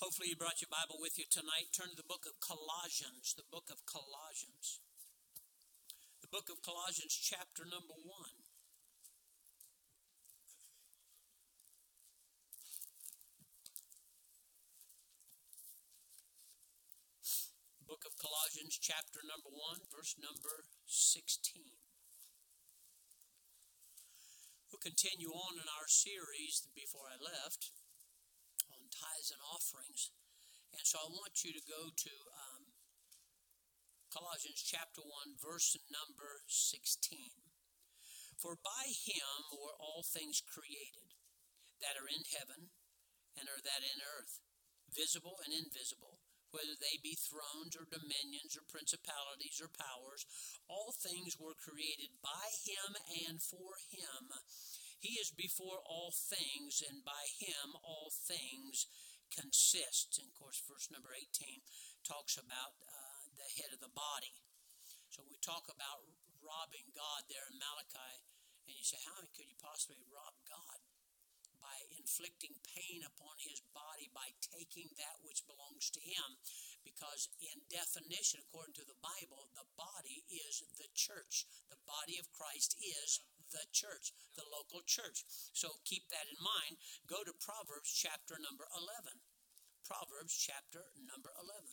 Hopefully, 0.00 0.32
you 0.32 0.36
brought 0.40 0.64
your 0.64 0.72
Bible 0.72 0.96
with 0.96 1.20
you 1.20 1.28
tonight. 1.28 1.76
Turn 1.76 1.92
to 1.92 2.00
the 2.00 2.08
book 2.08 2.24
of 2.24 2.40
Colossians, 2.40 3.36
the 3.36 3.44
book 3.52 3.68
of 3.68 3.84
Colossians. 3.84 4.80
The 6.24 6.32
book 6.32 6.48
of 6.48 6.64
Colossians, 6.64 7.12
chapter 7.12 7.68
number 7.68 7.92
one. 8.00 8.32
Book 17.84 18.08
of 18.08 18.16
Colossians, 18.16 18.80
chapter 18.80 19.20
number 19.20 19.52
one, 19.52 19.84
verse 19.92 20.16
number 20.16 20.64
16. 20.88 21.76
We'll 24.72 24.80
continue 24.80 25.28
on 25.28 25.60
in 25.60 25.68
our 25.68 25.84
series 25.92 26.64
before 26.72 27.12
I 27.12 27.20
left 27.20 27.68
tithes 29.00 29.32
and 29.32 29.40
offerings. 29.40 30.12
And 30.76 30.84
so 30.84 31.00
I 31.00 31.08
want 31.08 31.40
you 31.40 31.56
to 31.56 31.64
go 31.64 31.88
to 31.88 32.14
um, 32.36 32.62
Colossians 34.12 34.60
chapter 34.60 35.00
1, 35.00 35.40
verse 35.40 35.74
number 35.88 36.44
16. 36.46 37.40
For 38.36 38.60
by 38.60 38.92
him 38.92 39.56
were 39.56 39.76
all 39.80 40.04
things 40.04 40.44
created 40.44 41.16
that 41.80 41.96
are 41.96 42.08
in 42.08 42.24
heaven 42.28 42.72
and 43.36 43.48
are 43.48 43.64
that 43.64 43.82
in 43.84 44.04
earth, 44.04 44.40
visible 44.92 45.40
and 45.44 45.52
invisible, 45.56 46.20
whether 46.50 46.74
they 46.76 46.98
be 46.98 47.14
thrones 47.16 47.78
or 47.78 47.86
dominions 47.86 48.58
or 48.58 48.66
principalities 48.66 49.62
or 49.62 49.70
powers, 49.70 50.26
all 50.66 50.92
things 50.92 51.38
were 51.38 51.56
created 51.56 52.10
by 52.20 52.46
him 52.66 52.98
and 53.28 53.38
for 53.38 53.78
him 53.88 54.34
he 55.00 55.16
is 55.16 55.32
before 55.32 55.80
all 55.88 56.12
things, 56.12 56.84
and 56.84 57.00
by 57.00 57.24
him 57.40 57.72
all 57.80 58.12
things 58.12 58.84
consist. 59.32 60.20
And 60.20 60.28
of 60.28 60.36
course, 60.36 60.60
verse 60.68 60.92
number 60.92 61.16
18 61.16 61.64
talks 62.04 62.36
about 62.36 62.76
uh, 62.84 63.24
the 63.40 63.48
head 63.56 63.72
of 63.72 63.80
the 63.80 63.92
body. 63.96 64.36
So 65.08 65.24
we 65.26 65.40
talk 65.40 65.66
about 65.72 66.04
robbing 66.44 66.92
God 66.92 67.24
there 67.32 67.48
in 67.48 67.56
Malachi, 67.56 68.14
and 68.68 68.76
you 68.76 68.84
say, 68.84 69.00
how 69.08 69.24
could 69.32 69.48
you 69.48 69.56
possibly 69.58 70.00
rob 70.12 70.36
God? 70.44 70.78
By 71.60 71.76
inflicting 71.96 72.56
pain 72.64 73.04
upon 73.04 73.36
his 73.36 73.60
body, 73.76 74.08
by 74.16 74.32
taking 74.40 74.88
that 74.96 75.20
which 75.20 75.44
belongs 75.44 75.92
to 75.92 76.00
him. 76.00 76.40
Because, 76.80 77.28
in 77.36 77.60
definition, 77.68 78.40
according 78.40 78.72
to 78.80 78.88
the 78.88 78.96
Bible, 79.04 79.52
the 79.52 79.68
body 79.76 80.24
is 80.32 80.64
the 80.80 80.88
church. 80.96 81.44
The 81.68 81.80
body 81.84 82.16
of 82.16 82.32
Christ 82.32 82.80
is 82.80 83.20
the 83.50 83.66
church, 83.74 84.14
the 84.34 84.46
local 84.46 84.82
church. 84.86 85.26
So 85.52 85.82
keep 85.84 86.08
that 86.10 86.30
in 86.30 86.38
mind. 86.38 86.78
Go 87.06 87.22
to 87.26 87.34
Proverbs 87.36 87.90
chapter 87.90 88.38
number 88.38 88.66
11. 88.74 89.18
Proverbs 89.86 90.34
chapter 90.34 90.86
number 91.02 91.34
11. 91.34 91.66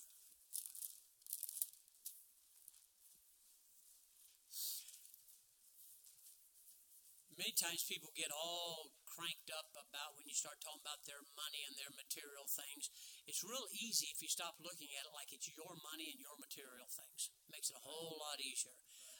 Many 7.37 7.53
times 7.53 7.85
people 7.85 8.09
get 8.17 8.33
all 8.33 8.97
cranked 9.05 9.53
up 9.53 9.69
about 9.77 10.17
when 10.17 10.25
you 10.25 10.33
start 10.33 10.57
talking 10.57 10.81
about 10.81 11.05
their 11.05 11.21
money 11.37 11.61
and 11.69 11.77
their 11.77 11.93
material 11.93 12.49
things. 12.49 12.89
It's 13.29 13.45
real 13.45 13.69
easy 13.69 14.09
if 14.09 14.25
you 14.25 14.29
stop 14.29 14.57
looking 14.57 14.89
at 14.97 15.05
it 15.05 15.13
like 15.13 15.29
it's 15.29 15.49
your 15.53 15.77
money 15.85 16.09
and 16.09 16.17
your 16.17 16.33
material 16.41 16.89
things. 16.89 17.29
It 17.45 17.53
makes 17.53 17.69
it 17.69 17.77
a 17.77 17.85
whole 17.85 18.17
lot 18.17 18.41
easier. 18.41 18.73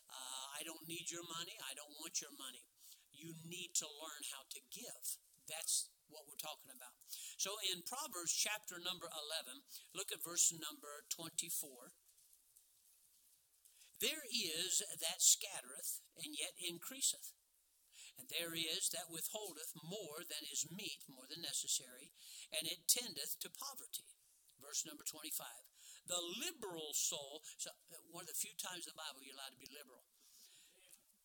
Uh, 0.07 0.45
I 0.55 0.63
don't 0.63 0.87
need 0.87 1.11
your 1.11 1.25
money. 1.27 1.55
I 1.61 1.75
don't 1.75 1.95
want 1.99 2.19
your 2.23 2.33
money. 2.35 2.65
You 3.11 3.33
need 3.45 3.75
to 3.81 3.87
learn 3.87 4.23
how 4.33 4.45
to 4.53 4.59
give. 4.71 5.19
That's 5.47 5.89
what 6.07 6.27
we're 6.27 6.39
talking 6.39 6.71
about. 6.71 6.95
So 7.35 7.59
in 7.63 7.83
Proverbs 7.83 8.31
chapter 8.31 8.79
number 8.79 9.07
11, 9.11 9.63
look 9.91 10.11
at 10.11 10.23
verse 10.23 10.51
number 10.53 11.03
24. 11.11 11.95
There 13.97 14.25
is 14.29 14.85
that 15.01 15.19
scattereth 15.19 15.99
and 16.21 16.37
yet 16.37 16.53
increaseth. 16.61 17.33
And 18.17 18.29
there 18.29 18.57
is 18.57 18.89
that 18.93 19.13
withholdeth 19.13 19.77
more 19.77 20.25
than 20.25 20.45
is 20.49 20.65
meet, 20.73 21.05
more 21.05 21.29
than 21.29 21.45
necessary, 21.45 22.13
and 22.49 22.65
it 22.65 22.89
tendeth 22.89 23.37
to 23.45 23.49
poverty. 23.53 24.09
Verse 24.57 24.81
number 24.85 25.05
25. 25.05 25.45
The 26.07 26.23
liberal 26.39 26.95
soul, 26.95 27.43
so 27.59 27.69
one 28.15 28.23
of 28.23 28.31
the 28.31 28.39
few 28.39 28.55
times 28.55 28.87
in 28.87 28.95
the 28.95 29.03
Bible 29.03 29.19
you're 29.19 29.35
allowed 29.35 29.51
to 29.51 29.59
be 29.59 29.67
liberal. 29.67 30.07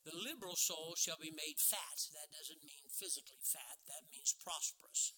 The 0.02 0.18
liberal 0.18 0.58
soul 0.58 0.98
shall 0.98 1.18
be 1.22 1.30
made 1.30 1.62
fat. 1.62 2.10
That 2.10 2.34
doesn't 2.34 2.66
mean 2.66 2.90
physically 2.90 3.38
fat, 3.46 3.78
that 3.86 4.10
means 4.10 4.34
prosperous. 4.34 5.14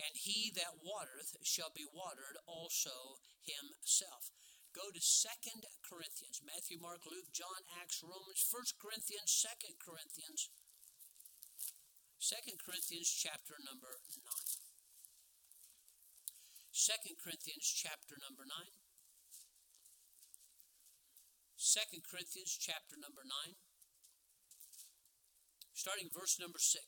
And 0.00 0.16
he 0.16 0.48
that 0.56 0.80
watereth 0.80 1.36
shall 1.44 1.68
be 1.68 1.84
watered 1.84 2.40
also 2.48 3.20
himself. 3.44 4.32
Go 4.72 4.88
to 4.94 5.02
Second 5.02 5.68
Corinthians. 5.84 6.40
Matthew, 6.40 6.78
Mark, 6.80 7.04
Luke, 7.04 7.28
John, 7.34 7.66
Acts, 7.82 8.00
Romans, 8.00 8.40
First 8.40 8.78
Corinthians, 8.80 9.28
Second 9.28 9.76
Corinthians. 9.82 10.48
Second 12.16 12.62
Corinthians 12.62 13.10
chapter 13.10 13.58
number 13.60 14.00
9. 14.16 14.47
2 16.78 17.18
Corinthians 17.18 17.66
chapter 17.74 18.14
number 18.22 18.46
9. 18.46 18.54
2 21.58 21.98
Corinthians 22.06 22.54
chapter 22.54 22.94
number 22.94 23.26
9. 23.26 23.58
Starting 25.74 26.06
verse 26.06 26.38
number 26.38 26.62
6. 26.62 26.78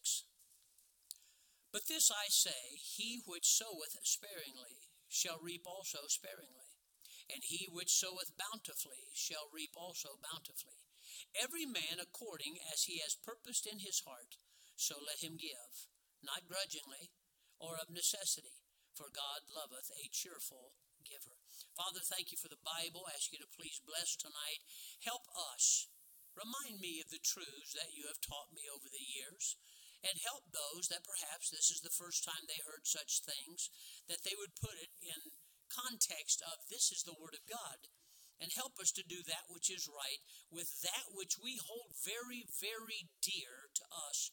But 1.74 1.90
this 1.90 2.06
I 2.06 2.30
say, 2.30 2.78
he 2.78 3.26
which 3.26 3.50
soweth 3.50 3.98
sparingly 4.06 4.94
shall 5.10 5.42
reap 5.42 5.66
also 5.66 6.06
sparingly, 6.06 6.78
and 7.26 7.42
he 7.42 7.66
which 7.66 7.90
soweth 7.90 8.38
bountifully 8.38 9.10
shall 9.10 9.50
reap 9.50 9.74
also 9.74 10.22
bountifully. 10.22 10.86
Every 11.34 11.66
man 11.66 11.98
according 11.98 12.62
as 12.62 12.86
he 12.86 13.02
has 13.02 13.18
purposed 13.18 13.66
in 13.66 13.82
his 13.82 14.06
heart, 14.06 14.38
so 14.78 15.02
let 15.02 15.18
him 15.18 15.34
give, 15.34 15.90
not 16.22 16.46
grudgingly 16.46 17.10
or 17.58 17.74
of 17.74 17.90
necessity 17.90 18.59
for 19.00 19.08
God 19.08 19.48
loveth 19.48 19.88
a 19.96 20.12
cheerful 20.12 20.76
giver. 21.08 21.40
Father, 21.72 22.04
thank 22.04 22.28
you 22.28 22.36
for 22.36 22.52
the 22.52 22.60
Bible. 22.60 23.08
I 23.08 23.16
ask 23.16 23.32
you 23.32 23.40
to 23.40 23.56
please 23.56 23.80
bless 23.80 24.12
tonight. 24.12 24.60
Help 25.00 25.24
us. 25.56 25.88
Remind 26.36 26.84
me 26.84 27.00
of 27.00 27.08
the 27.08 27.24
truths 27.24 27.72
that 27.72 27.96
you 27.96 28.04
have 28.12 28.20
taught 28.20 28.52
me 28.52 28.68
over 28.68 28.92
the 28.92 29.00
years. 29.00 29.56
And 30.04 30.20
help 30.20 30.52
those 30.52 30.92
that 30.92 31.08
perhaps 31.08 31.48
this 31.48 31.72
is 31.72 31.80
the 31.80 31.96
first 31.96 32.28
time 32.28 32.44
they 32.44 32.60
heard 32.60 32.84
such 32.84 33.24
things, 33.24 33.72
that 34.04 34.20
they 34.20 34.36
would 34.36 34.60
put 34.60 34.76
it 34.76 34.92
in 35.00 35.32
context 35.72 36.44
of 36.44 36.68
this 36.68 36.92
is 36.92 37.00
the 37.00 37.16
Word 37.16 37.32
of 37.32 37.48
God. 37.48 37.88
And 38.36 38.52
help 38.52 38.76
us 38.76 38.92
to 38.96 39.04
do 39.04 39.24
that 39.24 39.48
which 39.48 39.72
is 39.72 39.88
right 39.88 40.20
with 40.52 40.84
that 40.84 41.08
which 41.16 41.40
we 41.40 41.56
hold 41.56 41.96
very, 42.04 42.44
very 42.52 43.08
dear 43.24 43.72
to 43.80 43.84
us 43.92 44.32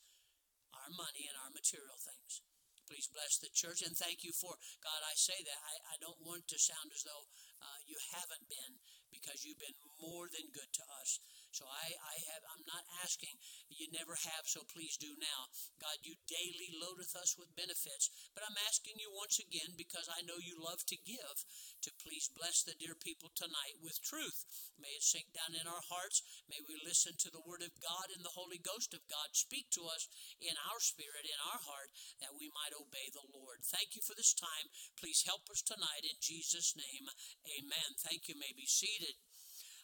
our 0.75 0.91
money 0.91 1.27
and 1.27 1.39
our 1.39 1.55
material 1.55 1.99
things. 1.99 2.43
Please 2.87 3.11
bless 3.11 3.35
the 3.43 3.51
church 3.51 3.83
and 3.83 3.91
thank 3.99 4.23
you 4.23 4.31
for 4.31 4.55
God. 4.79 5.03
I 5.03 5.11
say 5.19 5.35
that 5.43 5.59
I, 5.59 5.75
I 5.91 5.95
don't 5.99 6.23
want 6.23 6.47
to 6.47 6.55
sound 6.55 6.87
as 6.95 7.03
though 7.03 7.27
uh, 7.59 7.79
you 7.83 7.99
haven't 8.15 8.47
been 8.47 8.79
because 9.11 9.43
you've 9.43 9.59
been 9.59 9.75
more 9.99 10.31
than 10.31 10.47
good 10.55 10.71
to 10.71 10.83
us. 11.03 11.19
So 11.57 11.65
I, 11.65 11.89
I 11.97 12.15
have 12.29 12.45
I'm 12.53 12.61
not 12.69 12.85
asking 13.01 13.33
you 13.73 13.89
never 13.89 14.13
have, 14.13 14.45
so 14.45 14.61
please 14.69 14.93
do 14.93 15.09
now. 15.17 15.49
God, 15.81 16.05
you 16.05 16.13
daily 16.29 16.69
loadeth 16.77 17.17
us 17.17 17.33
with 17.33 17.57
benefits. 17.57 18.13
But 18.37 18.45
I'm 18.45 18.61
asking 18.69 19.01
you 19.01 19.09
once 19.09 19.41
again, 19.41 19.73
because 19.73 20.05
I 20.05 20.21
know 20.21 20.37
you 20.37 20.53
love 20.61 20.85
to 20.85 20.97
give, 21.01 21.37
to 21.81 21.89
please 21.97 22.29
bless 22.29 22.61
the 22.61 22.77
dear 22.77 22.93
people 22.93 23.33
tonight 23.33 23.81
with 23.81 24.05
truth. 24.05 24.45
May 24.77 24.93
it 24.93 25.01
sink 25.01 25.33
down 25.33 25.57
in 25.57 25.65
our 25.65 25.81
hearts. 25.89 26.21
May 26.45 26.61
we 26.61 26.77
listen 26.85 27.17
to 27.25 27.33
the 27.33 27.41
word 27.41 27.65
of 27.65 27.73
God 27.81 28.13
and 28.13 28.21
the 28.21 28.37
Holy 28.37 28.61
Ghost 28.61 28.93
of 28.93 29.09
God 29.09 29.33
speak 29.33 29.73
to 29.73 29.89
us 29.89 30.05
in 30.37 30.53
our 30.69 30.77
spirit, 30.77 31.25
in 31.25 31.41
our 31.41 31.61
heart, 31.65 31.89
that 32.21 32.37
we 32.37 32.53
might 32.53 32.77
obey 32.77 33.09
the 33.09 33.25
Lord. 33.33 33.65
Thank 33.65 33.97
you 33.97 34.05
for 34.05 34.13
this 34.13 34.37
time. 34.37 34.69
Please 34.93 35.25
help 35.25 35.49
us 35.49 35.65
tonight 35.65 36.05
in 36.05 36.21
Jesus' 36.21 36.77
name. 36.77 37.09
Amen. 37.49 37.97
Thank 37.97 38.29
you. 38.29 38.37
May 38.37 38.53
be 38.53 38.69
seated. 38.69 39.17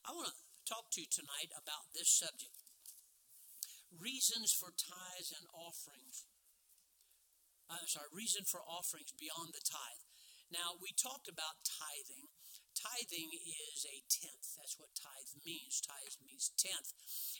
I 0.05 0.13
want 0.13 0.29
to 0.29 0.52
talk 0.63 0.91
to 0.95 1.01
you 1.03 1.09
tonight 1.11 1.51
about 1.51 1.91
this 1.91 2.09
subject 2.09 2.63
reasons 3.99 4.53
for 4.53 4.73
tithes 4.73 5.33
and 5.35 5.45
offerings. 5.53 6.25
I'm 7.69 7.89
sorry, 7.89 8.09
reason 8.11 8.45
for 8.45 8.61
offerings 8.65 9.13
beyond 9.15 9.53
the 9.53 9.63
tithe. 9.63 10.05
Now, 10.51 10.77
we 10.77 10.93
talked 10.93 11.25
about 11.25 11.65
tithing. 11.65 12.29
Tithing 12.73 13.33
is 13.33 13.85
a 13.85 14.01
tenth. 14.09 14.57
That's 14.57 14.77
what 14.77 14.93
tithe 14.93 15.33
means. 15.41 15.81
Tithe 15.81 16.19
means 16.21 16.53
tenth. 16.53 16.93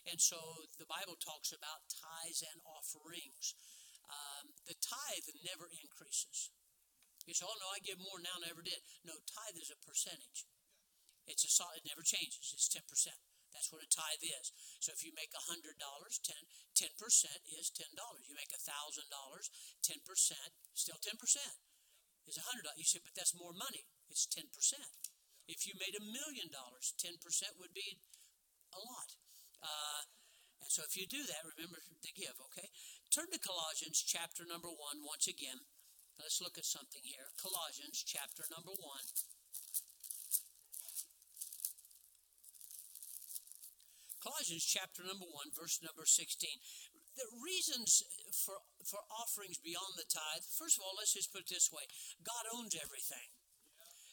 And 0.05 0.17
so 0.21 0.65
the 0.77 0.89
Bible 0.89 1.17
talks 1.19 1.53
about 1.53 1.89
tithes 1.89 2.41
and 2.41 2.61
offerings. 2.65 3.53
Um, 4.09 4.53
the 4.65 4.77
tithe 4.77 5.29
never 5.45 5.69
increases. 5.69 6.53
You 7.25 7.33
say, 7.33 7.45
oh, 7.47 7.59
no, 7.59 7.69
I 7.71 7.79
give 7.79 8.01
more 8.01 8.19
now 8.19 8.35
than 8.39 8.49
I 8.49 8.53
ever 8.53 8.65
did. 8.65 8.81
No, 9.05 9.15
tithe 9.29 9.59
is 9.59 9.71
a 9.71 9.79
percentage. 9.79 10.49
It's 11.27 11.47
a 11.47 11.51
solid, 11.51 11.83
it 11.83 11.89
never 11.89 12.03
changes. 12.03 12.51
It's 12.51 12.67
10%. 12.67 12.83
That's 13.53 13.69
what 13.69 13.85
a 13.85 13.89
tithe 13.89 14.25
is. 14.25 14.49
So 14.81 14.91
if 14.91 15.05
you 15.05 15.13
make 15.13 15.29
$100, 15.31 15.61
10, 15.61 15.77
10% 15.77 16.89
is 17.53 17.69
$10. 17.69 17.93
You 18.25 18.33
make 18.33 18.49
$1,000, 18.49 19.05
10%, 19.05 20.33
still 20.73 20.99
10%. 20.99 21.15
is 22.27 22.39
a 22.39 22.47
hundred 22.47 22.63
dollars. 22.63 22.79
You 22.79 22.87
say, 22.87 23.03
but 23.03 23.15
that's 23.15 23.35
more 23.35 23.51
money. 23.53 23.83
It's 24.07 24.25
ten 24.25 24.47
percent. 24.51 24.87
If 25.47 25.67
you 25.67 25.75
made 25.75 25.95
a 25.95 26.03
million 26.03 26.47
dollars, 26.47 26.95
ten 26.95 27.19
percent 27.19 27.59
would 27.59 27.75
be 27.75 27.99
a 28.71 28.79
lot. 28.79 29.19
Uh, 29.59 30.07
and 30.63 30.71
so 30.71 30.87
if 30.87 30.95
you 30.95 31.03
do 31.03 31.27
that, 31.27 31.43
remember 31.43 31.83
to 31.83 32.11
give. 32.15 32.39
Okay. 32.51 32.71
Turn 33.11 33.27
to 33.35 33.39
Colossians 33.39 33.99
chapter 33.99 34.47
number 34.47 34.71
one 34.71 35.03
once 35.03 35.27
again. 35.27 35.67
Let's 36.15 36.39
look 36.39 36.55
at 36.55 36.65
something 36.65 37.03
here. 37.03 37.33
Colossians 37.35 37.99
chapter 38.05 38.47
number 38.47 38.71
one. 38.79 39.03
Colossians 44.23 44.63
chapter 44.63 45.03
number 45.03 45.27
1, 45.27 45.51
verse 45.51 45.83
number 45.83 46.07
16. 46.07 46.31
The 47.19 47.27
reasons 47.43 48.07
for, 48.31 48.63
for 48.87 49.03
offerings 49.11 49.59
beyond 49.59 49.99
the 49.99 50.07
tithe, 50.07 50.47
first 50.47 50.79
of 50.79 50.87
all, 50.87 50.95
let's 50.95 51.11
just 51.11 51.35
put 51.35 51.43
it 51.43 51.51
this 51.51 51.67
way 51.67 51.83
God 52.23 52.47
owns 52.55 52.71
everything. 52.79 53.27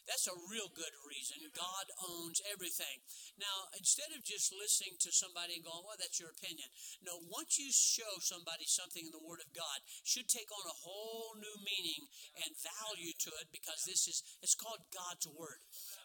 That's 0.09 0.27
a 0.27 0.35
real 0.51 0.67
good 0.73 0.91
reason. 1.07 1.39
God 1.55 1.87
owns 2.01 2.43
everything. 2.49 2.99
Now, 3.39 3.71
instead 3.77 4.11
of 4.11 4.25
just 4.25 4.51
listening 4.51 4.97
to 5.05 5.13
somebody 5.13 5.55
and 5.55 5.63
going, 5.63 5.85
well, 5.85 5.95
that's 5.95 6.19
your 6.19 6.33
opinion. 6.33 6.67
No, 6.99 7.21
once 7.29 7.55
you 7.61 7.69
show 7.71 8.19
somebody 8.19 8.65
something 8.65 9.07
in 9.07 9.13
the 9.13 9.23
Word 9.23 9.39
of 9.39 9.55
God, 9.55 9.79
should 10.03 10.27
take 10.27 10.49
on 10.51 10.65
a 10.67 10.81
whole 10.83 11.37
new 11.37 11.57
meaning 11.63 12.09
and 12.43 12.51
value 12.59 13.13
to 13.23 13.31
it 13.39 13.53
because 13.53 13.85
this 13.85 14.09
is, 14.09 14.25
it's 14.41 14.57
called 14.57 14.83
God's 14.91 15.29
Word. 15.31 15.61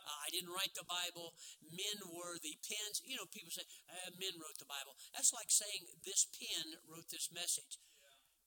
Uh, 0.06 0.14
I 0.22 0.30
didn't 0.30 0.54
write 0.54 0.72
the 0.78 0.86
Bible. 0.86 1.34
Men 1.66 1.98
were 2.06 2.38
the 2.38 2.54
pens. 2.62 3.02
You 3.02 3.18
know, 3.18 3.26
people 3.26 3.50
say, 3.50 3.66
uh, 3.90 4.14
men 4.16 4.38
wrote 4.38 4.56
the 4.62 4.70
Bible. 4.70 4.94
That's 5.10 5.34
like 5.34 5.50
saying 5.50 5.90
this 6.06 6.30
pen 6.30 6.78
wrote 6.86 7.10
this 7.10 7.34
message. 7.34 7.82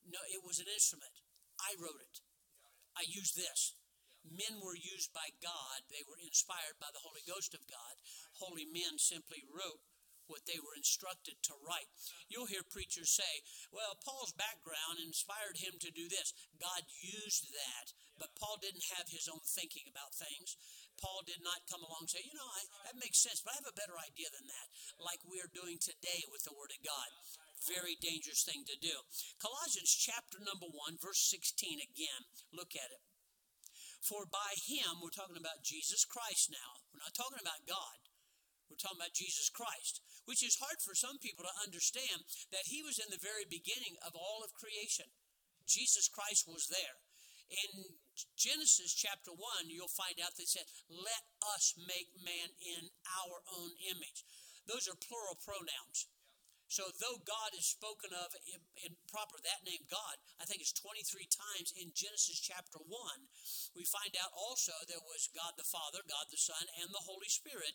No, 0.07 0.23
it 0.31 0.41
was 0.41 0.63
an 0.63 0.71
instrument. 0.71 1.11
I 1.59 1.75
wrote 1.75 1.99
it. 1.99 2.23
I 2.95 3.03
used 3.05 3.35
this. 3.35 3.75
Men 4.23 4.59
were 4.63 4.75
used 4.75 5.11
by 5.11 5.31
God. 5.39 5.83
They 5.91 6.03
were 6.07 6.19
inspired 6.19 6.79
by 6.79 6.91
the 6.95 7.03
Holy 7.03 7.23
Ghost 7.27 7.55
of 7.55 7.67
God. 7.67 7.95
Holy 8.39 8.67
men 8.67 8.99
simply 8.99 9.43
wrote 9.47 9.83
what 10.29 10.45
they 10.45 10.61
were 10.61 10.77
instructed 10.77 11.41
to 11.41 11.57
write. 11.65 11.89
You'll 12.29 12.45
hear 12.45 12.61
preachers 12.61 13.09
say, 13.09 13.41
well, 13.73 13.97
Paul's 14.05 14.31
background 14.31 15.01
inspired 15.01 15.57
him 15.57 15.81
to 15.81 15.89
do 15.89 16.05
this. 16.05 16.37
God 16.61 16.85
used 17.01 17.49
that, 17.49 17.97
but 18.21 18.37
Paul 18.37 18.61
didn't 18.61 18.93
have 18.93 19.09
his 19.09 19.25
own 19.25 19.41
thinking 19.41 19.89
about 19.89 20.13
things. 20.13 20.53
Paul 20.99 21.23
did 21.23 21.39
not 21.39 21.65
come 21.71 21.81
along 21.81 22.05
and 22.05 22.11
say, 22.11 22.23
you 22.23 22.35
know, 22.35 22.45
I, 22.45 22.61
that 22.91 22.99
makes 22.99 23.23
sense, 23.23 23.39
but 23.39 23.55
I 23.55 23.59
have 23.63 23.71
a 23.71 23.79
better 23.79 23.95
idea 23.95 24.27
than 24.29 24.45
that, 24.51 24.67
like 24.99 25.23
we 25.23 25.39
are 25.39 25.51
doing 25.51 25.79
today 25.79 26.27
with 26.27 26.43
the 26.43 26.55
Word 26.55 26.75
of 26.75 26.83
God. 26.83 27.09
Very 27.67 27.95
dangerous 27.99 28.43
thing 28.43 28.63
to 28.67 28.77
do. 28.79 28.95
Colossians 29.39 29.91
chapter 29.91 30.39
number 30.39 30.67
1, 30.67 30.99
verse 30.99 31.19
16 31.31 31.79
again. 31.79 32.21
Look 32.51 32.75
at 32.75 32.91
it. 32.91 33.03
For 33.99 34.23
by 34.23 34.55
him, 34.55 35.03
we're 35.03 35.11
talking 35.11 35.39
about 35.39 35.63
Jesus 35.63 36.07
Christ 36.07 36.51
now. 36.51 36.79
We're 36.91 37.03
not 37.03 37.15
talking 37.15 37.43
about 37.43 37.67
God. 37.67 37.99
We're 38.71 38.79
talking 38.79 39.01
about 39.01 39.17
Jesus 39.17 39.49
Christ, 39.49 39.99
which 40.23 40.45
is 40.45 40.61
hard 40.61 40.79
for 40.79 40.93
some 40.93 41.19
people 41.19 41.43
to 41.43 41.63
understand 41.65 42.23
that 42.53 42.69
he 42.69 42.85
was 42.85 43.01
in 43.01 43.09
the 43.11 43.19
very 43.19 43.43
beginning 43.49 43.97
of 44.05 44.15
all 44.15 44.45
of 44.45 44.55
creation. 44.55 45.09
Jesus 45.65 46.07
Christ 46.07 46.45
was 46.45 46.69
there. 46.69 47.01
In 47.49 47.97
Genesis 48.35 48.91
chapter 48.95 49.31
1, 49.31 49.69
you'll 49.69 49.91
find 49.91 50.17
out 50.19 50.35
they 50.35 50.49
said, 50.49 50.67
Let 50.89 51.23
us 51.55 51.75
make 51.77 52.11
man 52.19 52.49
in 52.59 52.89
our 53.23 53.39
own 53.59 53.71
image. 53.91 54.25
Those 54.67 54.87
are 54.87 54.97
plural 54.97 55.37
pronouns. 55.39 56.07
So, 56.69 56.85
though 57.01 57.17
God 57.25 57.57
is 57.57 57.65
spoken 57.65 58.13
of 58.13 58.29
in, 58.45 58.61
in, 58.85 58.93
proper, 59.09 59.41
that 59.41 59.65
name 59.65 59.89
God, 59.89 60.21
I 60.37 60.45
think 60.45 60.61
it's 60.61 60.75
23 60.77 61.01
times 61.25 61.73
in 61.73 61.89
Genesis 61.97 62.37
chapter 62.37 62.77
1, 62.77 62.93
we 63.73 63.89
find 63.89 64.13
out 64.21 64.29
also 64.37 64.77
there 64.85 65.01
was 65.01 65.33
God 65.33 65.57
the 65.57 65.65
Father, 65.65 66.05
God 66.05 66.29
the 66.29 66.37
Son, 66.37 66.61
and 66.77 66.93
the 66.93 67.09
Holy 67.09 67.25
Spirit 67.25 67.73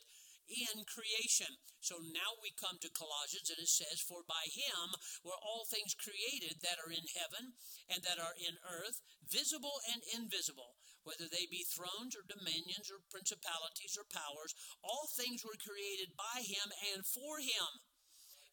in 0.49 0.85
creation. 0.85 1.59
So 1.81 2.01
now 2.01 2.33
we 2.41 2.49
come 2.57 2.81
to 2.81 2.89
Colossians 2.89 3.53
and 3.53 3.61
it 3.61 3.69
says, 3.69 4.01
For 4.01 4.25
by 4.25 4.49
him 4.49 4.97
were 5.21 5.37
all 5.37 5.69
things 5.69 5.93
created 5.93 6.65
that 6.65 6.81
are 6.81 6.89
in 6.89 7.05
heaven 7.13 7.53
and 7.85 8.01
that 8.01 8.17
are 8.17 8.33
in 8.33 8.57
earth, 8.65 9.05
visible 9.21 9.81
and 9.93 10.01
invisible, 10.09 10.81
whether 11.05 11.29
they 11.29 11.45
be 11.45 11.61
thrones 11.61 12.17
or 12.17 12.25
dominions 12.25 12.89
or 12.89 13.05
principalities 13.13 13.93
or 13.93 14.09
powers, 14.09 14.57
all 14.81 15.05
things 15.13 15.45
were 15.45 15.61
created 15.61 16.17
by 16.17 16.41
him 16.41 16.73
and 16.93 17.05
for 17.05 17.37
him. 17.37 17.85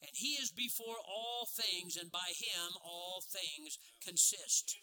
And 0.03 0.12
he 0.12 0.35
is 0.37 0.50
before 0.50 0.99
all 0.99 1.47
things, 1.47 1.97
and 1.97 2.11
by 2.11 2.35
him 2.35 2.75
all 2.83 3.23
things 3.23 3.79
consist. 4.03 4.77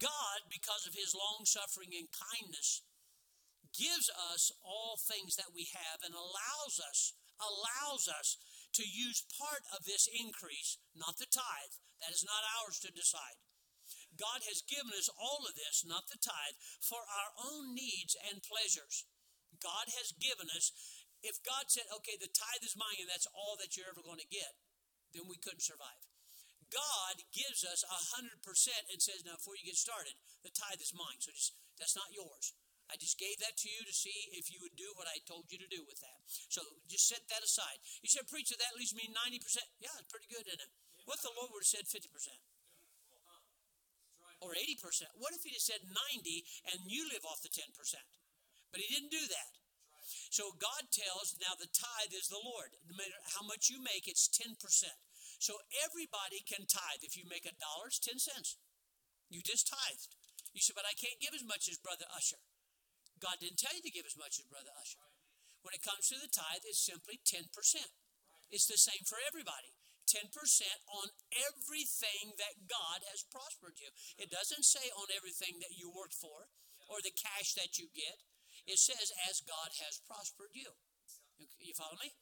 God, 0.00 0.48
because 0.48 0.88
of 0.88 0.96
his 0.96 1.12
long 1.12 1.44
suffering 1.44 1.92
and 1.92 2.08
kindness, 2.08 2.80
gives 3.72 4.08
us 4.12 4.52
all 4.62 5.00
things 5.00 5.36
that 5.36 5.52
we 5.52 5.68
have 5.72 6.04
and 6.04 6.14
allows 6.14 6.78
us 6.78 7.16
allows 7.42 8.06
us 8.06 8.38
to 8.76 8.86
use 8.86 9.26
part 9.34 9.66
of 9.74 9.84
this 9.84 10.06
increase, 10.08 10.78
not 10.94 11.18
the 11.18 11.28
tithe. 11.28 11.74
That 12.00 12.14
is 12.14 12.26
not 12.26 12.46
ours 12.60 12.78
to 12.82 12.90
decide. 12.94 13.38
God 14.18 14.42
has 14.46 14.64
given 14.66 14.94
us 14.94 15.10
all 15.14 15.46
of 15.46 15.54
this, 15.54 15.86
not 15.86 16.10
the 16.10 16.18
tithe, 16.18 16.58
for 16.82 17.02
our 17.02 17.30
own 17.38 17.74
needs 17.74 18.18
and 18.18 18.42
pleasures. 18.42 19.06
God 19.60 19.92
has 19.98 20.14
given 20.18 20.50
us, 20.50 20.72
if 21.22 21.38
God 21.46 21.70
said, 21.70 21.86
okay, 22.00 22.18
the 22.18 22.32
tithe 22.32 22.64
is 22.66 22.78
mine 22.78 22.98
and 22.98 23.10
that's 23.10 23.30
all 23.30 23.54
that 23.60 23.78
you're 23.78 23.90
ever 23.90 24.02
going 24.02 24.22
to 24.22 24.34
get, 24.34 24.58
then 25.14 25.28
we 25.30 25.38
couldn't 25.38 25.62
survive. 25.62 26.02
God 26.72 27.20
gives 27.36 27.62
us 27.62 27.84
a 27.84 28.00
hundred 28.16 28.40
percent 28.40 28.88
and 28.88 28.98
says, 28.98 29.22
now 29.22 29.36
before 29.36 29.54
you 29.60 29.68
get 29.68 29.76
started, 29.76 30.16
the 30.40 30.50
tithe 30.50 30.80
is 30.80 30.96
mine, 30.96 31.20
so 31.20 31.30
just 31.30 31.52
that's 31.76 31.94
not 31.94 32.10
yours. 32.16 32.56
I 32.92 33.00
just 33.00 33.16
gave 33.16 33.40
that 33.40 33.56
to 33.64 33.72
you 33.72 33.88
to 33.88 33.94
see 33.96 34.28
if 34.36 34.52
you 34.52 34.60
would 34.60 34.76
do 34.76 34.92
what 35.00 35.08
I 35.08 35.24
told 35.24 35.48
you 35.48 35.56
to 35.56 35.70
do 35.72 35.80
with 35.88 35.96
that. 36.04 36.20
So 36.28 36.60
just 36.84 37.08
set 37.08 37.24
that 37.32 37.40
aside. 37.40 37.80
You 38.04 38.12
said, 38.12 38.28
Preacher, 38.28 38.52
that 38.60 38.76
leaves 38.76 38.92
me 38.92 39.08
90%. 39.08 39.64
Yeah, 39.80 39.96
it's 39.96 40.12
pretty 40.12 40.28
good, 40.28 40.44
isn't 40.44 40.60
it? 40.60 40.72
What 41.08 41.16
if 41.16 41.24
the 41.24 41.32
Lord 41.32 41.56
would 41.56 41.64
have 41.64 41.72
said 41.72 41.88
50%? 41.88 42.12
Or 44.44 44.52
80%? 44.52 45.08
What 45.16 45.32
if 45.32 45.46
he 45.46 45.56
had 45.56 45.64
said 45.64 45.80
90 45.88 46.44
and 46.74 46.84
you 46.84 47.08
live 47.08 47.24
off 47.24 47.40
the 47.40 47.48
10%? 47.48 47.72
But 48.74 48.84
he 48.84 48.92
didn't 48.92 49.14
do 49.14 49.24
that. 49.24 49.52
So 50.28 50.52
God 50.58 50.90
tells, 50.92 51.38
now 51.38 51.54
the 51.56 51.70
tithe 51.70 52.12
is 52.12 52.28
the 52.28 52.42
Lord. 52.42 52.76
No 52.84 52.98
matter 52.98 53.16
how 53.38 53.46
much 53.46 53.70
you 53.70 53.80
make, 53.80 54.04
it's 54.04 54.28
10%. 54.28 54.58
So 55.38 55.62
everybody 55.80 56.42
can 56.44 56.66
tithe. 56.68 57.06
If 57.06 57.16
you 57.16 57.24
make 57.24 57.46
a 57.46 57.56
dollar, 57.56 57.88
it's 57.88 58.02
10 58.02 58.18
cents. 58.18 58.58
You 59.30 59.40
just 59.40 59.70
tithed. 59.70 60.12
You 60.52 60.60
said, 60.60 60.76
but 60.76 60.90
I 60.90 60.98
can't 60.98 61.22
give 61.22 61.32
as 61.32 61.46
much 61.46 61.70
as 61.70 61.80
Brother 61.80 62.04
Usher. 62.12 62.42
God 63.22 63.38
didn't 63.38 63.62
tell 63.62 63.70
you 63.70 63.86
to 63.86 63.94
give 63.94 64.02
as 64.02 64.18
much 64.18 64.42
as 64.42 64.50
Brother 64.50 64.74
Usher. 64.74 65.06
When 65.62 65.78
it 65.78 65.86
comes 65.86 66.10
to 66.10 66.18
the 66.18 66.26
tithe, 66.26 66.66
it's 66.66 66.82
simply 66.82 67.22
10%. 67.22 67.46
It's 68.50 68.66
the 68.66 68.76
same 68.76 69.06
for 69.06 69.22
everybody. 69.22 69.70
10% 70.10 70.26
on 70.90 71.06
everything 71.30 72.34
that 72.36 72.66
God 72.66 73.06
has 73.14 73.22
prospered 73.30 73.78
you. 73.78 73.94
It 74.18 74.34
doesn't 74.34 74.66
say 74.66 74.90
on 74.98 75.08
everything 75.14 75.62
that 75.62 75.78
you 75.78 75.88
worked 75.88 76.18
for 76.18 76.50
or 76.90 76.98
the 76.98 77.14
cash 77.14 77.54
that 77.54 77.78
you 77.78 77.86
get. 77.94 78.26
It 78.66 78.82
says 78.82 79.14
as 79.30 79.40
God 79.46 79.70
has 79.86 80.02
prospered 80.02 80.52
you. 80.52 80.74
You 81.62 81.72
follow 81.78 81.96
me? 82.02 82.12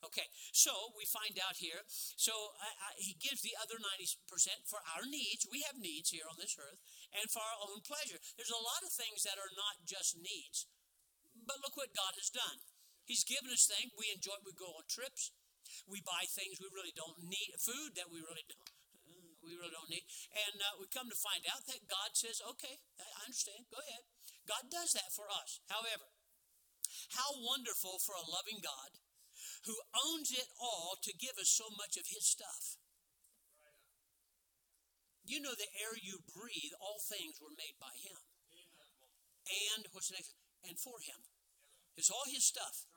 Okay, 0.00 0.32
so 0.56 0.96
we 0.96 1.04
find 1.04 1.36
out 1.36 1.60
here. 1.60 1.84
So 2.16 2.32
I, 2.56 2.72
I, 2.72 2.90
he 2.96 3.20
gives 3.20 3.44
the 3.44 3.52
other 3.60 3.76
90% 3.76 4.16
for 4.64 4.80
our 4.96 5.04
needs. 5.04 5.44
We 5.44 5.60
have 5.68 5.76
needs 5.76 6.08
here 6.08 6.24
on 6.24 6.40
this 6.40 6.56
earth, 6.56 6.80
and 7.12 7.28
for 7.28 7.44
our 7.44 7.58
own 7.68 7.84
pleasure. 7.84 8.16
There's 8.40 8.52
a 8.52 8.64
lot 8.64 8.80
of 8.80 8.96
things 8.96 9.28
that 9.28 9.36
are 9.36 9.52
not 9.52 9.84
just 9.84 10.16
needs. 10.16 10.64
But 11.36 11.60
look 11.60 11.76
what 11.76 11.92
God 11.92 12.16
has 12.16 12.32
done. 12.32 12.64
He's 13.04 13.28
given 13.28 13.52
us 13.52 13.68
things 13.68 13.92
we 13.92 14.08
enjoy. 14.08 14.40
We 14.40 14.56
go 14.56 14.72
on 14.72 14.88
trips. 14.88 15.36
We 15.84 16.00
buy 16.00 16.24
things 16.32 16.56
we 16.62 16.72
really 16.72 16.96
don't 16.96 17.20
need. 17.20 17.60
Food 17.60 17.92
that 18.00 18.08
we 18.08 18.24
really 18.24 18.46
don't. 18.48 18.72
Uh, 19.04 19.36
we 19.44 19.52
really 19.52 19.74
don't 19.74 19.92
need. 19.92 20.06
And 20.32 20.56
uh, 20.64 20.80
we 20.80 20.88
come 20.88 21.12
to 21.12 21.18
find 21.18 21.44
out 21.50 21.68
that 21.68 21.90
God 21.90 22.16
says, 22.16 22.40
okay, 22.56 22.80
I 22.96 23.28
understand. 23.28 23.68
Go 23.68 23.84
ahead. 23.84 24.04
God 24.48 24.72
does 24.72 24.96
that 24.96 25.12
for 25.12 25.28
us. 25.28 25.60
However, 25.68 26.08
how 27.14 27.36
wonderful 27.36 28.00
for 28.02 28.16
a 28.16 28.24
loving 28.24 28.62
God 28.62 28.96
who 29.66 29.76
owns 29.92 30.32
it 30.32 30.48
all 30.56 30.96
to 31.04 31.12
give 31.12 31.36
us 31.36 31.52
so 31.52 31.68
much 31.76 31.96
of 32.00 32.08
his 32.08 32.24
stuff. 32.24 32.80
You 35.24 35.38
know, 35.40 35.52
the 35.52 35.68
air 35.78 35.94
you 36.00 36.24
breathe, 36.32 36.74
all 36.80 36.98
things 36.98 37.38
were 37.38 37.52
made 37.54 37.76
by 37.76 37.92
him. 38.00 38.18
And 39.76 39.86
what's 39.92 40.08
the 40.08 40.16
next? 40.16 40.34
And 40.64 40.78
for 40.78 40.98
him. 41.00 41.20
It's 41.96 42.10
all 42.10 42.24
his 42.28 42.46
stuff. 42.46 42.88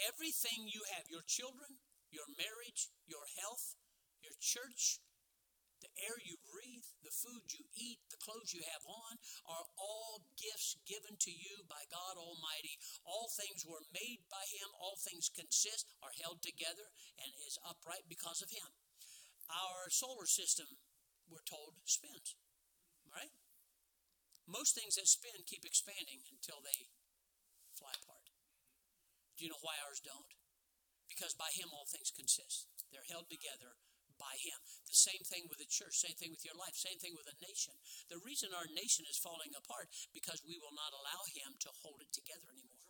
Everything 0.00 0.66
you 0.66 0.82
have, 0.94 1.06
your 1.06 1.22
children, 1.22 1.78
your 2.10 2.26
marriage, 2.34 2.90
your 3.06 3.26
health, 3.38 3.78
your 4.22 4.34
church, 4.42 4.98
the 5.84 6.08
air 6.08 6.16
you 6.24 6.40
breathe, 6.48 6.88
the 7.04 7.12
food 7.12 7.44
you 7.52 7.60
eat, 7.76 8.00
the 8.08 8.16
clothes 8.24 8.56
you 8.56 8.64
have 8.72 8.80
on 8.88 9.20
are 9.44 9.68
all 9.76 10.24
gifts 10.40 10.80
given 10.88 11.12
to 11.20 11.28
you 11.28 11.60
by 11.68 11.84
God 11.92 12.16
Almighty. 12.16 12.80
All 13.04 13.28
things 13.36 13.68
were 13.68 13.84
made 13.92 14.24
by 14.32 14.40
Him, 14.48 14.72
all 14.80 14.96
things 15.04 15.28
consist, 15.28 15.92
are 16.00 16.16
held 16.24 16.40
together, 16.40 16.88
and 17.20 17.28
is 17.44 17.60
upright 17.60 18.08
because 18.08 18.40
of 18.40 18.48
Him. 18.48 18.72
Our 19.52 19.92
solar 19.92 20.24
system, 20.24 20.80
we're 21.28 21.44
told, 21.44 21.76
spins, 21.84 22.32
right? 23.12 23.32
Most 24.48 24.72
things 24.72 24.96
that 24.96 25.04
spin 25.04 25.44
keep 25.44 25.68
expanding 25.68 26.24
until 26.32 26.64
they 26.64 26.88
fly 27.76 27.92
apart. 27.92 28.32
Do 29.36 29.44
you 29.44 29.52
know 29.52 29.60
why 29.60 29.76
ours 29.84 30.00
don't? 30.00 30.32
Because 31.12 31.36
by 31.36 31.52
Him 31.52 31.68
all 31.76 31.84
things 31.84 32.08
consist. 32.08 32.72
They're 32.88 33.04
held 33.12 33.28
together 33.28 33.76
by 34.24 34.40
Him. 34.40 34.56
The 34.88 34.96
same 34.96 35.20
thing 35.28 35.44
with 35.52 35.60
the 35.60 35.68
church, 35.68 36.00
same 36.00 36.16
thing 36.16 36.32
with 36.32 36.48
your 36.48 36.56
life, 36.56 36.72
same 36.72 36.96
thing 36.96 37.12
with 37.12 37.28
a 37.28 37.36
nation. 37.44 37.76
The 38.08 38.24
reason 38.24 38.56
our 38.56 38.68
nation 38.72 39.04
is 39.04 39.20
falling 39.20 39.52
apart 39.52 39.92
because 40.16 40.40
we 40.40 40.56
will 40.56 40.72
not 40.72 40.96
allow 40.96 41.28
Him 41.28 41.60
to 41.68 41.70
hold 41.84 42.00
it 42.00 42.08
together 42.16 42.48
anymore. 42.48 42.84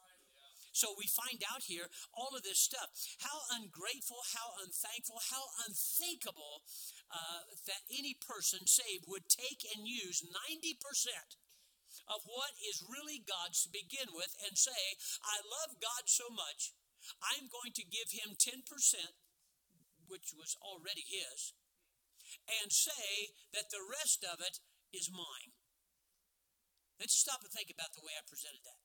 So 0.74 0.90
we 0.98 1.06
find 1.06 1.38
out 1.46 1.70
here 1.70 1.86
all 2.10 2.34
of 2.34 2.42
this 2.42 2.58
stuff. 2.58 2.90
How 3.22 3.46
ungrateful, 3.54 4.18
how 4.34 4.58
unthankful, 4.58 5.22
how 5.30 5.46
unthinkable 5.62 6.66
uh, 7.14 7.46
that 7.70 7.86
any 7.86 8.18
person 8.18 8.66
saved 8.66 9.06
would 9.06 9.30
take 9.30 9.62
and 9.70 9.86
use 9.86 10.26
90% 10.26 11.38
of 12.10 12.26
what 12.26 12.58
is 12.58 12.82
really 12.82 13.22
God's 13.22 13.62
to 13.62 13.70
begin 13.70 14.10
with 14.18 14.34
and 14.42 14.58
say, 14.58 14.98
I 15.22 15.46
love 15.46 15.78
God 15.78 16.10
so 16.10 16.26
much, 16.26 16.74
I'm 17.22 17.46
going 17.46 17.70
to 17.78 17.86
give 17.86 18.10
him 18.10 18.34
10%, 18.34 18.66
which 20.06 20.34
was 20.36 20.56
already 20.60 21.04
his, 21.06 21.54
and 22.48 22.72
say 22.72 23.36
that 23.52 23.70
the 23.70 23.82
rest 23.82 24.24
of 24.24 24.40
it 24.40 24.60
is 24.94 25.10
mine. 25.12 25.54
Let's 26.98 27.18
stop 27.18 27.42
and 27.42 27.50
think 27.50 27.70
about 27.74 27.92
the 27.94 28.04
way 28.06 28.14
I 28.14 28.22
presented 28.22 28.62
that. 28.62 28.82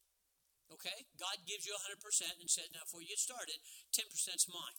Okay? 0.73 1.09
God 1.17 1.45
gives 1.45 1.65
you 1.65 1.73
100% 1.77 1.97
and 2.41 2.49
says, 2.49 2.69
now 2.73 2.85
before 2.85 3.01
you 3.01 3.13
get 3.13 3.21
started, 3.21 3.61
10% 3.93 4.09
is 4.09 4.49
mine. 4.49 4.77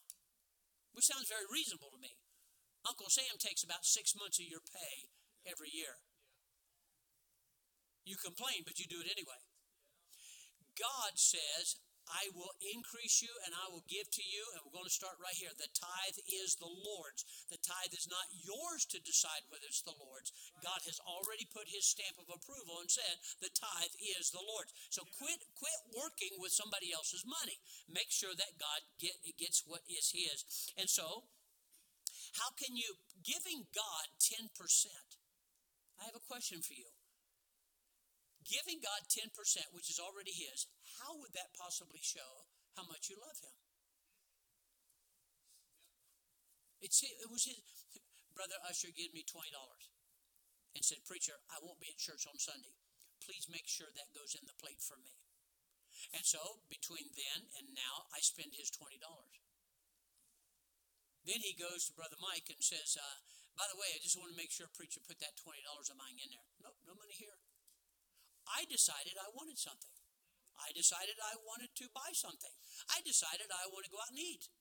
Which 0.94 1.06
sounds 1.06 1.30
very 1.30 1.46
reasonable 1.46 1.94
to 1.94 2.02
me. 2.02 2.18
Uncle 2.82 3.10
Sam 3.10 3.38
takes 3.38 3.62
about 3.62 3.86
six 3.86 4.16
months 4.18 4.40
of 4.42 4.50
your 4.50 4.64
pay 4.64 5.10
every 5.46 5.70
year. 5.70 6.02
You 8.02 8.16
complain, 8.18 8.66
but 8.66 8.80
you 8.80 8.88
do 8.88 9.04
it 9.04 9.12
anyway. 9.12 9.38
God 10.74 11.20
says, 11.20 11.78
I 12.10 12.28
will 12.34 12.52
increase 12.74 13.22
you 13.22 13.30
and 13.46 13.54
I 13.54 13.70
will 13.70 13.86
give 13.86 14.10
to 14.10 14.24
you. 14.24 14.42
And 14.54 14.66
we're 14.66 14.74
going 14.74 14.90
to 14.90 14.92
start 14.92 15.16
right 15.22 15.36
here. 15.38 15.54
The 15.54 15.70
tithe 15.70 16.18
is 16.26 16.58
the 16.58 16.68
Lord's. 16.68 17.22
The 17.48 17.62
tithe 17.62 17.94
is 17.94 18.10
not 18.10 18.26
yours 18.34 18.82
to 18.90 18.98
decide 18.98 19.46
whether 19.48 19.66
it's 19.70 19.86
the 19.86 19.96
Lord's. 19.96 20.34
God 20.60 20.82
has 20.84 20.98
already 21.06 21.46
put 21.46 21.70
his 21.70 21.86
stamp 21.86 22.18
of 22.18 22.28
approval 22.30 22.82
and 22.82 22.90
said 22.90 23.22
the 23.38 23.52
tithe 23.54 23.94
is 24.18 24.34
the 24.34 24.42
Lord's. 24.42 24.74
So 24.90 25.06
quit 25.18 25.40
quit 25.54 25.80
working 25.94 26.34
with 26.42 26.50
somebody 26.50 26.90
else's 26.90 27.22
money. 27.22 27.62
Make 27.86 28.10
sure 28.10 28.34
that 28.34 28.58
God 28.58 28.80
get, 28.98 29.14
gets 29.38 29.62
what 29.62 29.86
is 29.86 30.10
his. 30.10 30.42
And 30.74 30.90
so, 30.90 31.30
how 32.38 32.50
can 32.58 32.74
you 32.74 32.98
giving 33.22 33.66
God 33.74 34.06
10%? 34.18 34.50
I 36.00 36.08
have 36.08 36.16
a 36.16 36.28
question 36.28 36.62
for 36.62 36.74
you 36.74 36.90
giving 38.46 38.80
God 38.80 39.06
10%, 39.08 39.32
which 39.72 39.90
is 39.90 40.00
already 40.00 40.32
His, 40.32 40.66
how 41.00 41.16
would 41.20 41.32
that 41.36 41.56
possibly 41.56 42.00
show 42.00 42.48
how 42.76 42.84
much 42.88 43.08
you 43.08 43.16
love 43.20 43.38
Him? 43.40 43.54
It's, 46.80 47.04
it 47.04 47.28
was 47.28 47.44
his, 47.44 47.60
Brother 48.32 48.56
Usher 48.64 48.88
gave 48.88 49.12
me 49.12 49.20
$20 49.20 49.52
and 49.52 50.80
said, 50.80 51.04
Preacher, 51.04 51.36
I 51.52 51.60
won't 51.60 51.76
be 51.76 51.92
at 51.92 52.00
church 52.00 52.24
on 52.24 52.40
Sunday. 52.40 52.72
Please 53.20 53.52
make 53.52 53.68
sure 53.68 53.92
that 53.92 54.16
goes 54.16 54.32
in 54.32 54.48
the 54.48 54.56
plate 54.56 54.80
for 54.80 54.96
me. 54.96 55.12
And 56.16 56.24
so, 56.24 56.64
between 56.72 57.12
then 57.12 57.52
and 57.60 57.76
now, 57.76 58.08
I 58.16 58.24
spend 58.24 58.56
his 58.56 58.72
$20. 58.72 58.96
Then 61.28 61.44
he 61.44 61.52
goes 61.52 61.84
to 61.84 61.92
Brother 61.92 62.16
Mike 62.16 62.48
and 62.48 62.64
says, 62.64 62.96
uh, 62.96 63.20
By 63.60 63.68
the 63.68 63.76
way, 63.76 63.92
I 63.92 64.00
just 64.00 64.16
want 64.16 64.32
to 64.32 64.40
make 64.40 64.48
sure, 64.48 64.72
Preacher, 64.72 65.04
put 65.04 65.20
that 65.20 65.36
$20 65.36 65.60
of 65.60 66.00
mine 66.00 66.16
in 66.16 66.32
there. 66.32 66.48
Nope, 66.64 66.80
no 66.88 66.96
money 66.96 67.12
here. 67.12 67.39
I 68.48 68.68
decided 68.68 69.16
I 69.16 69.32
wanted 69.32 69.58
something. 69.58 69.92
I 70.60 70.76
decided 70.76 71.16
I 71.16 71.40
wanted 71.40 71.72
to 71.80 71.88
buy 71.96 72.12
something. 72.12 72.52
I 72.92 73.00
decided 73.00 73.48
I 73.48 73.72
want 73.72 73.88
to 73.88 73.92
go 73.92 74.00
out 74.00 74.12
and 74.12 74.20
eat. 74.20 74.52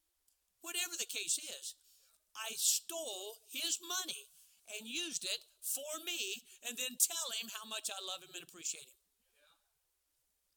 Whatever 0.63 0.95
the 0.95 1.09
case 1.09 1.39
is, 1.39 1.75
I 2.35 2.55
stole 2.55 3.43
his 3.51 3.79
money 3.83 4.31
and 4.69 4.87
used 4.87 5.25
it 5.25 5.49
for 5.59 5.99
me 6.05 6.45
and 6.63 6.77
then 6.77 6.95
tell 6.99 7.35
him 7.35 7.51
how 7.51 7.67
much 7.67 7.91
I 7.91 7.99
love 7.99 8.23
him 8.23 8.31
and 8.31 8.45
appreciate 8.45 8.87
him. 8.87 8.99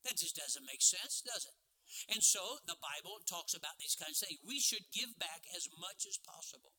That 0.04 0.18
just 0.18 0.38
doesn't 0.38 0.66
make 0.66 0.82
sense, 0.82 1.22
does 1.22 1.46
it? 1.46 1.58
And 2.10 2.22
so 2.22 2.62
the 2.66 2.78
Bible 2.78 3.22
talks 3.22 3.54
about 3.54 3.78
these 3.78 3.94
kinds 3.94 4.22
of 4.22 4.28
things. 4.28 4.42
We 4.42 4.58
should 4.58 4.94
give 4.94 5.14
back 5.18 5.46
as 5.54 5.70
much 5.78 6.06
as 6.08 6.18
possible. 6.18 6.74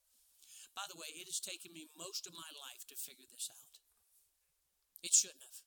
By 0.75 0.89
the 0.89 0.97
way, 0.97 1.13
it 1.13 1.29
has 1.29 1.39
taken 1.39 1.71
me 1.71 1.87
most 1.93 2.25
of 2.25 2.33
my 2.33 2.49
life 2.57 2.83
to 2.89 2.97
figure 2.97 3.29
this 3.29 3.47
out. 3.47 3.77
It 5.05 5.13
shouldn't 5.13 5.45
have. 5.45 5.61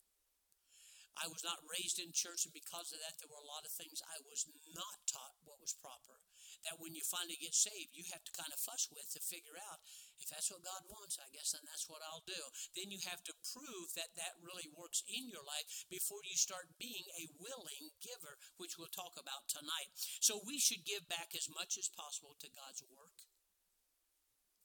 I 1.17 1.33
was 1.33 1.41
not 1.41 1.65
raised 1.65 1.97
in 1.97 2.13
church, 2.13 2.45
and 2.45 2.53
because 2.53 2.93
of 2.93 3.01
that, 3.01 3.17
there 3.17 3.33
were 3.33 3.41
a 3.41 3.49
lot 3.49 3.65
of 3.65 3.73
things 3.73 4.05
I 4.05 4.21
was 4.29 4.45
not 4.77 5.01
taught 5.09 5.41
what 5.49 5.61
was 5.65 5.73
proper. 5.73 6.21
That 6.69 6.77
when 6.77 6.93
you 6.93 7.01
finally 7.07 7.41
get 7.41 7.57
saved, 7.57 7.97
you 7.97 8.05
have 8.13 8.25
to 8.27 8.37
kind 8.37 8.53
of 8.53 8.61
fuss 8.61 8.93
with 8.93 9.09
to 9.17 9.23
figure 9.23 9.57
out 9.57 9.81
if 10.21 10.29
that's 10.29 10.53
what 10.53 10.65
God 10.65 10.85
wants, 10.89 11.17
I 11.17 11.29
guess, 11.33 11.57
then 11.57 11.65
that's 11.65 11.89
what 11.89 12.05
I'll 12.05 12.25
do. 12.27 12.43
Then 12.77 12.93
you 12.93 13.01
have 13.09 13.25
to 13.29 13.35
prove 13.53 13.97
that 13.97 14.17
that 14.17 14.37
really 14.41 14.69
works 14.73 15.05
in 15.09 15.29
your 15.29 15.45
life 15.45 15.89
before 15.89 16.21
you 16.25 16.37
start 16.37 16.77
being 16.81 17.09
a 17.17 17.33
willing 17.41 17.97
giver, 18.01 18.37
which 18.61 18.77
we'll 18.77 18.93
talk 18.93 19.17
about 19.17 19.49
tonight. 19.49 19.93
So 20.21 20.45
we 20.45 20.61
should 20.61 20.85
give 20.85 21.09
back 21.09 21.33
as 21.33 21.49
much 21.49 21.81
as 21.81 21.93
possible 21.93 22.37
to 22.41 22.49
God's 22.53 22.85
work. 22.93 23.25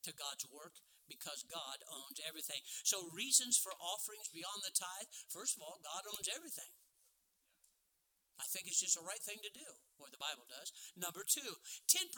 To 0.04 0.12
God's 0.12 0.44
work 0.50 0.82
because 1.12 1.44
God 1.44 1.84
owns 1.84 2.24
everything. 2.24 2.64
So, 2.88 3.12
reasons 3.12 3.60
for 3.60 3.76
offerings 3.76 4.32
beyond 4.32 4.64
the 4.64 4.72
tithe 4.72 5.12
first 5.28 5.60
of 5.60 5.60
all, 5.60 5.84
God 5.84 6.08
owns 6.08 6.32
everything. 6.32 6.72
I 8.40 8.48
think 8.48 8.66
it's 8.66 8.80
just 8.80 8.96
the 8.96 9.04
right 9.04 9.20
thing 9.22 9.38
to 9.44 9.52
do, 9.52 9.68
what 10.00 10.10
the 10.10 10.18
Bible 10.18 10.48
does. 10.48 10.72
Number 10.98 11.22
two, 11.22 11.62
10% 11.86 12.10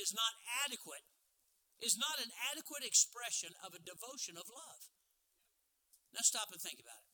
is 0.00 0.14
not 0.14 0.38
adequate, 0.64 1.04
is 1.82 1.98
not 2.00 2.22
an 2.22 2.32
adequate 2.48 2.86
expression 2.86 3.52
of 3.60 3.76
a 3.76 3.82
devotion 3.82 4.40
of 4.40 4.48
love. 4.48 4.88
Now, 6.16 6.24
stop 6.24 6.48
and 6.48 6.62
think 6.62 6.80
about 6.80 7.04
it. 7.04 7.12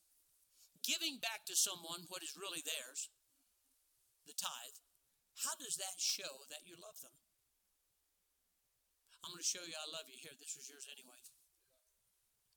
Giving 0.87 1.19
back 1.19 1.43
to 1.51 1.59
someone 1.59 2.07
what 2.07 2.23
is 2.23 2.39
really 2.39 2.63
theirs, 2.63 3.11
the 4.27 4.35
tithe, 4.35 4.79
how 5.43 5.59
does 5.59 5.75
that 5.81 5.99
show 5.99 6.47
that 6.51 6.63
you 6.63 6.79
love 6.79 7.03
them? 7.03 7.22
I'm 9.23 9.31
going 9.31 9.43
to 9.43 9.47
show 9.47 9.63
you 9.63 9.79
I 9.79 9.87
love 9.91 10.11
you. 10.11 10.19
Here, 10.19 10.35
this 10.39 10.59
was 10.59 10.67
yours 10.67 10.87
anyway. 10.91 11.19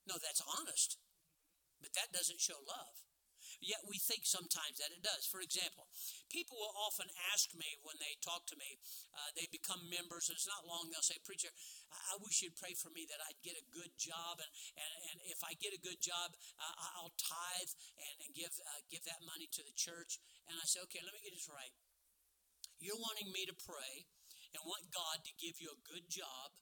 No, 0.10 0.18
that's 0.18 0.42
honest. 0.42 0.98
But 1.82 1.94
that 1.94 2.14
doesn't 2.14 2.42
show 2.42 2.58
love. 2.66 3.06
Yet 3.62 3.86
we 3.88 4.02
think 4.02 4.28
sometimes 4.28 4.82
that 4.82 4.92
it 4.92 5.06
does. 5.06 5.26
For 5.30 5.40
example, 5.40 5.88
people 6.28 6.60
will 6.60 6.74
often 6.76 7.08
ask 7.32 7.54
me 7.56 7.78
when 7.86 7.96
they 8.02 8.18
talk 8.20 8.44
to 8.52 8.58
me, 8.58 8.82
uh, 9.16 9.32
they 9.38 9.48
become 9.48 9.86
members, 9.88 10.28
and 10.28 10.36
it's 10.36 10.50
not 10.50 10.68
long, 10.68 10.90
they'll 10.90 11.06
say, 11.06 11.22
Preacher, 11.24 11.54
I, 11.90 12.20
wish 12.20 12.42
you'd 12.42 12.58
pray 12.58 12.74
for 12.76 12.90
me 12.92 13.08
that 13.08 13.22
I'd 13.22 13.40
get 13.46 13.56
a 13.56 13.66
good 13.72 13.96
job. 13.96 14.42
And, 14.42 14.52
and, 14.76 14.92
and 15.14 15.18
if 15.30 15.40
I 15.46 15.56
get 15.62 15.78
a 15.78 15.82
good 15.82 16.02
job, 16.02 16.36
uh, 16.58 16.76
I'll 17.00 17.16
tithe 17.16 17.72
and, 18.02 18.28
and 18.28 18.32
give, 18.36 18.52
uh, 18.52 18.82
give 18.90 19.06
that 19.08 19.24
money 19.24 19.48
to 19.56 19.62
the 19.64 19.76
church. 19.78 20.20
And 20.50 20.58
I 20.58 20.66
say, 20.66 20.82
Okay, 20.90 21.02
let 21.06 21.14
me 21.14 21.22
get 21.24 21.34
this 21.34 21.48
right. 21.48 21.72
You're 22.82 23.00
wanting 23.00 23.32
me 23.32 23.48
to 23.48 23.56
pray 23.56 24.10
and 24.56 24.64
want 24.64 24.88
God 24.96 25.20
to 25.28 25.34
give 25.36 25.60
you 25.60 25.68
a 25.68 25.84
good 25.84 26.08
job 26.08 26.56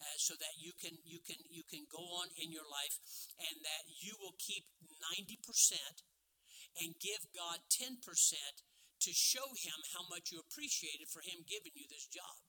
uh, 0.00 0.16
so 0.16 0.32
that 0.40 0.56
you 0.56 0.72
can 0.80 0.96
you 1.04 1.20
can 1.20 1.36
you 1.52 1.60
can 1.68 1.84
go 1.92 2.00
on 2.24 2.32
in 2.40 2.48
your 2.48 2.64
life 2.64 2.96
and 3.36 3.60
that 3.60 3.84
you 4.00 4.16
will 4.16 4.34
keep 4.40 4.64
90% 5.12 5.36
and 6.80 6.96
give 6.98 7.22
God 7.36 7.60
10% 7.70 8.00
to 8.00 9.10
show 9.12 9.46
him 9.60 9.78
how 9.92 10.02
much 10.08 10.32
you 10.32 10.40
appreciate 10.40 11.04
it 11.04 11.12
for 11.12 11.20
him 11.20 11.44
giving 11.44 11.76
you 11.76 11.86
this 11.86 12.08
job. 12.08 12.40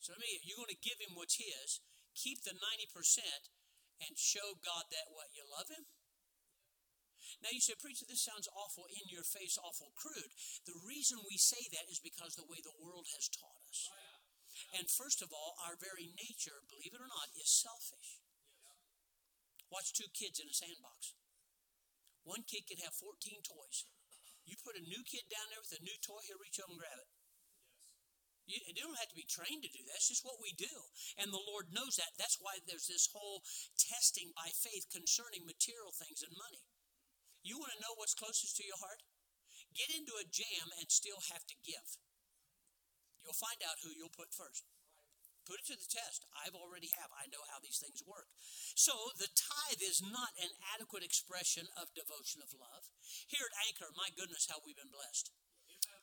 So 0.00 0.14
I 0.14 0.18
mean, 0.22 0.40
you're 0.46 0.56
going 0.56 0.72
to 0.72 0.86
give 0.86 0.96
him 1.02 1.12
what's 1.18 1.36
his, 1.36 1.82
keep 2.16 2.40
the 2.46 2.56
90% 2.56 3.20
and 4.00 4.16
show 4.16 4.56
God 4.64 4.88
that 4.88 5.12
what 5.12 5.28
you 5.36 5.44
love 5.44 5.68
him. 5.68 5.84
Now 7.38 7.54
you 7.54 7.62
say, 7.62 7.78
preacher, 7.78 8.04
this 8.10 8.26
sounds 8.26 8.50
awful 8.50 8.90
in 8.90 9.06
your 9.06 9.22
face, 9.22 9.54
awful 9.62 9.94
crude. 9.94 10.34
The 10.66 10.76
reason 10.82 11.22
we 11.22 11.38
say 11.38 11.62
that 11.70 11.86
is 11.86 12.02
because 12.02 12.34
the 12.34 12.48
way 12.50 12.58
the 12.58 12.76
world 12.82 13.06
has 13.14 13.30
taught 13.30 13.62
us. 13.70 13.90
And 14.74 14.90
first 14.90 15.22
of 15.22 15.30
all, 15.30 15.54
our 15.62 15.78
very 15.78 16.10
nature, 16.18 16.66
believe 16.66 16.92
it 16.92 17.02
or 17.02 17.10
not, 17.10 17.30
is 17.38 17.50
selfish. 17.50 18.20
Watch 19.70 19.94
two 19.94 20.10
kids 20.10 20.42
in 20.42 20.50
a 20.50 20.54
sandbox. 20.54 21.14
One 22.26 22.42
kid 22.44 22.66
can 22.66 22.82
have 22.82 22.94
14 22.98 23.14
toys. 23.46 23.86
You 24.44 24.58
put 24.60 24.76
a 24.76 24.82
new 24.82 25.06
kid 25.06 25.30
down 25.30 25.46
there 25.50 25.62
with 25.62 25.78
a 25.78 25.86
new 25.86 25.94
toy, 26.02 26.20
he'll 26.26 26.42
reach 26.42 26.58
over 26.58 26.74
and 26.74 26.80
grab 26.82 26.98
it. 26.98 27.10
You, 28.50 28.58
you 28.66 28.82
don't 28.82 28.98
have 28.98 29.12
to 29.14 29.18
be 29.18 29.30
trained 29.30 29.62
to 29.62 29.70
do 29.70 29.82
that. 29.86 30.02
It's 30.02 30.10
just 30.10 30.26
what 30.26 30.42
we 30.42 30.50
do. 30.58 30.74
And 31.22 31.30
the 31.30 31.46
Lord 31.46 31.70
knows 31.70 31.94
that. 32.02 32.18
That's 32.18 32.42
why 32.42 32.58
there's 32.66 32.90
this 32.90 33.06
whole 33.14 33.46
testing 33.78 34.34
by 34.34 34.50
faith 34.50 34.90
concerning 34.90 35.46
material 35.46 35.94
things 35.94 36.26
and 36.26 36.34
money. 36.34 36.66
You 37.42 37.58
want 37.58 37.72
to 37.76 37.82
know 37.82 37.96
what's 37.96 38.16
closest 38.16 38.56
to 38.60 38.66
your 38.66 38.78
heart? 38.78 39.00
Get 39.72 39.94
into 39.94 40.12
a 40.18 40.26
jam 40.26 40.72
and 40.76 40.90
still 40.90 41.22
have 41.32 41.46
to 41.46 41.56
give 41.62 42.00
you'll 43.22 43.36
find 43.36 43.60
out 43.62 43.80
who 43.84 43.92
you'll 43.92 44.12
put 44.12 44.32
first. 44.32 44.66
Put 45.48 45.62
it 45.62 45.70
to 45.72 45.78
the 45.78 45.88
test. 45.88 46.26
I've 46.34 46.54
already 46.54 46.92
have. 47.00 47.10
I 47.10 47.26
know 47.30 47.42
how 47.46 47.58
these 47.58 47.80
things 47.80 48.04
work. 48.06 48.30
So 48.76 49.14
the 49.18 49.30
tithe 49.30 49.82
is 49.82 50.02
not 50.02 50.34
an 50.38 50.52
adequate 50.74 51.02
expression 51.02 51.66
of 51.74 51.90
devotion 51.96 52.44
of 52.44 52.54
love. 52.54 52.86
Here 53.26 53.46
at 53.46 53.58
Anchor, 53.66 53.90
my 53.94 54.14
goodness, 54.14 54.46
how 54.46 54.62
we've 54.62 54.78
been 54.78 54.92
blessed. 54.94 55.32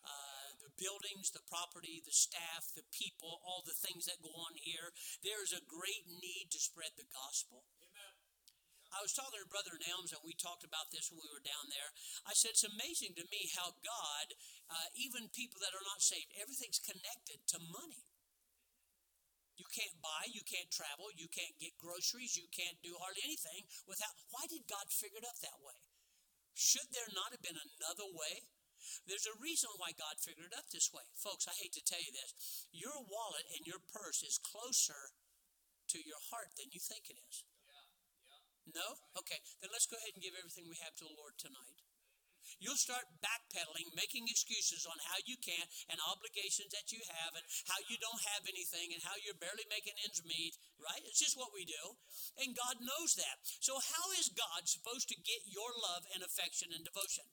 Uh, 0.04 0.56
the 0.64 0.72
buildings, 0.80 1.32
the 1.36 1.44
property, 1.48 2.00
the 2.00 2.16
staff, 2.16 2.72
the 2.76 2.88
people, 2.96 3.44
all 3.44 3.64
the 3.64 3.76
things 3.76 4.08
that 4.08 4.24
go 4.24 4.32
on 4.32 4.56
here. 4.56 4.96
There 5.20 5.44
is 5.44 5.52
a 5.52 5.64
great 5.64 6.08
need 6.08 6.48
to 6.52 6.60
spread 6.60 6.96
the 6.96 7.08
gospel. 7.12 7.68
I 8.92 9.04
was 9.04 9.12
talking 9.12 9.40
to 9.40 9.50
Brother 9.52 9.76
Nelms, 9.84 10.16
and 10.16 10.24
we 10.24 10.32
talked 10.38 10.64
about 10.64 10.88
this 10.96 11.12
when 11.12 11.20
we 11.20 11.32
were 11.32 11.44
down 11.44 11.68
there. 11.68 11.92
I 12.24 12.34
said, 12.34 12.56
It's 12.56 12.68
amazing 12.68 13.20
to 13.20 13.26
me 13.28 13.52
how 13.54 13.76
God, 13.84 14.28
uh, 14.72 14.88
even 14.96 15.28
people 15.36 15.60
that 15.60 15.76
are 15.76 15.84
not 15.84 16.00
saved, 16.00 16.32
everything's 16.40 16.80
connected 16.80 17.44
to 17.52 17.58
money. 17.60 18.08
You 19.58 19.66
can't 19.74 19.98
buy, 20.00 20.30
you 20.30 20.46
can't 20.46 20.70
travel, 20.70 21.10
you 21.18 21.26
can't 21.34 21.58
get 21.58 21.74
groceries, 21.82 22.38
you 22.38 22.46
can't 22.54 22.78
do 22.86 22.94
hardly 23.02 23.26
anything 23.26 23.66
without. 23.90 24.14
Why 24.30 24.46
did 24.46 24.70
God 24.70 24.86
figure 24.94 25.18
it 25.18 25.26
up 25.26 25.42
that 25.42 25.60
way? 25.66 25.82
Should 26.54 26.94
there 26.94 27.10
not 27.12 27.34
have 27.34 27.42
been 27.42 27.58
another 27.58 28.06
way? 28.06 28.46
There's 29.10 29.26
a 29.26 29.42
reason 29.42 29.74
why 29.82 29.98
God 29.98 30.22
figured 30.22 30.54
it 30.54 30.58
up 30.58 30.70
this 30.70 30.94
way. 30.94 31.04
Folks, 31.18 31.50
I 31.50 31.58
hate 31.58 31.74
to 31.74 31.84
tell 31.84 32.00
you 32.00 32.14
this. 32.14 32.70
Your 32.70 33.02
wallet 33.02 33.50
and 33.58 33.66
your 33.66 33.82
purse 33.82 34.22
is 34.22 34.38
closer 34.38 35.18
to 35.90 35.98
your 36.06 36.22
heart 36.30 36.54
than 36.56 36.70
you 36.70 36.80
think 36.80 37.10
it 37.10 37.18
is. 37.18 37.44
No? 38.76 38.88
Okay, 39.16 39.40
then 39.64 39.72
let's 39.72 39.88
go 39.88 39.96
ahead 39.96 40.16
and 40.16 40.24
give 40.24 40.36
everything 40.36 40.68
we 40.68 40.80
have 40.84 40.96
to 41.00 41.08
the 41.08 41.16
Lord 41.16 41.40
tonight. 41.40 41.80
You'll 42.64 42.80
start 42.80 43.04
backpedaling, 43.20 43.92
making 43.92 44.32
excuses 44.32 44.88
on 44.88 44.96
how 45.04 45.20
you 45.28 45.36
can't 45.44 45.68
and 45.92 46.00
obligations 46.00 46.72
that 46.72 46.90
you 46.96 47.04
have 47.04 47.36
and 47.36 47.44
how 47.68 47.80
you 47.92 48.00
don't 48.00 48.24
have 48.34 48.48
anything 48.48 48.96
and 48.96 49.04
how 49.04 49.20
you're 49.20 49.38
barely 49.38 49.68
making 49.68 50.00
ends 50.02 50.24
meet, 50.24 50.56
right? 50.80 51.04
It's 51.04 51.20
just 51.20 51.36
what 51.36 51.52
we 51.52 51.68
do. 51.68 51.84
And 52.40 52.56
God 52.56 52.80
knows 52.80 53.20
that. 53.20 53.44
So, 53.60 53.78
how 53.78 54.06
is 54.16 54.32
God 54.32 54.66
supposed 54.66 55.12
to 55.12 55.20
get 55.28 55.44
your 55.52 55.70
love 55.76 56.08
and 56.16 56.24
affection 56.24 56.72
and 56.72 56.88
devotion? 56.88 57.28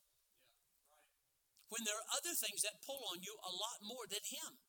When 1.70 1.86
there 1.86 1.96
are 1.96 2.14
other 2.18 2.34
things 2.34 2.62
that 2.66 2.84
pull 2.84 3.00
on 3.08 3.22
you 3.22 3.38
a 3.40 3.54
lot 3.54 3.82
more 3.86 4.10
than 4.10 4.22
Him. 4.26 4.60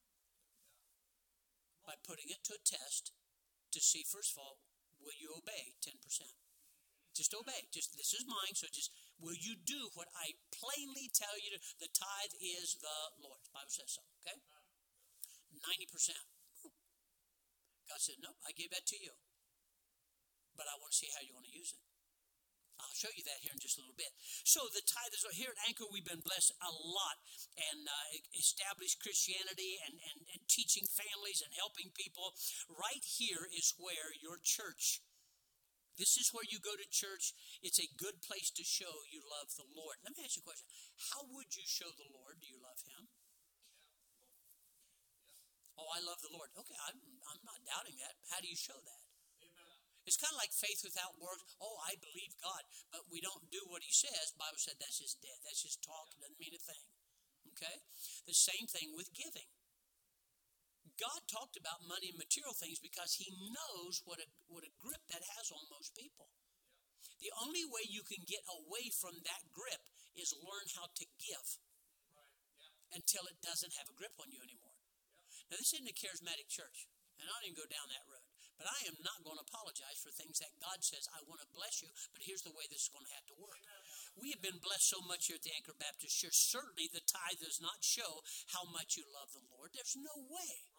By 1.86 2.02
putting 2.02 2.34
it 2.34 2.42
to 2.50 2.58
a 2.58 2.66
test 2.66 3.14
to 3.74 3.80
see, 3.82 4.02
first 4.02 4.34
of 4.34 4.42
all, 4.42 4.58
will 4.98 5.14
you 5.14 5.38
obey 5.38 5.78
10%? 5.86 6.02
Just 7.16 7.34
obey. 7.34 7.64
Just 7.72 7.96
this 7.96 8.12
is 8.12 8.28
mine, 8.28 8.54
so 8.54 8.68
just 8.68 8.92
Will 9.20 9.36
you 9.36 9.56
do 9.56 9.92
what 9.96 10.12
I 10.12 10.36
plainly 10.52 11.08
tell 11.08 11.40
you 11.40 11.56
to? 11.56 11.60
The 11.80 11.92
tithe 11.92 12.36
is 12.40 12.76
the 12.84 13.16
Lord. 13.24 13.40
Bible 13.56 13.72
says 13.72 13.96
so, 13.96 14.04
okay? 14.24 14.36
90%. 15.56 16.12
God 17.88 18.02
said, 18.02 18.20
Nope, 18.20 18.36
I 18.44 18.52
gave 18.52 18.76
that 18.76 18.84
to 18.92 19.00
you. 19.00 19.16
But 20.60 20.68
I 20.68 20.76
want 20.80 20.92
to 20.92 21.00
see 21.00 21.12
how 21.16 21.24
you 21.24 21.32
want 21.32 21.48
to 21.48 21.56
use 21.56 21.72
it. 21.72 21.84
I'll 22.76 22.92
show 22.92 23.12
you 23.16 23.24
that 23.24 23.40
here 23.40 23.56
in 23.56 23.62
just 23.64 23.80
a 23.80 23.84
little 23.88 23.96
bit. 23.96 24.12
So 24.44 24.68
the 24.68 24.84
tithe 24.84 25.16
is 25.16 25.24
here 25.32 25.56
at 25.56 25.64
Anchor. 25.64 25.88
We've 25.88 26.04
been 26.04 26.20
blessed 26.20 26.52
a 26.60 26.72
lot 26.76 27.24
and 27.56 27.88
uh, 27.88 28.20
established 28.36 29.00
Christianity 29.00 29.80
and, 29.88 29.96
and, 29.96 30.28
and 30.36 30.44
teaching 30.52 30.84
families 30.84 31.40
and 31.40 31.56
helping 31.56 31.96
people. 31.96 32.36
Right 32.68 33.00
here 33.00 33.48
is 33.48 33.80
where 33.80 34.12
your 34.20 34.44
church 34.44 35.00
this 35.96 36.20
is 36.20 36.32
where 36.36 36.46
you 36.48 36.60
go 36.60 36.76
to 36.76 36.88
church. 36.92 37.32
It's 37.64 37.80
a 37.80 37.88
good 37.96 38.20
place 38.20 38.52
to 38.56 38.64
show 38.64 39.08
you 39.08 39.24
love 39.24 39.56
the 39.56 39.68
Lord. 39.72 40.04
Let 40.04 40.16
me 40.16 40.24
ask 40.28 40.36
you 40.36 40.44
a 40.44 40.50
question. 40.50 40.68
How 41.12 41.24
would 41.24 41.56
you 41.56 41.64
show 41.64 41.92
the 41.96 42.12
Lord? 42.12 42.44
Do 42.44 42.48
you 42.48 42.60
love 42.60 42.84
Him? 42.84 43.08
Oh, 45.76 45.92
I 45.92 46.00
love 46.04 46.24
the 46.24 46.32
Lord. 46.32 46.52
Okay, 46.56 46.78
I'm, 46.88 47.00
I'm 47.28 47.42
not 47.44 47.60
doubting 47.68 48.00
that. 48.00 48.16
How 48.32 48.40
do 48.40 48.48
you 48.48 48.56
show 48.56 48.76
that? 48.76 49.04
It's 50.06 50.22
kind 50.22 50.38
of 50.38 50.40
like 50.40 50.54
faith 50.54 50.86
without 50.86 51.18
works. 51.18 51.58
Oh, 51.58 51.82
I 51.82 51.98
believe 51.98 52.38
God, 52.38 52.62
but 52.94 53.10
we 53.10 53.18
don't 53.26 53.50
do 53.50 53.66
what 53.66 53.82
He 53.82 53.90
says. 53.90 54.38
Bible 54.38 54.62
said 54.62 54.78
that's 54.78 55.02
just 55.02 55.18
dead. 55.18 55.42
That's 55.42 55.66
just 55.66 55.82
talk. 55.82 56.14
It 56.14 56.22
doesn't 56.22 56.38
mean 56.38 56.54
a 56.54 56.62
thing. 56.62 56.86
Okay? 57.58 57.82
The 58.30 58.38
same 58.38 58.70
thing 58.70 58.94
with 58.94 59.10
giving. 59.18 59.50
God 60.96 61.28
talked 61.28 61.60
about 61.60 61.84
money 61.84 62.12
and 62.12 62.20
material 62.20 62.56
things 62.56 62.80
because 62.80 63.20
He 63.20 63.32
knows 63.52 64.00
what 64.08 64.24
a, 64.24 64.28
what 64.48 64.64
a 64.64 64.76
grip 64.80 65.04
that 65.12 65.24
has 65.36 65.52
on 65.52 65.68
most 65.72 65.96
people. 65.96 66.32
The 67.20 67.32
only 67.44 67.64
way 67.68 67.84
you 67.88 68.04
can 68.04 68.24
get 68.28 68.44
away 68.48 68.92
from 68.92 69.16
that 69.24 69.44
grip 69.52 69.84
is 70.16 70.36
learn 70.36 70.68
how 70.76 70.88
to 70.88 71.06
give 71.20 71.48
until 72.96 73.28
it 73.28 73.40
doesn't 73.44 73.76
have 73.76 73.92
a 73.92 73.98
grip 73.98 74.16
on 74.20 74.32
you 74.32 74.40
anymore. 74.40 74.76
Now, 75.52 75.60
this 75.60 75.76
isn't 75.76 75.90
a 75.90 75.96
charismatic 75.96 76.48
church, 76.48 76.88
and 77.20 77.28
I 77.28 77.36
don't 77.44 77.60
go 77.60 77.68
down 77.68 77.92
that 77.92 78.08
road. 78.08 78.24
But 78.56 78.72
I 78.72 78.88
am 78.88 78.96
not 79.04 79.20
going 79.28 79.36
to 79.36 79.44
apologize 79.44 80.00
for 80.00 80.16
things 80.16 80.40
that 80.40 80.56
God 80.64 80.80
says, 80.80 81.12
I 81.12 81.20
want 81.28 81.44
to 81.44 81.50
bless 81.52 81.84
you, 81.84 81.92
but 82.16 82.24
here's 82.24 82.48
the 82.48 82.56
way 82.56 82.64
this 82.72 82.88
is 82.88 82.94
going 82.96 83.04
to 83.04 83.16
have 83.20 83.28
to 83.28 83.36
work. 83.36 83.60
We 84.16 84.32
have 84.32 84.40
been 84.40 84.64
blessed 84.64 84.96
so 84.96 85.04
much 85.04 85.28
here 85.28 85.36
at 85.36 85.44
the 85.44 85.52
Anchor 85.60 85.76
Baptist 85.76 86.16
Church. 86.16 86.40
Certainly, 86.40 86.88
the 86.96 87.04
tithe 87.04 87.44
does 87.44 87.60
not 87.60 87.84
show 87.84 88.24
how 88.56 88.64
much 88.72 88.96
you 88.96 89.04
love 89.12 89.36
the 89.36 89.44
Lord. 89.52 89.76
There's 89.76 90.00
no 90.00 90.24
way. 90.32 90.75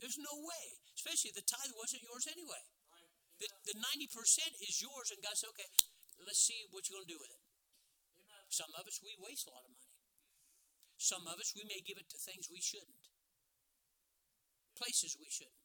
There's 0.00 0.18
no 0.18 0.34
way. 0.40 0.80
Especially 0.96 1.32
if 1.32 1.38
the 1.38 1.46
tithe 1.46 1.76
wasn't 1.76 2.04
yours 2.04 2.26
anyway. 2.28 2.64
The, 3.40 3.48
the 3.72 3.76
90% 3.76 4.12
is 4.68 4.84
yours, 4.84 5.08
and 5.12 5.20
God 5.24 5.32
said, 5.32 5.48
okay, 5.56 5.68
let's 6.20 6.44
see 6.44 6.68
what 6.68 6.84
you're 6.88 7.00
going 7.00 7.08
to 7.08 7.14
do 7.16 7.20
with 7.20 7.32
it. 7.32 7.40
Some 8.52 8.68
of 8.76 8.84
us, 8.84 9.00
we 9.00 9.16
waste 9.16 9.46
a 9.46 9.54
lot 9.54 9.64
of 9.64 9.72
money. 9.72 9.94
Some 11.00 11.24
of 11.24 11.40
us, 11.40 11.56
we 11.56 11.64
may 11.64 11.80
give 11.80 11.96
it 11.96 12.10
to 12.12 12.18
things 12.20 12.52
we 12.52 12.60
shouldn't, 12.60 13.00
places 14.76 15.16
we 15.16 15.32
shouldn't. 15.32 15.64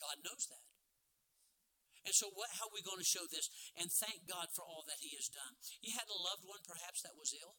God 0.00 0.24
knows 0.24 0.48
that. 0.48 0.64
And 2.06 2.14
so, 2.14 2.30
what, 2.32 2.54
how 2.56 2.70
are 2.70 2.76
we 2.76 2.86
going 2.86 3.02
to 3.02 3.04
show 3.04 3.26
this? 3.26 3.50
And 3.74 3.90
thank 3.90 4.30
God 4.30 4.54
for 4.54 4.62
all 4.62 4.86
that 4.86 5.02
He 5.02 5.18
has 5.18 5.26
done. 5.26 5.58
You 5.82 5.92
had 5.98 6.06
a 6.06 6.14
loved 6.14 6.46
one, 6.46 6.62
perhaps, 6.62 7.02
that 7.02 7.18
was 7.18 7.34
ill. 7.34 7.58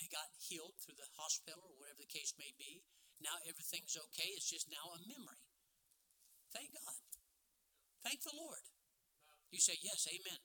They 0.00 0.08
got 0.08 0.32
healed 0.40 0.80
through 0.80 0.96
the 0.96 1.12
hospital 1.20 1.60
or 1.60 1.76
whatever 1.76 2.00
the 2.00 2.08
case 2.08 2.32
may 2.40 2.56
be. 2.56 2.80
Now 3.20 3.36
everything's 3.44 4.00
okay. 4.08 4.32
It's 4.32 4.48
just 4.48 4.72
now 4.72 4.96
a 4.96 5.04
memory. 5.04 5.44
Thank 6.56 6.72
God. 6.72 7.00
Thank 8.00 8.24
the 8.24 8.32
Lord. 8.32 8.64
You 9.52 9.60
say, 9.60 9.76
Yes, 9.84 10.08
amen. 10.08 10.40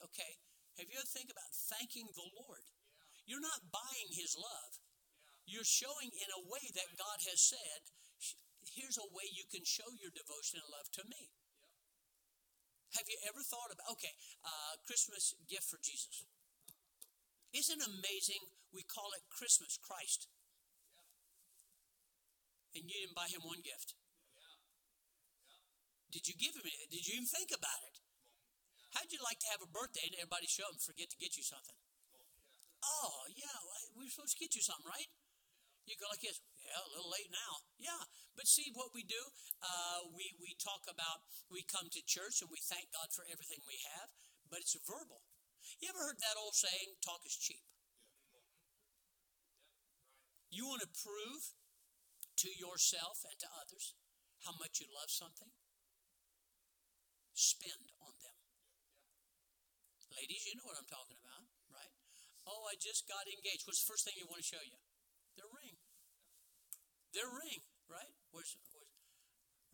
Okay. 0.00 0.40
Have 0.80 0.88
you 0.88 0.96
ever 0.96 1.08
think 1.08 1.28
about 1.28 1.52
thanking 1.72 2.08
the 2.12 2.28
Lord? 2.36 2.64
You're 3.28 3.44
not 3.44 3.68
buying 3.68 4.12
his 4.12 4.36
love. 4.36 4.72
You're 5.44 5.66
showing 5.66 6.12
in 6.12 6.30
a 6.32 6.44
way 6.46 6.64
that 6.74 6.98
God 6.98 7.20
has 7.28 7.40
said, 7.40 7.80
here's 8.76 8.98
a 8.98 9.08
way 9.14 9.24
you 9.30 9.46
can 9.48 9.64
show 9.64 9.88
your 9.96 10.12
devotion 10.12 10.58
and 10.60 10.68
love 10.68 10.90
to 11.00 11.04
me. 11.08 11.32
Have 12.98 13.08
you 13.08 13.18
ever 13.28 13.40
thought 13.40 13.72
about, 13.72 13.92
okay, 13.98 14.14
uh, 14.44 14.78
Christmas 14.84 15.34
gift 15.48 15.68
for 15.68 15.80
Jesus? 15.80 16.24
Isn't 17.56 17.80
amazing? 17.80 18.52
We 18.68 18.84
call 18.84 19.16
it 19.16 19.24
Christmas, 19.32 19.80
Christ. 19.80 20.28
And 22.76 22.84
you 22.84 23.08
didn't 23.08 23.16
buy 23.16 23.32
him 23.32 23.40
one 23.48 23.64
gift. 23.64 23.96
Did 26.12 26.28
you 26.28 26.36
give 26.36 26.52
him 26.52 26.68
it? 26.68 26.92
Did 26.92 27.08
you 27.08 27.16
even 27.16 27.24
think 27.24 27.48
about 27.56 27.80
it? 27.88 27.96
How'd 28.92 29.08
you 29.08 29.24
like 29.24 29.40
to 29.40 29.50
have 29.56 29.64
a 29.64 29.68
birthday 29.72 30.04
and 30.04 30.20
everybody 30.20 30.44
show 30.44 30.68
up 30.68 30.76
and 30.76 30.84
forget 30.84 31.08
to 31.08 31.16
get 31.16 31.36
you 31.40 31.44
something? 31.44 31.76
Oh, 32.84 33.24
yeah, 33.32 33.56
we 33.96 34.04
were 34.04 34.12
supposed 34.12 34.36
to 34.36 34.40
get 34.40 34.52
you 34.52 34.60
something, 34.60 34.88
right? 34.88 35.08
You 35.88 35.96
go 35.96 36.12
like 36.12 36.20
this, 36.20 36.40
yeah, 36.60 36.76
a 36.76 36.92
little 36.92 37.08
late 37.08 37.32
now. 37.32 37.64
Yeah, 37.80 38.04
but 38.36 38.48
see 38.48 38.68
what 38.76 38.92
we 38.92 39.04
do? 39.04 39.20
Uh, 39.64 40.12
we, 40.12 40.32
we 40.40 40.56
talk 40.60 40.84
about, 40.88 41.24
we 41.48 41.64
come 41.64 41.88
to 41.88 42.00
church 42.04 42.44
and 42.44 42.52
we 42.52 42.60
thank 42.60 42.92
God 42.92 43.12
for 43.16 43.24
everything 43.28 43.64
we 43.64 43.80
have, 43.96 44.12
but 44.48 44.60
it's 44.60 44.76
verbal. 44.84 45.25
You 45.80 45.90
ever 45.90 46.02
heard 46.06 46.20
that 46.22 46.38
old 46.40 46.54
saying, 46.54 46.96
talk 47.02 47.26
is 47.26 47.36
cheap? 47.36 47.62
You 50.50 50.64
want 50.70 50.80
to 50.80 50.90
prove 50.90 51.52
to 52.44 52.48
yourself 52.48 53.26
and 53.26 53.36
to 53.42 53.48
others 53.60 53.92
how 54.46 54.54
much 54.56 54.78
you 54.80 54.88
love 54.88 55.10
something? 55.10 55.50
Spend 57.34 57.92
on 58.00 58.14
them. 58.22 58.36
Ladies, 60.16 60.48
you 60.48 60.56
know 60.56 60.64
what 60.64 60.80
I'm 60.80 60.88
talking 60.88 61.20
about, 61.20 61.44
right? 61.68 61.92
Oh, 62.48 62.64
I 62.70 62.78
just 62.80 63.04
got 63.04 63.28
engaged. 63.28 63.68
What's 63.68 63.84
the 63.84 63.90
first 63.90 64.08
thing 64.08 64.16
you 64.16 64.24
want 64.24 64.40
to 64.40 64.48
show 64.48 64.64
you? 64.64 64.80
Their 65.36 65.50
ring. 65.50 65.76
Their 67.12 67.28
ring, 67.28 67.60
right? 67.90 68.14
Where's, 68.32 68.56
where's 68.72 68.96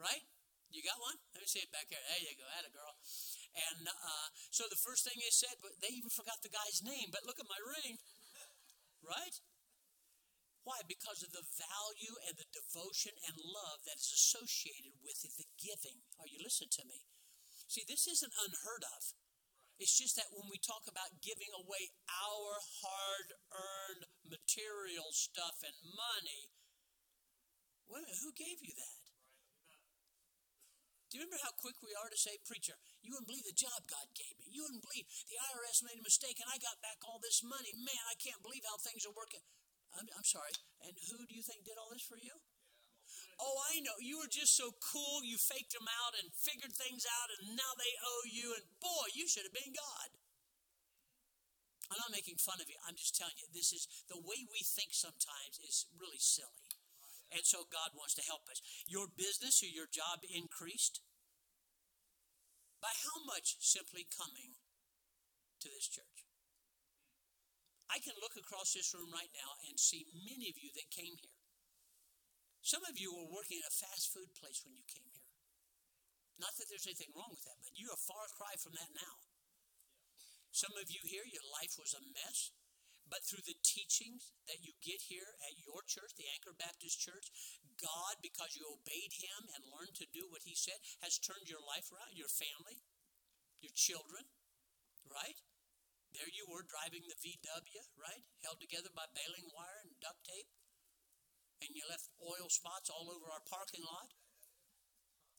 right? 0.00 0.24
You 0.72 0.80
got 0.82 0.98
one? 0.98 1.20
Let 1.36 1.44
me 1.44 1.48
see 1.48 1.62
it 1.62 1.70
back 1.70 1.86
here. 1.92 2.00
There 2.00 2.22
you 2.26 2.34
go. 2.34 2.48
Atta 2.58 2.72
girl. 2.72 2.96
And 3.52 3.84
uh, 3.84 4.28
so 4.48 4.64
the 4.68 4.80
first 4.80 5.04
thing 5.04 5.20
they 5.20 5.32
said, 5.32 5.60
but 5.60 5.76
they 5.84 5.92
even 5.92 6.08
forgot 6.08 6.40
the 6.40 6.52
guy's 6.52 6.80
name. 6.80 7.12
But 7.12 7.28
look 7.28 7.36
at 7.36 7.48
my 7.48 7.60
ring, 7.60 8.00
right? 9.04 9.36
Why? 10.62 10.80
Because 10.86 11.26
of 11.26 11.34
the 11.34 11.44
value 11.44 12.14
and 12.22 12.38
the 12.38 12.48
devotion 12.48 13.12
and 13.26 13.34
love 13.34 13.82
that 13.84 13.98
is 13.98 14.14
associated 14.14 14.94
with 15.02 15.20
the 15.20 15.48
giving. 15.58 16.06
Are 16.22 16.30
you 16.30 16.38
listening 16.38 16.72
to 16.78 16.86
me? 16.86 17.02
See, 17.66 17.82
this 17.82 18.06
isn't 18.06 18.32
unheard 18.36 18.86
of. 18.86 19.02
It's 19.82 19.98
just 19.98 20.14
that 20.14 20.30
when 20.30 20.46
we 20.46 20.62
talk 20.62 20.86
about 20.86 21.18
giving 21.18 21.50
away 21.50 21.90
our 22.06 22.62
hard 22.84 23.28
earned 23.50 24.06
material 24.22 25.10
stuff 25.10 25.58
and 25.66 25.74
money, 25.82 26.52
minute, 27.90 28.22
who 28.22 28.32
gave 28.32 28.62
you 28.62 28.74
that? 28.76 29.01
Do 31.12 31.20
you 31.20 31.28
remember 31.28 31.44
how 31.44 31.52
quick 31.60 31.76
we 31.84 31.92
are 31.92 32.08
to 32.08 32.16
say, 32.16 32.40
Preacher, 32.48 32.72
you 33.04 33.12
wouldn't 33.12 33.28
believe 33.28 33.44
the 33.44 33.52
job 33.52 33.84
God 33.84 34.08
gave 34.16 34.32
me. 34.40 34.48
You 34.48 34.64
wouldn't 34.64 34.80
believe 34.80 35.04
the 35.28 35.36
IRS 35.36 35.84
made 35.84 36.00
a 36.00 36.08
mistake 36.08 36.40
and 36.40 36.48
I 36.48 36.56
got 36.56 36.80
back 36.80 37.04
all 37.04 37.20
this 37.20 37.44
money. 37.44 37.68
Man, 37.76 38.04
I 38.08 38.16
can't 38.16 38.40
believe 38.40 38.64
how 38.64 38.80
things 38.80 39.04
are 39.04 39.12
working. 39.12 39.44
I'm, 39.92 40.08
I'm 40.16 40.24
sorry. 40.24 40.56
And 40.80 40.96
who 41.12 41.20
do 41.28 41.36
you 41.36 41.44
think 41.44 41.68
did 41.68 41.76
all 41.76 41.92
this 41.92 42.08
for 42.08 42.16
you? 42.16 42.32
Oh, 43.36 43.60
I 43.68 43.84
know. 43.84 43.92
You 44.00 44.24
were 44.24 44.32
just 44.32 44.56
so 44.56 44.72
cool. 44.80 45.20
You 45.20 45.36
faked 45.36 45.76
them 45.76 45.84
out 45.84 46.16
and 46.16 46.32
figured 46.32 46.72
things 46.72 47.04
out, 47.04 47.28
and 47.28 47.60
now 47.60 47.76
they 47.76 47.92
owe 48.00 48.24
you. 48.32 48.56
And 48.56 48.64
boy, 48.80 49.12
you 49.12 49.28
should 49.28 49.44
have 49.44 49.52
been 49.52 49.76
God. 49.76 50.08
I'm 51.92 52.00
not 52.00 52.16
making 52.16 52.40
fun 52.40 52.56
of 52.56 52.72
you. 52.72 52.80
I'm 52.88 52.96
just 52.96 53.12
telling 53.12 53.36
you, 53.36 53.44
this 53.52 53.76
is 53.76 53.84
the 54.08 54.16
way 54.16 54.48
we 54.48 54.64
think 54.64 54.96
sometimes 54.96 55.60
is 55.60 55.84
really 55.92 56.20
silly. 56.22 56.71
And 57.32 57.48
so 57.48 57.64
God 57.64 57.96
wants 57.96 58.12
to 58.20 58.28
help 58.28 58.44
us. 58.52 58.60
Your 58.84 59.08
business 59.08 59.64
or 59.64 59.72
your 59.72 59.88
job 59.88 60.20
increased? 60.28 61.00
By 62.84 62.92
how 62.92 63.24
much 63.24 63.56
simply 63.64 64.04
coming 64.04 64.60
to 65.64 65.68
this 65.72 65.88
church? 65.88 66.28
I 67.88 68.00
can 68.04 68.16
look 68.20 68.36
across 68.36 68.76
this 68.76 68.92
room 68.92 69.12
right 69.12 69.32
now 69.32 69.56
and 69.68 69.80
see 69.80 70.08
many 70.12 70.52
of 70.52 70.60
you 70.60 70.72
that 70.76 70.92
came 70.92 71.16
here. 71.16 71.40
Some 72.60 72.84
of 72.88 72.96
you 72.96 73.12
were 73.12 73.28
working 73.32 73.60
at 73.60 73.72
a 73.72 73.74
fast 73.74 74.12
food 74.12 74.32
place 74.36 74.62
when 74.62 74.76
you 74.76 74.86
came 74.86 75.08
here. 75.12 75.28
Not 76.40 76.56
that 76.56 76.70
there's 76.72 76.88
anything 76.88 77.12
wrong 77.12 77.32
with 77.32 77.44
that, 77.44 77.60
but 77.60 77.76
you're 77.76 77.92
a 77.92 78.08
far 78.08 78.28
cry 78.32 78.56
from 78.56 78.74
that 78.78 78.92
now. 78.96 79.20
Some 80.52 80.72
of 80.76 80.88
you 80.92 81.00
here, 81.04 81.24
your 81.24 81.44
life 81.48 81.76
was 81.80 81.96
a 81.96 82.02
mess. 82.02 82.52
But 83.12 83.28
through 83.28 83.44
the 83.44 83.60
teachings 83.60 84.32
that 84.48 84.64
you 84.64 84.72
get 84.80 85.04
here 85.12 85.36
at 85.44 85.60
your 85.60 85.84
church, 85.84 86.16
the 86.16 86.32
Anchor 86.32 86.56
Baptist 86.56 86.96
Church, 86.96 87.28
God, 87.76 88.24
because 88.24 88.56
you 88.56 88.64
obeyed 88.64 89.12
Him 89.20 89.52
and 89.52 89.68
learned 89.68 89.92
to 90.00 90.08
do 90.16 90.32
what 90.32 90.48
He 90.48 90.56
said, 90.56 90.80
has 91.04 91.20
turned 91.20 91.44
your 91.44 91.60
life 91.60 91.92
around, 91.92 92.16
your 92.16 92.32
family, 92.32 92.80
your 93.60 93.76
children, 93.76 94.32
right? 95.04 95.36
There 96.16 96.32
you 96.32 96.48
were 96.48 96.64
driving 96.64 97.04
the 97.04 97.20
VW, 97.20 97.84
right? 98.00 98.24
Held 98.40 98.64
together 98.64 98.88
by 98.96 99.04
baling 99.12 99.44
wire 99.52 99.84
and 99.84 99.92
duct 100.00 100.24
tape. 100.24 100.48
And 101.60 101.68
you 101.76 101.84
left 101.92 102.08
oil 102.16 102.48
spots 102.48 102.88
all 102.88 103.12
over 103.12 103.28
our 103.28 103.44
parking 103.44 103.84
lot. 103.84 104.08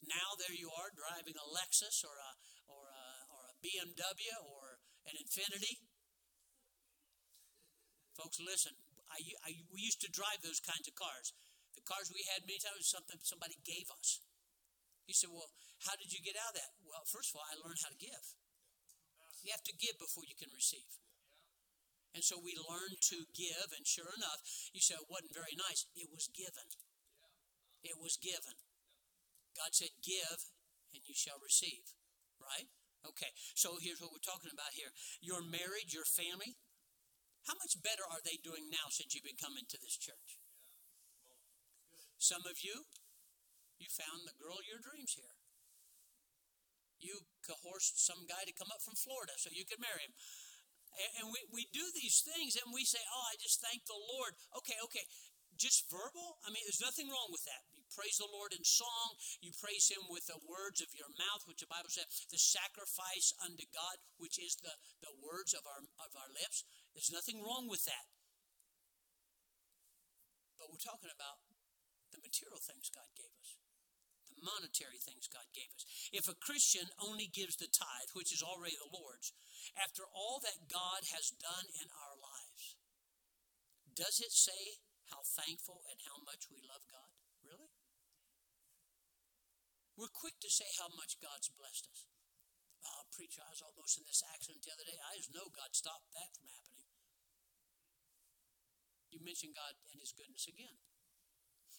Now 0.06 0.38
there 0.38 0.54
you 0.54 0.70
are 0.70 0.94
driving 0.94 1.42
a 1.42 1.48
Lexus 1.50 2.06
or 2.06 2.22
a, 2.22 2.32
or 2.70 2.86
a, 2.94 3.06
or 3.34 3.42
a 3.50 3.58
BMW 3.66 4.30
or 4.46 4.78
an 5.10 5.18
Infiniti 5.18 5.82
Folks, 8.14 8.38
listen. 8.38 8.74
I, 9.10 9.22
I, 9.46 9.52
we 9.70 9.82
used 9.82 10.02
to 10.02 10.10
drive 10.10 10.42
those 10.42 10.62
kinds 10.62 10.90
of 10.90 10.98
cars. 10.98 11.34
The 11.78 11.86
cars 11.86 12.10
we 12.10 12.26
had 12.34 12.46
many 12.46 12.62
times 12.62 12.86
was 12.86 12.90
something 12.90 13.18
somebody 13.22 13.58
gave 13.66 13.90
us. 13.94 14.22
He 15.06 15.14
said, 15.14 15.34
Well, 15.34 15.50
how 15.86 15.98
did 16.00 16.14
you 16.14 16.22
get 16.22 16.38
out 16.38 16.54
of 16.54 16.62
that? 16.62 16.72
Well, 16.82 17.04
first 17.06 17.34
of 17.34 17.42
all, 17.42 17.48
I 17.50 17.60
learned 17.60 17.82
how 17.82 17.92
to 17.92 18.00
give. 18.00 18.26
You 19.44 19.52
have 19.52 19.66
to 19.68 19.76
give 19.76 20.00
before 20.00 20.24
you 20.24 20.38
can 20.40 20.54
receive. 20.56 20.88
And 22.14 22.24
so 22.24 22.38
we 22.38 22.54
learned 22.54 23.02
to 23.10 23.26
give, 23.34 23.74
and 23.74 23.84
sure 23.84 24.08
enough, 24.14 24.40
you 24.72 24.80
said 24.80 25.02
it 25.02 25.10
wasn't 25.10 25.34
very 25.34 25.58
nice. 25.58 25.90
It 25.98 26.08
was 26.14 26.30
given. 26.30 26.70
It 27.82 27.98
was 28.00 28.16
given. 28.22 28.56
God 29.58 29.74
said, 29.74 29.92
Give, 30.00 30.40
and 30.94 31.04
you 31.04 31.18
shall 31.18 31.42
receive. 31.42 31.84
Right? 32.38 32.70
Okay, 33.04 33.36
so 33.58 33.76
here's 33.84 34.00
what 34.00 34.16
we're 34.16 34.24
talking 34.24 34.54
about 34.54 34.72
here. 34.72 34.94
Your 35.20 35.44
marriage, 35.44 35.92
your 35.92 36.08
family, 36.08 36.56
how 37.48 37.56
much 37.60 37.76
better 37.84 38.08
are 38.08 38.24
they 38.24 38.40
doing 38.40 38.72
now 38.72 38.88
since 38.88 39.12
you've 39.12 39.28
been 39.28 39.40
coming 39.40 39.68
to 39.68 39.78
this 39.80 40.00
church? 40.00 40.40
Some 42.24 42.48
of 42.48 42.64
you, 42.64 42.88
you 43.84 43.92
found 43.92 44.24
the 44.24 44.38
girl 44.40 44.56
of 44.56 44.64
your 44.64 44.80
dreams 44.80 45.20
here. 45.20 45.36
You 47.04 47.28
coerced 47.44 48.00
some 48.00 48.24
guy 48.24 48.48
to 48.48 48.56
come 48.56 48.72
up 48.72 48.80
from 48.80 48.96
Florida 48.96 49.36
so 49.36 49.52
you 49.52 49.68
could 49.68 49.84
marry 49.84 50.08
him. 50.08 50.16
And 51.20 51.28
we, 51.36 51.44
we 51.52 51.64
do 51.76 51.84
these 51.92 52.24
things 52.24 52.56
and 52.56 52.72
we 52.72 52.88
say, 52.88 53.02
Oh, 53.04 53.26
I 53.28 53.36
just 53.42 53.60
thank 53.60 53.84
the 53.90 53.98
Lord. 53.98 54.40
Okay, 54.64 54.80
okay. 54.88 55.04
Just 55.60 55.92
verbal? 55.92 56.40
I 56.48 56.54
mean, 56.54 56.64
there's 56.64 56.80
nothing 56.80 57.12
wrong 57.12 57.28
with 57.28 57.44
that. 57.44 57.66
Praise 57.94 58.18
the 58.18 58.30
Lord 58.34 58.58
in 58.58 58.66
song, 58.66 59.22
you 59.38 59.54
praise 59.54 59.86
Him 59.86 60.10
with 60.10 60.26
the 60.26 60.42
words 60.50 60.82
of 60.82 60.90
your 60.98 61.14
mouth, 61.14 61.46
which 61.46 61.62
the 61.62 61.70
Bible 61.70 61.94
says, 61.94 62.10
the 62.34 62.42
sacrifice 62.42 63.38
unto 63.38 63.70
God, 63.70 64.02
which 64.18 64.42
is 64.42 64.58
the, 64.58 64.74
the 65.06 65.14
words 65.22 65.54
of 65.54 65.62
our, 65.70 65.86
of 66.02 66.10
our 66.18 66.32
lips. 66.34 66.66
There's 66.98 67.14
nothing 67.14 67.46
wrong 67.46 67.70
with 67.70 67.86
that. 67.86 68.10
But 70.58 70.74
we're 70.74 70.82
talking 70.82 71.14
about 71.14 71.46
the 72.10 72.24
material 72.24 72.58
things 72.58 72.90
God 72.90 73.10
gave 73.14 73.34
us, 73.38 73.62
the 74.32 74.42
monetary 74.42 74.98
things 74.98 75.30
God 75.30 75.46
gave 75.54 75.70
us. 75.78 75.86
If 76.10 76.26
a 76.26 76.40
Christian 76.40 76.90
only 76.98 77.30
gives 77.30 77.58
the 77.58 77.70
tithe, 77.70 78.16
which 78.18 78.32
is 78.32 78.42
already 78.42 78.80
the 78.80 78.90
Lord's, 78.90 79.38
after 79.76 80.08
all 80.10 80.40
that 80.42 80.72
God 80.72 81.10
has 81.12 81.36
done 81.36 81.68
in 81.78 81.92
our 81.94 82.16
lives, 82.16 82.80
does 83.94 84.24
it 84.24 84.32
say 84.32 84.82
how 85.12 85.22
thankful 85.22 85.84
and 85.92 86.00
how 86.08 86.18
much 86.24 86.50
we 86.50 86.64
love 86.64 86.88
God? 86.88 87.03
We're 89.94 90.12
quick 90.12 90.38
to 90.42 90.50
say 90.50 90.68
how 90.82 90.90
much 90.98 91.22
God's 91.22 91.54
blessed 91.54 91.88
us. 91.90 92.06
Oh, 92.84 93.06
preacher, 93.14 93.46
I 93.46 93.54
was 93.54 93.64
almost 93.64 94.02
in 94.02 94.06
this 94.10 94.26
accident 94.26 94.66
the 94.66 94.74
other 94.74 94.88
day. 94.88 95.00
I 95.00 95.16
just 95.22 95.32
know 95.32 95.48
God 95.54 95.72
stopped 95.72 96.10
that 96.18 96.34
from 96.34 96.50
happening 96.50 96.74
you 99.14 99.22
mention 99.22 99.54
God 99.54 99.78
and 99.94 100.02
His 100.02 100.18
goodness 100.18 100.50
again. 100.50 100.74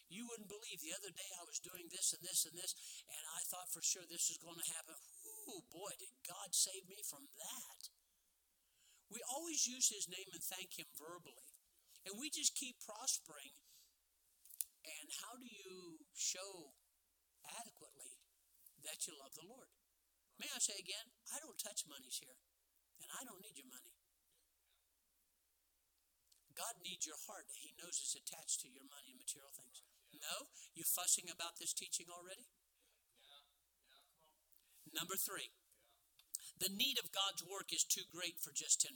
You 0.07 0.31
wouldn't 0.31 0.47
believe 0.47 0.79
the 0.79 0.95
other 0.95 1.11
day 1.11 1.31
I 1.35 1.49
was 1.49 1.59
doing 1.59 1.91
this 1.91 2.15
and 2.15 2.23
this 2.23 2.47
and 2.47 2.55
this, 2.55 2.73
and 3.11 3.25
I 3.35 3.41
thought 3.51 3.75
for 3.75 3.83
sure 3.83 4.07
this 4.07 4.31
was 4.31 4.39
going 4.39 4.61
to 4.63 4.75
happen. 4.79 4.95
Oh 5.51 5.67
boy, 5.75 5.91
did 5.99 6.15
God 6.23 6.55
save 6.55 6.87
me 6.87 7.03
from 7.11 7.27
that. 7.35 7.83
We 9.11 9.19
always 9.27 9.67
use 9.67 9.91
His 9.91 10.07
name 10.07 10.31
and 10.31 10.45
thank 10.47 10.79
Him 10.79 10.87
verbally, 10.95 11.51
and 12.07 12.15
we 12.17 12.31
just 12.31 12.55
keep 12.55 12.79
prospering. 12.87 13.59
And 14.85 15.09
how 15.25 15.35
do 15.41 15.49
you 15.49 16.05
show 16.15 16.77
adequately 17.45 17.94
that 18.87 19.05
you 19.09 19.17
love 19.17 19.35
the 19.35 19.49
Lord? 19.49 19.69
May 20.39 20.51
I 20.51 20.59
say 20.59 20.77
again, 20.79 21.15
I 21.31 21.39
don't 21.39 21.59
touch 21.59 21.87
monies 21.87 22.19
here, 22.19 22.39
and 23.01 23.09
I 23.15 23.23
don't 23.25 23.41
need 23.41 23.57
your 23.57 23.71
money. 23.71 23.95
God 26.55 26.79
needs 26.87 27.07
your 27.07 27.19
heart. 27.27 27.51
He 27.51 27.75
knows 27.79 27.99
it's 27.99 28.15
attached 28.15 28.63
to 28.63 28.71
your 28.71 28.87
money 28.87 29.11
and 29.11 29.19
material 29.19 29.51
things. 29.51 29.83
No? 30.15 30.47
You 30.75 30.87
fussing 30.87 31.27
about 31.27 31.59
this 31.59 31.75
teaching 31.75 32.07
already? 32.07 32.47
Number 34.95 35.19
three, 35.19 35.51
the 36.63 36.71
need 36.71 37.03
of 37.03 37.11
God's 37.11 37.43
work 37.43 37.75
is 37.75 37.83
too 37.83 38.07
great 38.07 38.39
for 38.39 38.55
just 38.55 38.79
10%. 38.87 38.95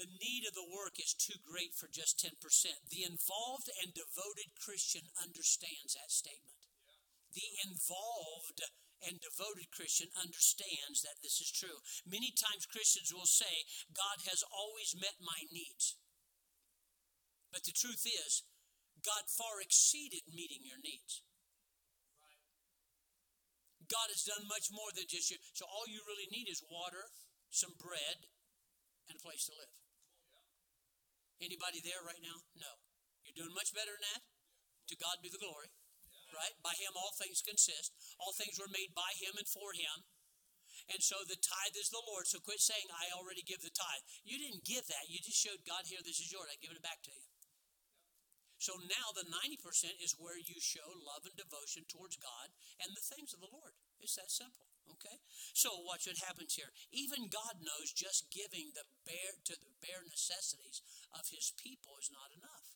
The 0.00 0.08
need 0.08 0.48
of 0.48 0.56
the 0.56 0.66
work 0.66 0.98
is 0.98 1.14
too 1.14 1.38
great 1.44 1.76
for 1.76 1.86
just 1.86 2.18
10%. 2.18 2.34
The 2.88 3.04
involved 3.04 3.68
and 3.78 3.94
devoted 3.94 4.56
Christian 4.58 5.06
understands 5.20 5.94
that 5.94 6.10
statement. 6.10 6.63
The 7.34 7.50
involved 7.66 8.62
and 9.02 9.20
devoted 9.20 9.74
Christian 9.74 10.08
understands 10.14 11.02
that 11.02 11.20
this 11.20 11.42
is 11.42 11.50
true. 11.50 11.82
Many 12.06 12.32
times 12.32 12.70
Christians 12.70 13.12
will 13.12 13.28
say, 13.28 13.66
God 13.92 14.24
has 14.30 14.46
always 14.48 14.96
met 14.96 15.20
my 15.20 15.44
needs. 15.50 15.98
But 17.52 17.66
the 17.68 17.76
truth 17.76 18.06
is, 18.06 18.46
God 19.02 19.28
far 19.28 19.60
exceeded 19.60 20.24
meeting 20.30 20.64
your 20.64 20.80
needs. 20.80 21.26
God 23.84 24.08
has 24.08 24.24
done 24.24 24.48
much 24.48 24.72
more 24.72 24.88
than 24.96 25.04
just 25.04 25.28
you. 25.28 25.36
So 25.52 25.68
all 25.68 25.84
you 25.84 26.00
really 26.08 26.30
need 26.32 26.48
is 26.48 26.64
water, 26.64 27.12
some 27.52 27.76
bread, 27.76 28.24
and 29.10 29.20
a 29.20 29.22
place 29.22 29.44
to 29.50 29.54
live. 29.58 29.74
Anybody 31.44 31.84
there 31.84 32.00
right 32.00 32.22
now? 32.24 32.40
No. 32.56 32.80
You're 33.28 33.44
doing 33.44 33.52
much 33.52 33.76
better 33.76 33.92
than 33.92 34.06
that. 34.16 34.22
To 34.88 34.96
God 34.96 35.20
be 35.20 35.28
the 35.28 35.40
glory 35.40 35.68
right? 36.34 36.54
By 36.60 36.74
him 36.76 36.98
all 36.98 37.14
things 37.16 37.40
consist. 37.40 37.94
All 38.18 38.34
things 38.34 38.58
were 38.58 38.70
made 38.70 38.92
by 38.92 39.14
him 39.16 39.38
and 39.38 39.46
for 39.46 39.72
him. 39.72 40.04
And 40.92 41.00
so 41.00 41.16
the 41.24 41.40
tithe 41.40 41.78
is 41.80 41.88
the 41.88 42.02
Lord. 42.04 42.28
So 42.28 42.42
quit 42.44 42.60
saying, 42.60 42.92
I 42.92 43.14
already 43.16 43.40
give 43.40 43.64
the 43.64 43.72
tithe. 43.72 44.04
You 44.26 44.36
didn't 44.36 44.68
give 44.68 44.84
that. 44.92 45.08
You 45.08 45.22
just 45.22 45.40
showed 45.40 45.64
God, 45.64 45.88
here, 45.88 46.04
this 46.04 46.20
is 46.20 46.28
yours. 46.28 46.50
I 46.50 46.60
give 46.60 46.74
it 46.74 46.84
back 46.84 47.00
to 47.08 47.14
you. 47.14 47.24
So 48.60 48.80
now 48.80 49.12
the 49.12 49.28
90% 49.28 49.60
is 50.00 50.16
where 50.16 50.40
you 50.40 50.56
show 50.56 50.84
love 51.04 51.28
and 51.28 51.36
devotion 51.36 51.84
towards 51.84 52.16
God 52.16 52.48
and 52.80 52.96
the 52.96 53.04
things 53.04 53.36
of 53.36 53.44
the 53.44 53.52
Lord. 53.52 53.76
It's 54.00 54.16
that 54.16 54.32
simple. 54.32 54.68
Okay? 54.88 55.20
So 55.52 55.84
watch 55.84 56.08
what 56.08 56.20
happens 56.20 56.56
here. 56.56 56.72
Even 56.92 57.32
God 57.32 57.60
knows 57.60 57.92
just 57.92 58.32
giving 58.32 58.72
the 58.72 58.88
bare 59.04 59.36
to 59.48 59.54
the 59.56 59.72
bare 59.80 60.04
necessities 60.04 60.80
of 61.12 61.28
his 61.28 61.52
people 61.56 61.96
is 62.00 62.12
not 62.12 62.32
enough. 62.32 62.73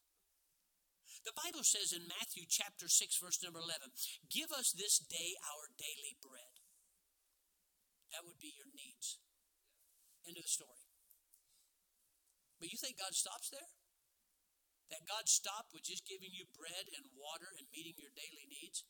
The 1.29 1.37
Bible 1.45 1.61
says 1.61 1.93
in 1.93 2.09
Matthew 2.09 2.49
chapter 2.49 2.89
6, 2.89 3.21
verse 3.21 3.45
number 3.45 3.61
11, 3.61 3.93
Give 4.33 4.49
us 4.49 4.73
this 4.73 4.97
day 4.97 5.37
our 5.45 5.69
daily 5.77 6.17
bread. 6.25 6.57
That 8.17 8.25
would 8.25 8.41
be 8.41 8.57
your 8.57 8.73
needs. 8.73 9.21
End 10.25 10.41
of 10.41 10.49
the 10.49 10.49
story. 10.49 10.89
But 12.57 12.73
you 12.73 12.81
think 12.81 12.97
God 12.97 13.13
stops 13.13 13.53
there? 13.53 13.77
That 14.89 15.05
God 15.05 15.29
stopped 15.29 15.77
with 15.77 15.85
just 15.85 16.09
giving 16.09 16.33
you 16.33 16.49
bread 16.57 16.89
and 16.97 17.13
water 17.13 17.53
and 17.61 17.69
meeting 17.77 18.01
your 18.01 18.17
daily 18.17 18.49
needs? 18.49 18.89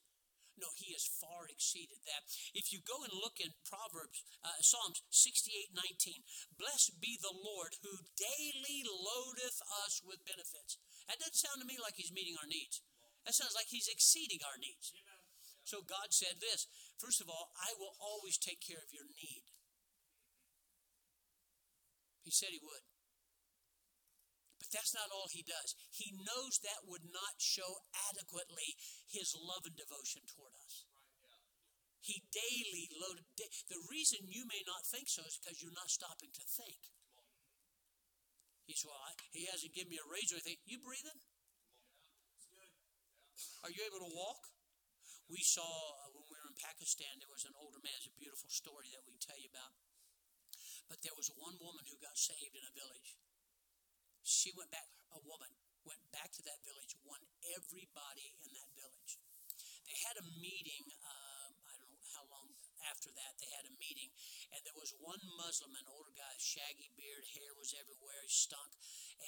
No, 0.59 0.75
he 0.75 0.91
has 0.91 1.07
far 1.07 1.47
exceeded 1.47 2.03
that. 2.11 2.27
If 2.51 2.75
you 2.75 2.83
go 2.83 3.07
and 3.07 3.15
look 3.15 3.39
in 3.39 3.55
Proverbs, 3.63 4.27
uh, 4.43 4.59
Psalms 4.59 5.07
68 5.15 5.71
19, 5.71 6.27
blessed 6.59 6.99
be 6.99 7.15
the 7.15 7.33
Lord 7.35 7.79
who 7.87 8.11
daily 8.19 8.83
loadeth 8.83 9.63
us 9.87 10.03
with 10.03 10.27
benefits. 10.27 10.83
That 11.07 11.23
doesn't 11.23 11.39
sound 11.39 11.63
to 11.63 11.67
me 11.71 11.79
like 11.79 11.95
he's 11.95 12.11
meeting 12.11 12.35
our 12.35 12.51
needs. 12.51 12.83
That 13.23 13.39
sounds 13.39 13.55
like 13.55 13.71
he's 13.71 13.87
exceeding 13.87 14.43
our 14.43 14.59
needs. 14.59 14.91
So 15.63 15.85
God 15.85 16.11
said 16.11 16.43
this 16.43 16.67
First 16.99 17.23
of 17.23 17.31
all, 17.31 17.55
I 17.55 17.79
will 17.79 17.95
always 18.03 18.35
take 18.35 18.59
care 18.59 18.83
of 18.83 18.91
your 18.91 19.07
need. 19.07 19.47
He 22.27 22.35
said 22.35 22.51
he 22.51 22.61
would. 22.61 22.83
That's 24.69 24.93
not 24.93 25.09
all 25.09 25.33
he 25.33 25.41
does. 25.41 25.73
He 25.91 26.13
knows 26.13 26.61
that 26.61 26.85
would 26.85 27.09
not 27.09 27.41
show 27.41 27.81
adequately 28.13 28.77
his 29.09 29.33
love 29.33 29.65
and 29.65 29.77
devotion 29.77 30.29
toward 30.29 30.53
us. 30.61 30.85
He 32.05 32.25
daily 32.33 32.89
loaded. 32.97 33.25
The 33.37 33.81
reason 33.89 34.29
you 34.29 34.45
may 34.49 34.63
not 34.65 34.87
think 34.89 35.09
so 35.09 35.25
is 35.25 35.41
because 35.41 35.61
you're 35.61 35.77
not 35.77 35.93
stopping 35.93 36.33
to 36.37 36.45
think. 36.45 36.81
He 38.69 38.77
well, 38.85 39.01
he 39.33 39.49
hasn't 39.49 39.73
given 39.73 39.89
me 39.89 39.97
a 39.97 40.05
raise 40.13 40.29
or 40.29 40.41
anything. 40.41 40.61
You 40.69 40.77
breathing? 40.85 41.21
Are 43.65 43.73
you 43.73 43.81
able 43.89 44.05
to 44.05 44.13
walk? 44.13 44.53
We 45.29 45.41
saw 45.45 45.65
uh, 45.65 46.09
when 46.17 46.25
we 46.29 46.37
were 46.37 46.49
in 46.49 46.57
Pakistan, 46.57 47.21
there 47.21 47.33
was 47.33 47.45
an 47.45 47.57
older 47.61 47.81
man. 47.85 47.97
It's 48.01 48.09
a 48.09 48.17
beautiful 48.17 48.49
story 48.49 48.89
that 48.93 49.05
we 49.05 49.17
tell 49.21 49.37
you 49.37 49.53
about. 49.53 49.73
But 50.89 51.05
there 51.05 51.17
was 51.17 51.29
one 51.37 51.57
woman 51.61 51.85
who 51.85 52.01
got 52.01 52.17
saved 52.17 52.57
in 52.57 52.65
a 52.65 52.73
village. 52.73 53.17
She 54.29 54.53
went 54.53 54.69
back, 54.69 54.85
a 55.17 55.25
woman 55.25 55.49
went 55.89 56.05
back 56.13 56.29
to 56.37 56.45
that 56.45 56.61
village, 56.61 56.93
won 57.09 57.25
everybody 57.57 58.37
in 58.45 58.53
that 58.53 58.69
village. 58.77 59.17
They 59.89 59.97
had 60.05 60.21
a 60.21 60.27
meeting, 60.37 60.85
um, 61.01 61.57
I 61.65 61.73
don't 61.81 61.89
know 61.89 62.05
how 62.13 62.29
long 62.29 62.53
after 62.93 63.09
that, 63.09 63.41
they 63.41 63.49
had 63.57 63.65
a 63.65 63.73
meeting, 63.81 64.13
and 64.53 64.61
there 64.69 64.77
was 64.77 64.93
one 65.01 65.25
Muslim, 65.41 65.73
an 65.81 65.89
older 65.89 66.13
guy, 66.13 66.37
shaggy 66.37 66.93
beard, 66.93 67.25
hair 67.41 67.57
was 67.57 67.73
everywhere, 67.73 68.21
he 68.21 68.29
stunk, 68.29 68.77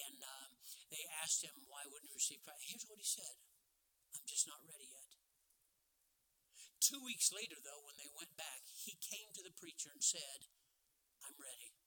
and 0.05 0.21
um, 0.21 0.61
they 0.93 1.09
asked 1.25 1.41
him, 1.41 1.57
why 1.65 1.89
wouldn't 1.89 2.13
he 2.13 2.13
receive 2.13 2.45
Christ? 2.45 2.69
Here's 2.69 2.85
what 2.85 3.01
he 3.01 3.09
said 3.09 3.41
I'm 4.13 4.29
just 4.29 4.45
not 4.45 4.61
ready 4.69 4.85
yet. 4.85 5.17
Two 6.85 7.01
weeks 7.01 7.33
later, 7.33 7.57
though, 7.57 7.89
when 7.89 7.97
they 7.97 8.13
went 8.13 8.37
back, 8.37 8.69
he 8.85 9.01
came 9.01 9.33
to 9.33 9.41
the 9.41 9.57
preacher 9.57 9.89
and 9.97 10.05
said, 10.05 10.45
I'm 11.25 11.41
ready. 11.41 11.80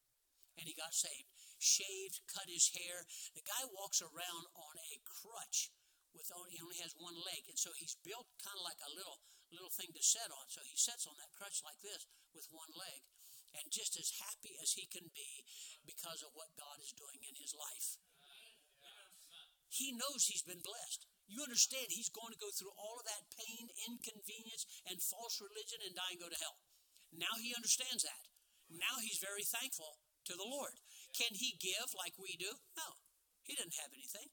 And 0.58 0.70
he 0.70 0.78
got 0.78 0.94
saved 0.94 1.34
shaved, 1.64 2.20
cut 2.28 2.52
his 2.52 2.76
hair. 2.76 3.08
The 3.32 3.48
guy 3.48 3.64
walks 3.72 4.04
around 4.04 4.52
on 4.52 4.76
a 4.76 5.00
crutch 5.08 5.72
with 6.12 6.28
only, 6.36 6.54
he 6.54 6.62
only 6.62 6.78
has 6.84 6.94
one 7.00 7.18
leg, 7.18 7.48
and 7.48 7.58
so 7.58 7.72
he's 7.80 7.98
built 8.04 8.28
kind 8.44 8.60
of 8.60 8.68
like 8.68 8.84
a 8.84 8.92
little 8.94 9.24
little 9.50 9.74
thing 9.74 9.94
to 9.94 10.04
sit 10.04 10.30
on. 10.34 10.50
So 10.50 10.66
he 10.66 10.74
sits 10.78 11.06
on 11.06 11.18
that 11.18 11.34
crutch 11.34 11.62
like 11.64 11.80
this 11.82 12.06
with 12.36 12.50
one 12.54 12.70
leg, 12.76 13.02
and 13.58 13.74
just 13.74 13.98
as 13.98 14.22
happy 14.22 14.60
as 14.62 14.78
he 14.78 14.86
can 14.90 15.10
be 15.14 15.46
because 15.88 16.22
of 16.22 16.36
what 16.38 16.58
God 16.60 16.78
is 16.84 16.94
doing 16.94 17.22
in 17.24 17.38
his 17.40 17.56
life. 17.56 17.98
He 19.74 19.90
knows 19.90 20.30
he's 20.30 20.46
been 20.46 20.62
blessed. 20.62 21.10
You 21.26 21.42
understand 21.42 21.90
he's 21.90 22.14
going 22.14 22.30
to 22.30 22.38
go 22.38 22.54
through 22.54 22.78
all 22.78 23.02
of 23.02 23.10
that 23.10 23.26
pain, 23.34 23.74
inconvenience, 23.90 24.70
and 24.86 25.02
false 25.02 25.42
religion 25.42 25.82
and 25.82 25.98
die 25.98 26.14
and 26.14 26.22
go 26.22 26.30
to 26.30 26.44
hell. 26.46 26.62
Now 27.10 27.42
he 27.42 27.58
understands 27.58 28.06
that. 28.06 28.30
Now 28.70 29.02
he's 29.02 29.18
very 29.18 29.42
thankful 29.42 29.98
to 30.26 30.36
the 30.36 30.48
Lord. 30.48 30.80
Can 31.14 31.36
he 31.36 31.60
give 31.60 31.94
like 31.94 32.18
we 32.18 32.36
do? 32.40 32.58
No. 32.78 32.98
He 33.44 33.54
didn't 33.54 33.80
have 33.80 33.92
anything. 33.92 34.32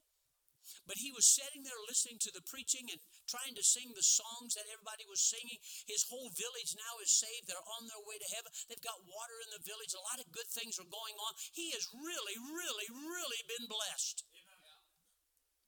But 0.87 1.03
he 1.03 1.11
was 1.11 1.26
sitting 1.26 1.66
there 1.66 1.79
listening 1.83 2.22
to 2.22 2.31
the 2.31 2.46
preaching 2.46 2.87
and 2.94 3.03
trying 3.26 3.59
to 3.59 3.64
sing 3.66 3.90
the 3.90 4.07
songs 4.07 4.55
that 4.55 4.70
everybody 4.70 5.03
was 5.03 5.18
singing. 5.18 5.59
His 5.90 6.07
whole 6.07 6.31
village 6.31 6.79
now 6.79 7.03
is 7.03 7.11
saved. 7.11 7.50
They're 7.50 7.74
on 7.74 7.90
their 7.90 8.03
way 8.07 8.22
to 8.22 8.33
heaven. 8.38 8.55
They've 8.70 8.87
got 8.87 9.03
water 9.03 9.37
in 9.42 9.50
the 9.50 9.66
village. 9.66 9.98
A 9.98 10.07
lot 10.14 10.22
of 10.22 10.31
good 10.31 10.46
things 10.46 10.79
are 10.79 10.87
going 10.87 11.18
on. 11.18 11.35
He 11.50 11.74
has 11.74 11.90
really, 11.90 12.38
really, 12.38 12.87
really 12.87 13.42
been 13.50 13.66
blessed. 13.66 14.22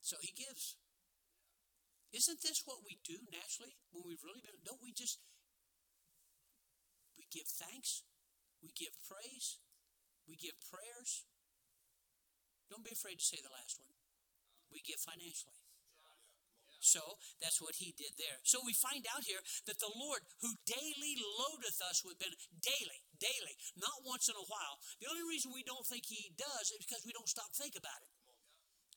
So 0.03 0.19
he 0.19 0.35
gives. 0.35 0.75
Isn't 2.11 2.43
this 2.43 2.61
what 2.67 2.85
we 2.85 2.99
do 3.01 3.17
naturally 3.31 3.79
when 3.89 4.05
we've 4.05 4.21
really 4.21 4.43
been? 4.43 4.61
Don't 4.61 4.83
we 4.83 4.93
just, 4.93 5.17
we 7.17 7.25
give 7.31 7.49
thanks, 7.49 8.05
we 8.61 8.69
give 8.75 8.93
praise, 9.07 9.62
we 10.27 10.35
give 10.35 10.55
prayers. 10.71 11.27
Don't 12.69 12.85
be 12.85 12.95
afraid 12.95 13.19
to 13.19 13.25
say 13.25 13.37
the 13.43 13.53
last 13.53 13.79
one. 13.79 13.93
We 14.71 14.81
give 14.81 14.99
financially. 15.03 15.63
So 16.83 16.99
that's 17.39 17.63
what 17.63 17.79
he 17.79 17.95
did 17.95 18.19
there. 18.19 18.43
So 18.43 18.59
we 18.59 18.75
find 18.75 19.07
out 19.07 19.23
here 19.23 19.39
that 19.71 19.79
the 19.79 19.93
Lord, 19.95 20.19
who 20.43 20.51
daily 20.67 21.15
loadeth 21.39 21.79
us 21.79 22.03
with 22.03 22.19
benefit, 22.19 22.51
daily, 22.59 22.99
daily, 23.23 23.55
not 23.79 24.03
once 24.03 24.27
in 24.27 24.35
a 24.35 24.49
while. 24.51 24.83
The 24.99 25.07
only 25.07 25.23
reason 25.23 25.55
we 25.55 25.63
don't 25.63 25.87
think 25.87 26.03
he 26.03 26.35
does 26.35 26.75
is 26.75 26.83
because 26.83 27.07
we 27.07 27.15
don't 27.15 27.31
stop 27.31 27.55
think 27.55 27.79
about 27.79 28.03
it. 28.03 28.11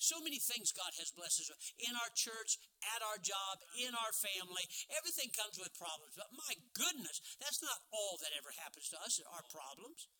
So 0.02 0.18
many 0.20 0.42
things 0.42 0.74
God 0.76 0.92
has 0.98 1.14
blessed 1.14 1.46
us 1.46 1.48
with. 1.48 1.62
In 1.88 1.94
our 1.96 2.12
church, 2.12 2.58
at 2.90 3.06
our 3.06 3.22
job, 3.22 3.62
in 3.80 3.94
our 3.96 4.12
family. 4.12 4.66
Everything 4.92 5.32
comes 5.32 5.56
with 5.56 5.72
problems. 5.78 6.18
But 6.18 6.34
my 6.36 6.52
goodness, 6.76 7.22
that's 7.40 7.62
not 7.62 7.80
all 7.94 8.18
that 8.20 8.34
ever 8.36 8.52
happens 8.60 8.90
to 8.92 8.98
us, 9.00 9.22
our 9.30 9.46
problems. 9.48 10.10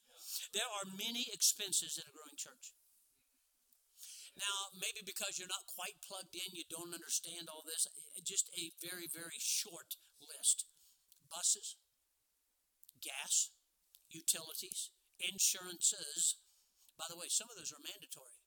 There 0.53 0.67
are 0.67 0.87
many 0.89 1.29
expenses 1.33 2.01
in 2.01 2.09
a 2.09 2.15
growing 2.15 2.37
church. 2.37 2.73
Now, 4.37 4.69
maybe 4.77 5.01
because 5.01 5.41
you're 5.41 5.49
not 5.49 5.65
quite 5.65 5.97
plugged 6.05 6.37
in, 6.37 6.53
you 6.53 6.69
don't 6.69 6.93
understand 6.93 7.49
all 7.49 7.65
this. 7.65 7.89
Just 8.21 8.53
a 8.53 8.69
very, 8.85 9.09
very 9.09 9.41
short 9.41 9.97
list 10.21 10.69
buses, 11.27 11.81
gas, 13.01 13.51
utilities, 14.13 14.93
insurances. 15.19 16.37
By 17.01 17.09
the 17.09 17.19
way, 17.19 17.33
some 17.33 17.49
of 17.51 17.57
those 17.57 17.73
are 17.73 17.83
mandatory. 17.83 18.39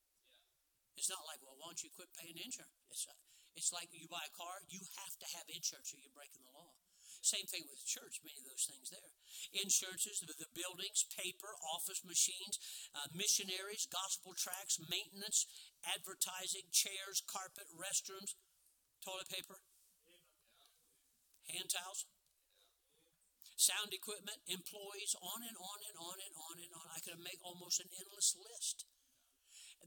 It's 0.96 1.10
not 1.10 1.26
like, 1.26 1.42
well, 1.42 1.58
why 1.58 1.70
don't 1.70 1.82
you 1.82 1.90
quit 1.92 2.10
paying 2.16 2.38
insurance? 2.38 2.76
It's, 2.90 3.06
uh, 3.06 3.14
it's 3.54 3.72
like 3.74 3.90
you 3.92 4.08
buy 4.08 4.24
a 4.24 4.32
car, 4.34 4.62
you 4.70 4.80
have 5.00 5.14
to 5.18 5.26
have 5.38 5.46
insurance 5.50 5.90
or 5.90 5.98
you're 5.98 6.14
breaking 6.14 6.46
the 6.46 6.54
law. 6.54 6.79
Same 7.20 7.44
thing 7.52 7.68
with 7.68 7.84
church, 7.84 8.16
many 8.24 8.40
of 8.40 8.48
those 8.48 8.64
things 8.64 8.88
there. 8.88 9.12
Insurances, 9.52 10.24
the 10.24 10.50
buildings, 10.56 11.04
paper, 11.12 11.52
office 11.68 12.00
machines, 12.00 12.56
uh, 12.96 13.12
missionaries, 13.12 13.84
gospel 13.92 14.32
tracts, 14.32 14.80
maintenance, 14.88 15.44
advertising, 15.84 16.64
chairs, 16.72 17.20
carpet, 17.28 17.68
restrooms, 17.76 18.34
toilet 19.04 19.28
paper, 19.28 19.60
hand 21.52 21.68
towels, 21.68 22.08
sound 23.60 23.92
equipment, 23.92 24.40
employees, 24.48 25.12
on 25.20 25.44
and 25.44 25.56
on 25.60 25.78
and 25.84 25.96
on 26.00 26.16
and 26.24 26.34
on 26.40 26.56
and 26.56 26.72
on. 26.72 26.86
I 26.88 27.04
could 27.04 27.20
make 27.20 27.44
almost 27.44 27.84
an 27.84 27.92
endless 27.92 28.32
list 28.32 28.88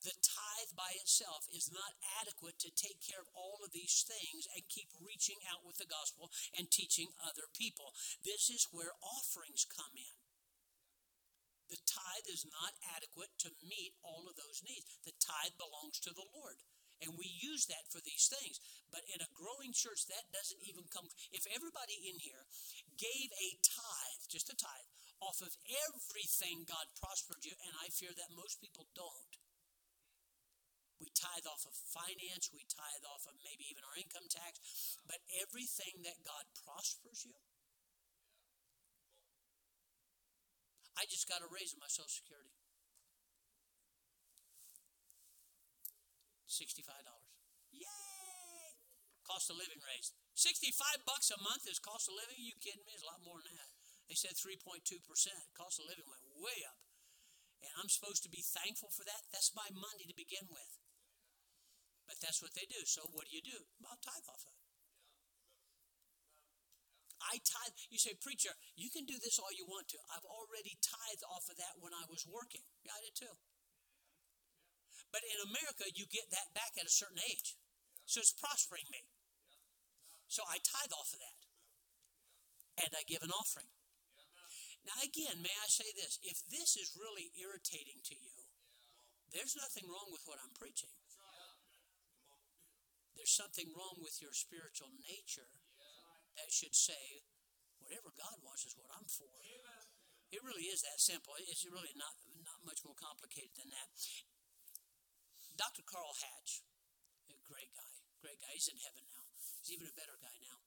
the 0.01 0.17
tithe 0.19 0.73
by 0.73 0.97
itself 0.97 1.45
is 1.53 1.69
not 1.69 1.93
adequate 2.19 2.57
to 2.65 2.73
take 2.73 2.99
care 3.03 3.21
of 3.21 3.29
all 3.37 3.61
of 3.61 3.71
these 3.71 4.01
things 4.03 4.49
and 4.49 4.65
keep 4.73 4.89
reaching 4.97 5.39
out 5.45 5.61
with 5.61 5.77
the 5.77 5.89
gospel 5.89 6.33
and 6.57 6.71
teaching 6.73 7.13
other 7.21 7.45
people. 7.53 7.93
This 8.25 8.49
is 8.49 8.71
where 8.73 8.97
offerings 8.99 9.69
come 9.69 9.93
in. 9.93 10.17
The 11.69 11.79
tithe 11.89 12.29
is 12.29 12.45
not 12.45 12.77
adequate 12.93 13.33
to 13.45 13.55
meet 13.65 13.97
all 14.03 14.29
of 14.29 14.37
those 14.37 14.61
needs. 14.61 14.85
The 15.05 15.15
tithe 15.17 15.57
belongs 15.57 15.97
to 16.03 16.13
the 16.13 16.27
Lord. 16.35 16.61
And 17.01 17.19
we 17.19 17.27
use 17.27 17.67
that 17.67 17.89
for 17.89 17.99
these 17.99 18.29
things. 18.29 18.61
But 18.93 19.03
in 19.09 19.19
a 19.19 19.35
growing 19.35 19.73
church, 19.73 20.07
that 20.07 20.31
doesn't 20.31 20.63
even 20.63 20.87
come. 20.87 21.09
If 21.33 21.49
everybody 21.49 21.99
in 22.05 22.21
here 22.21 22.45
gave 22.95 23.33
a 23.33 23.49
tithe, 23.59 24.23
just 24.29 24.53
a 24.53 24.55
tithe, 24.55 24.87
off 25.19 25.41
of 25.41 25.55
everything 25.67 26.67
God 26.67 26.87
prospered 26.99 27.43
you, 27.43 27.55
and 27.63 27.73
I 27.79 27.91
fear 27.91 28.11
that 28.15 28.37
most 28.37 28.61
people 28.61 28.87
don't, 28.95 29.33
we 31.03 31.11
tithe 31.11 31.43
off 31.43 31.67
of 31.67 31.75
finance, 31.75 32.47
we 32.55 32.63
tithe 32.71 33.03
off 33.11 33.27
of 33.27 33.35
maybe 33.43 33.67
even 33.67 33.83
our 33.83 33.99
income 33.99 34.31
tax, 34.31 34.63
but 35.03 35.19
everything 35.35 35.99
that 36.07 36.23
God 36.23 36.47
prospers 36.63 37.27
you. 37.27 37.35
I 40.95 41.03
just 41.11 41.27
got 41.27 41.43
a 41.43 41.49
raise 41.51 41.75
in 41.75 41.83
my 41.83 41.91
Social 41.91 42.07
Security. 42.07 42.55
$65. 46.47 46.87
Yay! 47.75 48.77
Cost 49.25 49.49
of 49.49 49.57
living 49.57 49.81
raise. 49.81 50.13
65 50.37 51.03
bucks 51.03 51.33
a 51.33 51.39
month 51.41 51.65
is 51.65 51.81
cost 51.81 52.07
of 52.07 52.15
living? 52.15 52.37
Are 52.37 52.47
you 52.47 52.55
kidding 52.61 52.85
me? 52.85 52.93
It's 52.93 53.03
a 53.03 53.09
lot 53.09 53.25
more 53.25 53.41
than 53.41 53.57
that. 53.57 53.73
They 54.05 54.15
said 54.15 54.37
3.2%. 54.37 54.85
Cost 55.57 55.81
of 55.81 55.89
living 55.89 56.05
went 56.05 56.21
way 56.37 56.61
up. 56.69 56.77
And 57.65 57.71
I'm 57.79 57.89
supposed 57.89 58.21
to 58.27 58.31
be 58.31 58.43
thankful 58.43 58.91
for 58.91 59.07
that? 59.07 59.25
That's 59.31 59.55
my 59.55 59.71
money 59.73 60.05
to 60.05 60.13
begin 60.13 60.45
with. 60.51 60.82
But 62.13 62.21
that's 62.29 62.45
what 62.45 62.53
they 62.53 62.69
do. 62.69 62.77
So 62.85 63.09
what 63.09 63.25
do 63.25 63.33
you 63.33 63.41
do? 63.41 63.57
Well, 63.81 63.97
tithe 63.97 64.29
off 64.29 64.45
of 64.45 64.53
it. 64.53 64.69
I 67.25 67.41
tithe. 67.41 67.73
You 67.89 67.97
say, 67.97 68.13
preacher, 68.13 68.53
you 68.77 68.93
can 68.93 69.09
do 69.09 69.17
this 69.17 69.41
all 69.41 69.49
you 69.49 69.65
want 69.65 69.89
to. 69.97 69.99
I've 70.13 70.29
already 70.29 70.77
tithed 70.77 71.25
off 71.25 71.49
of 71.49 71.57
that 71.57 71.81
when 71.81 71.89
I 71.89 72.05
was 72.05 72.29
working. 72.29 72.61
Yeah, 72.85 72.93
I 72.93 73.01
did 73.01 73.17
too. 73.17 73.33
But 75.09 75.25
in 75.25 75.41
America, 75.41 75.89
you 75.89 76.05
get 76.05 76.29
that 76.29 76.53
back 76.53 76.77
at 76.77 76.85
a 76.85 76.93
certain 76.93 77.17
age. 77.25 77.57
So 78.05 78.21
it's 78.21 78.37
prospering 78.37 78.85
me. 78.93 79.09
So 80.29 80.45
I 80.45 80.61
tithe 80.61 80.93
off 80.93 81.17
of 81.17 81.21
that. 81.23 81.39
And 82.85 82.93
I 82.93 83.01
give 83.09 83.25
an 83.25 83.33
offering. 83.33 83.73
Now, 84.85 85.01
again, 85.01 85.41
may 85.41 85.53
I 85.57 85.65
say 85.65 85.89
this? 85.97 86.21
If 86.21 86.45
this 86.45 86.77
is 86.77 86.93
really 86.93 87.33
irritating 87.41 88.05
to 88.05 88.15
you, 88.21 88.37
there's 89.33 89.57
nothing 89.57 89.89
wrong 89.89 90.13
with 90.13 90.21
what 90.29 90.37
I'm 90.37 90.53
preaching. 90.53 90.93
There's 93.23 93.39
something 93.39 93.71
wrong 93.71 94.03
with 94.03 94.19
your 94.19 94.35
spiritual 94.35 94.91
nature 94.99 95.47
that 96.35 96.51
should 96.51 96.75
say, 96.75 97.23
whatever 97.79 98.11
God 98.11 98.35
wants 98.43 98.67
is 98.67 98.75
what 98.75 98.91
I'm 98.91 99.07
for. 99.07 99.31
It 100.27 100.43
really 100.43 100.67
is 100.67 100.83
that 100.83 100.99
simple. 100.99 101.31
It's 101.39 101.63
really 101.63 101.95
not, 101.95 102.19
not 102.43 102.59
much 102.67 102.83
more 102.83 102.99
complicated 102.99 103.55
than 103.55 103.71
that. 103.71 103.95
Dr. 105.55 105.87
Carl 105.87 106.11
Hatch, 106.19 106.67
a 107.31 107.39
great 107.47 107.71
guy, 107.71 107.95
great 108.19 108.43
guy. 108.43 108.51
He's 108.59 108.67
in 108.67 108.75
heaven 108.83 109.07
now. 109.07 109.23
He's 109.63 109.71
even 109.71 109.87
a 109.87 109.95
better 109.95 110.19
guy 110.19 110.35
now. 110.43 110.59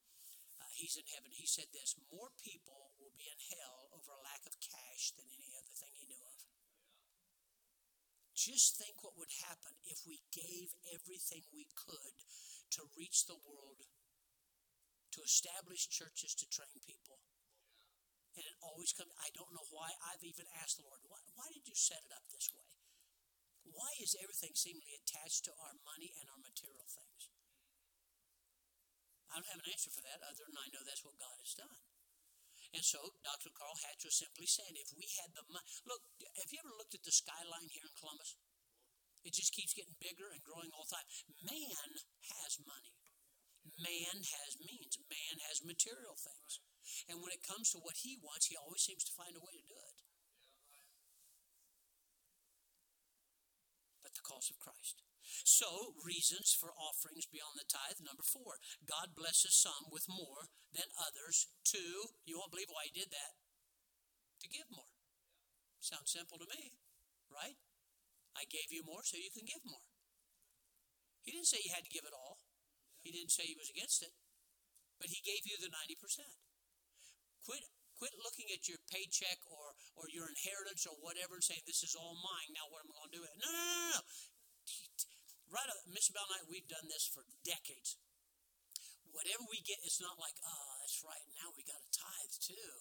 Uh, 0.56 0.72
he's 0.72 0.96
in 0.96 1.04
heaven. 1.12 1.36
He 1.36 1.44
said 1.44 1.68
this 1.76 1.92
More 2.08 2.32
people 2.40 2.96
will 2.96 3.12
be 3.20 3.28
in 3.28 3.36
hell 3.52 3.92
over 3.92 4.16
a 4.16 4.24
lack 4.24 4.48
of 4.48 4.56
cash 4.64 5.12
than 5.12 5.28
any 5.28 5.52
other 5.52 5.76
thing 5.76 5.92
he 5.92 6.08
knew 6.08 6.24
of. 6.24 6.40
Just 8.36 8.76
think 8.76 9.00
what 9.00 9.16
would 9.16 9.32
happen 9.48 9.72
if 9.88 10.04
we 10.04 10.20
gave 10.28 10.76
everything 10.92 11.40
we 11.56 11.72
could 11.72 12.20
to 12.76 12.84
reach 12.92 13.24
the 13.24 13.40
world, 13.40 13.88
to 15.16 15.24
establish 15.24 15.88
churches, 15.88 16.36
to 16.36 16.46
train 16.52 16.76
people. 16.84 17.16
And 18.36 18.44
it 18.44 18.60
always 18.60 18.92
comes, 18.92 19.08
I 19.16 19.32
don't 19.32 19.56
know 19.56 19.64
why. 19.72 19.88
I've 20.04 20.20
even 20.20 20.44
asked 20.60 20.76
the 20.76 20.84
Lord, 20.84 21.00
why, 21.08 21.24
why 21.32 21.48
did 21.48 21.64
you 21.64 21.72
set 21.72 22.04
it 22.04 22.12
up 22.12 22.28
this 22.28 22.52
way? 22.52 22.68
Why 23.72 23.88
is 24.04 24.12
everything 24.20 24.52
seemingly 24.52 25.00
attached 25.00 25.48
to 25.48 25.56
our 25.56 25.72
money 25.88 26.12
and 26.20 26.28
our 26.28 26.36
material 26.36 26.84
things? 26.84 27.32
I 29.32 29.40
don't 29.40 29.48
have 29.48 29.64
an 29.64 29.72
answer 29.72 29.88
for 29.88 30.04
that 30.04 30.20
other 30.20 30.44
than 30.44 30.60
I 30.60 30.68
know 30.76 30.84
that's 30.84 31.02
what 31.02 31.16
God 31.16 31.40
has 31.40 31.56
done. 31.56 31.80
And 32.74 32.82
so 32.82 32.98
Dr. 33.22 33.54
Carl 33.54 33.78
Hatch 33.86 34.02
was 34.02 34.18
simply 34.18 34.46
saying 34.46 34.74
if 34.76 34.90
we 34.96 35.06
had 35.22 35.30
the 35.32 35.46
money. 35.48 35.66
Look, 35.86 36.02
have 36.38 36.50
you 36.50 36.60
ever 36.60 36.74
looked 36.74 36.96
at 36.96 37.04
the 37.06 37.14
skyline 37.14 37.70
here 37.70 37.86
in 37.86 37.94
Columbus? 37.94 38.36
It 39.26 39.34
just 39.34 39.54
keeps 39.54 39.74
getting 39.74 39.98
bigger 39.98 40.30
and 40.30 40.42
growing 40.46 40.70
all 40.70 40.86
the 40.86 40.94
time. 40.98 41.08
Man 41.42 41.90
has 42.30 42.62
money. 42.62 42.94
Man 43.82 44.22
has 44.22 44.50
means. 44.62 44.98
Man 45.10 45.36
has 45.50 45.66
material 45.66 46.14
things. 46.14 46.62
And 47.10 47.18
when 47.18 47.34
it 47.34 47.42
comes 47.42 47.74
to 47.74 47.82
what 47.82 47.98
he 47.98 48.18
wants, 48.22 48.46
he 48.46 48.54
always 48.54 48.82
seems 48.86 49.02
to 49.06 49.18
find 49.18 49.34
a 49.34 49.42
way 49.42 49.58
to 49.58 49.66
do 49.66 49.74
it. 49.74 49.98
But 54.02 54.14
the 54.14 54.22
cost 54.22 54.54
of 54.54 54.62
Christ. 54.62 55.05
So, 55.44 55.98
reasons 56.00 56.54
for 56.54 56.72
offerings 56.72 57.26
beyond 57.26 57.58
the 57.58 57.68
tithe. 57.68 58.00
Number 58.00 58.24
four, 58.24 58.62
God 58.86 59.18
blesses 59.18 59.56
some 59.56 59.90
with 59.90 60.08
more 60.08 60.52
than 60.72 60.88
others. 60.96 61.50
Two, 61.64 62.16
you 62.24 62.38
won't 62.38 62.52
believe 62.54 62.70
why 62.70 62.88
He 62.88 62.94
did 62.94 63.10
that. 63.12 63.36
To 64.44 64.48
give 64.48 64.68
more. 64.70 64.92
Sounds 65.80 66.12
simple 66.12 66.38
to 66.38 66.48
me, 66.48 66.76
right? 67.28 67.56
I 68.36 68.44
gave 68.48 68.68
you 68.68 68.84
more 68.84 69.00
so 69.04 69.16
you 69.16 69.32
can 69.32 69.48
give 69.48 69.64
more. 69.64 69.86
He 71.24 71.32
didn't 71.32 71.48
say 71.50 71.58
you 71.64 71.74
had 71.74 71.88
to 71.88 71.92
give 71.92 72.06
it 72.06 72.14
all, 72.14 72.38
He 73.02 73.10
didn't 73.10 73.34
say 73.34 73.48
He 73.48 73.58
was 73.58 73.72
against 73.72 74.04
it, 74.04 74.14
but 75.00 75.10
He 75.10 75.24
gave 75.24 75.42
you 75.48 75.56
the 75.58 75.72
90%. 75.72 75.96
Quit 77.42 77.64
quit 77.96 78.12
looking 78.20 78.52
at 78.52 78.68
your 78.68 78.76
paycheck 78.92 79.40
or, 79.48 79.72
or 79.96 80.04
your 80.12 80.28
inheritance 80.28 80.84
or 80.84 80.92
whatever 81.00 81.40
and 81.40 81.44
saying, 81.44 81.64
This 81.64 81.80
is 81.80 81.96
all 81.96 82.20
mine. 82.20 82.52
Now, 82.52 82.68
what 82.68 82.84
am 82.84 82.92
I 82.92 82.96
going 83.00 83.10
to 83.12 83.16
do 83.16 83.22
with 83.24 83.32
it? 83.32 83.40
No, 83.40 83.48
no, 83.48 83.56
no, 83.56 83.76
no. 83.96 84.00
Right, 85.46 85.70
Miss 85.86 86.10
Bell 86.10 86.26
we've 86.50 86.66
done 86.66 86.90
this 86.90 87.06
for 87.06 87.22
decades. 87.46 87.96
Whatever 89.14 89.46
we 89.48 89.62
get, 89.62 89.80
it's 89.86 90.02
not 90.02 90.18
like, 90.18 90.36
oh, 90.42 90.72
that's 90.82 91.00
right, 91.06 91.22
now 91.38 91.54
we 91.54 91.64
got 91.64 91.80
a 91.80 91.90
tithe 91.94 92.36
too. 92.42 92.72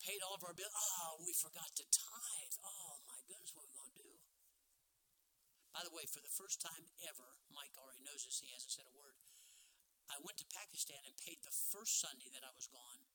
Paid 0.00 0.24
all 0.24 0.34
of 0.34 0.42
our 0.42 0.56
bills. 0.56 0.72
Oh, 0.72 0.80
ah, 0.80 1.10
we 1.20 1.36
forgot 1.36 1.68
to 1.76 1.84
tithe. 1.92 2.56
Oh, 2.64 3.04
my 3.04 3.20
goodness, 3.28 3.52
what 3.52 3.68
are 3.68 3.70
we 3.70 3.76
going 3.76 3.92
to 3.92 4.00
do? 4.00 4.12
By 5.76 5.84
the 5.84 5.92
way, 5.92 6.08
for 6.08 6.24
the 6.24 6.32
first 6.32 6.58
time 6.64 6.88
ever, 7.04 7.36
Mike 7.52 7.76
already 7.76 8.00
knows 8.02 8.24
this, 8.24 8.40
he 8.40 8.48
hasn't 8.50 8.72
said 8.72 8.88
a 8.88 8.96
word. 8.96 9.20
I 10.10 10.18
went 10.24 10.40
to 10.42 10.48
Pakistan 10.50 11.04
and 11.06 11.14
paid 11.20 11.44
the 11.44 11.54
first 11.54 12.00
Sunday 12.00 12.32
that 12.34 12.42
I 12.42 12.50
was 12.56 12.66
gone 12.66 13.06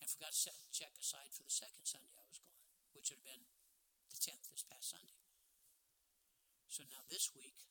and 0.00 0.08
forgot 0.08 0.32
to 0.32 0.38
set 0.38 0.56
check 0.72 0.94
aside 0.96 1.34
for 1.34 1.44
the 1.44 1.52
second 1.52 1.84
Sunday 1.84 2.14
I 2.16 2.24
was 2.24 2.40
gone, 2.40 2.64
which 2.96 3.12
would 3.12 3.20
have 3.20 3.28
been 3.28 3.44
the 4.08 4.16
10th 4.16 4.48
this 4.48 4.64
past 4.64 4.94
Sunday. 4.94 5.21
So 6.72 6.88
now 6.88 7.04
this 7.04 7.28
week, 7.36 7.68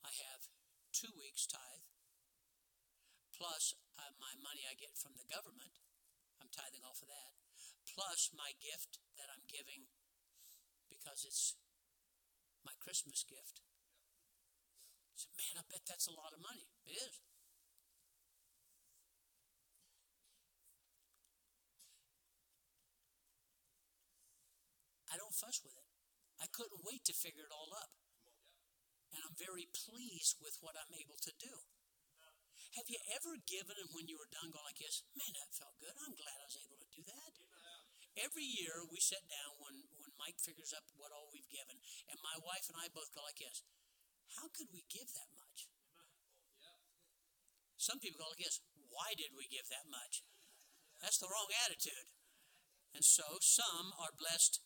I 0.00 0.08
have 0.32 0.48
two 0.96 1.12
weeks 1.20 1.44
tithe, 1.44 1.84
plus 3.36 3.76
uh, 4.00 4.16
my 4.16 4.32
money 4.40 4.64
I 4.64 4.72
get 4.80 4.96
from 4.96 5.12
the 5.12 5.28
government. 5.28 5.76
I'm 6.40 6.48
tithing 6.48 6.88
off 6.88 7.04
of 7.04 7.12
that, 7.12 7.36
plus 7.84 8.32
my 8.32 8.56
gift 8.64 8.96
that 9.20 9.28
I'm 9.28 9.44
giving 9.44 9.92
because 10.88 11.20
it's 11.28 11.60
my 12.64 12.72
Christmas 12.80 13.28
gift. 13.28 13.60
Said, 15.12 15.36
man, 15.36 15.60
I 15.60 15.68
bet 15.68 15.84
that's 15.84 16.08
a 16.08 16.16
lot 16.16 16.32
of 16.32 16.40
money. 16.40 16.64
It 16.88 16.96
is. 16.96 17.20
I 25.12 25.20
don't 25.20 25.36
fuss 25.36 25.60
with 25.60 25.76
it. 25.76 25.77
I 26.38 26.46
couldn't 26.50 26.86
wait 26.86 27.02
to 27.10 27.14
figure 27.14 27.46
it 27.46 27.54
all 27.54 27.74
up. 27.74 27.90
And 29.14 29.24
I'm 29.24 29.34
very 29.34 29.66
pleased 29.72 30.38
with 30.38 30.60
what 30.60 30.76
I'm 30.78 30.92
able 30.94 31.18
to 31.22 31.32
do. 31.38 31.54
Have 32.76 32.86
you 32.92 33.00
ever 33.10 33.40
given 33.48 33.74
and 33.80 33.90
when 33.90 34.06
you 34.06 34.20
were 34.20 34.28
done 34.28 34.52
going 34.52 34.66
like 34.68 34.78
this, 34.78 35.02
man, 35.16 35.32
that 35.34 35.56
felt 35.56 35.80
good. 35.80 35.96
I'm 35.98 36.14
glad 36.14 36.36
I 36.36 36.46
was 36.46 36.60
able 36.60 36.78
to 36.78 36.90
do 36.92 37.02
that. 37.08 37.32
Every 38.18 38.44
year 38.44 38.82
we 38.86 38.98
sit 38.98 39.24
down 39.30 39.56
when, 39.62 39.88
when 39.98 40.10
Mike 40.18 40.42
figures 40.42 40.74
up 40.74 40.84
what 40.98 41.14
all 41.14 41.30
we've 41.30 41.48
given, 41.48 41.78
and 42.10 42.18
my 42.18 42.34
wife 42.42 42.66
and 42.66 42.74
I 42.74 42.90
both 42.90 43.14
go 43.14 43.22
like 43.22 43.38
this. 43.38 43.62
How 44.36 44.50
could 44.50 44.74
we 44.74 44.82
give 44.90 45.06
that 45.14 45.30
much? 45.38 45.70
Some 47.78 48.02
people 48.02 48.26
go 48.26 48.34
like 48.34 48.42
this. 48.42 48.58
Why 48.90 49.14
did 49.14 49.38
we 49.38 49.46
give 49.46 49.70
that 49.70 49.86
much? 49.86 50.26
That's 50.98 51.22
the 51.22 51.30
wrong 51.30 51.46
attitude. 51.62 52.10
And 52.90 53.06
so 53.06 53.38
some 53.38 53.94
are 53.94 54.10
blessed 54.18 54.58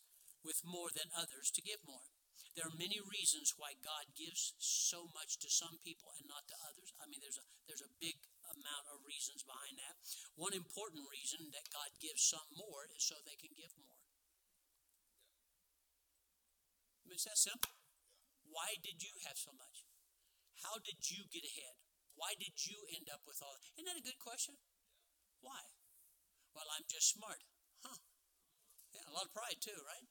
with 0.43 0.61
more 0.67 0.91
than 0.91 1.09
others 1.15 1.49
to 1.55 1.65
give 1.65 1.81
more. 1.87 2.11
There 2.53 2.69
are 2.69 2.77
many 2.77 3.01
reasons 3.01 3.57
why 3.57 3.73
God 3.81 4.13
gives 4.13 4.53
so 4.61 5.09
much 5.09 5.41
to 5.41 5.49
some 5.49 5.81
people 5.81 6.13
and 6.21 6.29
not 6.29 6.45
to 6.53 6.61
others. 6.61 6.93
I 7.01 7.09
mean, 7.09 7.17
there's 7.17 7.41
a 7.41 7.47
there's 7.65 7.81
a 7.81 7.97
big 7.97 8.21
amount 8.45 8.85
of 8.93 9.01
reasons 9.01 9.41
behind 9.41 9.81
that. 9.81 9.97
One 10.37 10.53
important 10.53 11.09
reason 11.09 11.49
that 11.49 11.73
God 11.73 11.89
gives 11.97 12.21
some 12.21 12.45
more 12.53 12.85
is 12.93 13.01
so 13.01 13.17
they 13.25 13.39
can 13.39 13.57
give 13.57 13.73
more. 13.81 13.97
It's 17.09 17.29
that 17.29 17.37
simple. 17.37 17.73
Why 18.49 18.73
did 18.81 19.01
you 19.01 19.13
have 19.29 19.37
so 19.37 19.53
much? 19.53 19.85
How 20.65 20.81
did 20.81 20.97
you 21.13 21.29
get 21.29 21.45
ahead? 21.45 21.77
Why 22.17 22.33
did 22.37 22.57
you 22.65 22.85
end 22.89 23.09
up 23.09 23.21
with 23.25 23.41
all 23.41 23.53
that? 23.53 23.73
Isn't 23.77 23.85
that 23.85 24.01
a 24.01 24.05
good 24.05 24.17
question? 24.21 24.57
Why? 25.41 25.61
Well, 26.53 26.69
I'm 26.73 26.85
just 26.89 27.13
smart. 27.13 27.41
Yeah, 28.93 29.09
a 29.09 29.13
lot 29.13 29.25
of 29.25 29.33
pride 29.33 29.57
too, 29.59 29.75
right? 29.83 30.05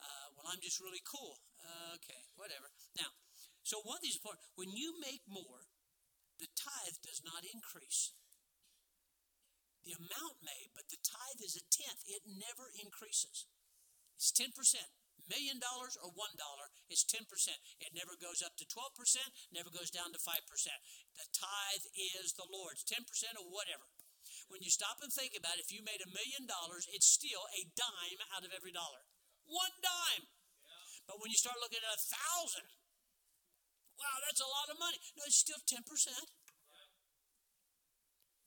Uh, 0.00 0.26
well, 0.34 0.48
I'm 0.48 0.64
just 0.64 0.80
really 0.80 1.04
cool. 1.04 1.38
Uh, 1.60 2.00
okay, 2.00 2.26
whatever. 2.34 2.72
Now, 2.98 3.12
so 3.62 3.78
one 3.84 4.00
of 4.00 4.04
these 4.04 4.18
important, 4.18 4.42
when 4.58 4.72
you 4.72 4.98
make 4.98 5.22
more, 5.28 5.68
the 6.40 6.50
tithe 6.58 6.98
does 7.04 7.22
not 7.22 7.46
increase. 7.46 8.16
The 9.86 9.94
amount 9.94 10.42
may, 10.42 10.70
but 10.74 10.90
the 10.90 10.98
tithe 10.98 11.42
is 11.42 11.54
a 11.54 11.64
tenth. 11.70 12.02
It 12.06 12.26
never 12.26 12.70
increases. 12.74 13.46
It's 14.18 14.34
10%. 14.34 14.50
Million 15.30 15.62
dollars 15.62 15.94
or 15.94 16.10
one 16.10 16.34
dollar 16.34 16.66
is 16.90 17.06
10%. 17.06 17.22
It 17.78 17.94
never 17.94 18.18
goes 18.18 18.42
up 18.42 18.58
to 18.58 18.66
12%, 18.66 18.90
never 19.54 19.70
goes 19.70 19.90
down 19.90 20.10
to 20.10 20.18
5%. 20.18 20.26
The 21.14 21.28
tithe 21.30 21.86
is 21.94 22.34
the 22.34 22.46
Lord's, 22.50 22.82
10% 22.82 23.06
or 23.38 23.46
whatever. 23.46 23.86
When 24.50 24.62
you 24.62 24.70
stop 24.70 25.02
and 25.02 25.12
think 25.12 25.34
about 25.36 25.58
it, 25.58 25.66
if 25.66 25.72
you 25.74 25.82
made 25.82 26.02
a 26.02 26.10
million 26.10 26.46
dollars, 26.46 26.86
it's 26.90 27.08
still 27.08 27.46
a 27.54 27.68
dime 27.74 28.20
out 28.34 28.46
of 28.46 28.54
every 28.54 28.72
dollar. 28.72 29.04
One 29.46 29.74
dime. 29.82 30.28
But 31.06 31.18
when 31.18 31.34
you 31.34 31.38
start 31.38 31.58
looking 31.58 31.82
at 31.82 31.98
a 31.98 31.98
thousand, 31.98 32.68
wow, 33.98 34.16
that's 34.22 34.42
a 34.42 34.48
lot 34.48 34.70
of 34.70 34.78
money. 34.78 34.98
No, 35.18 35.26
it's 35.26 35.42
still 35.42 35.58
10%. 35.66 35.82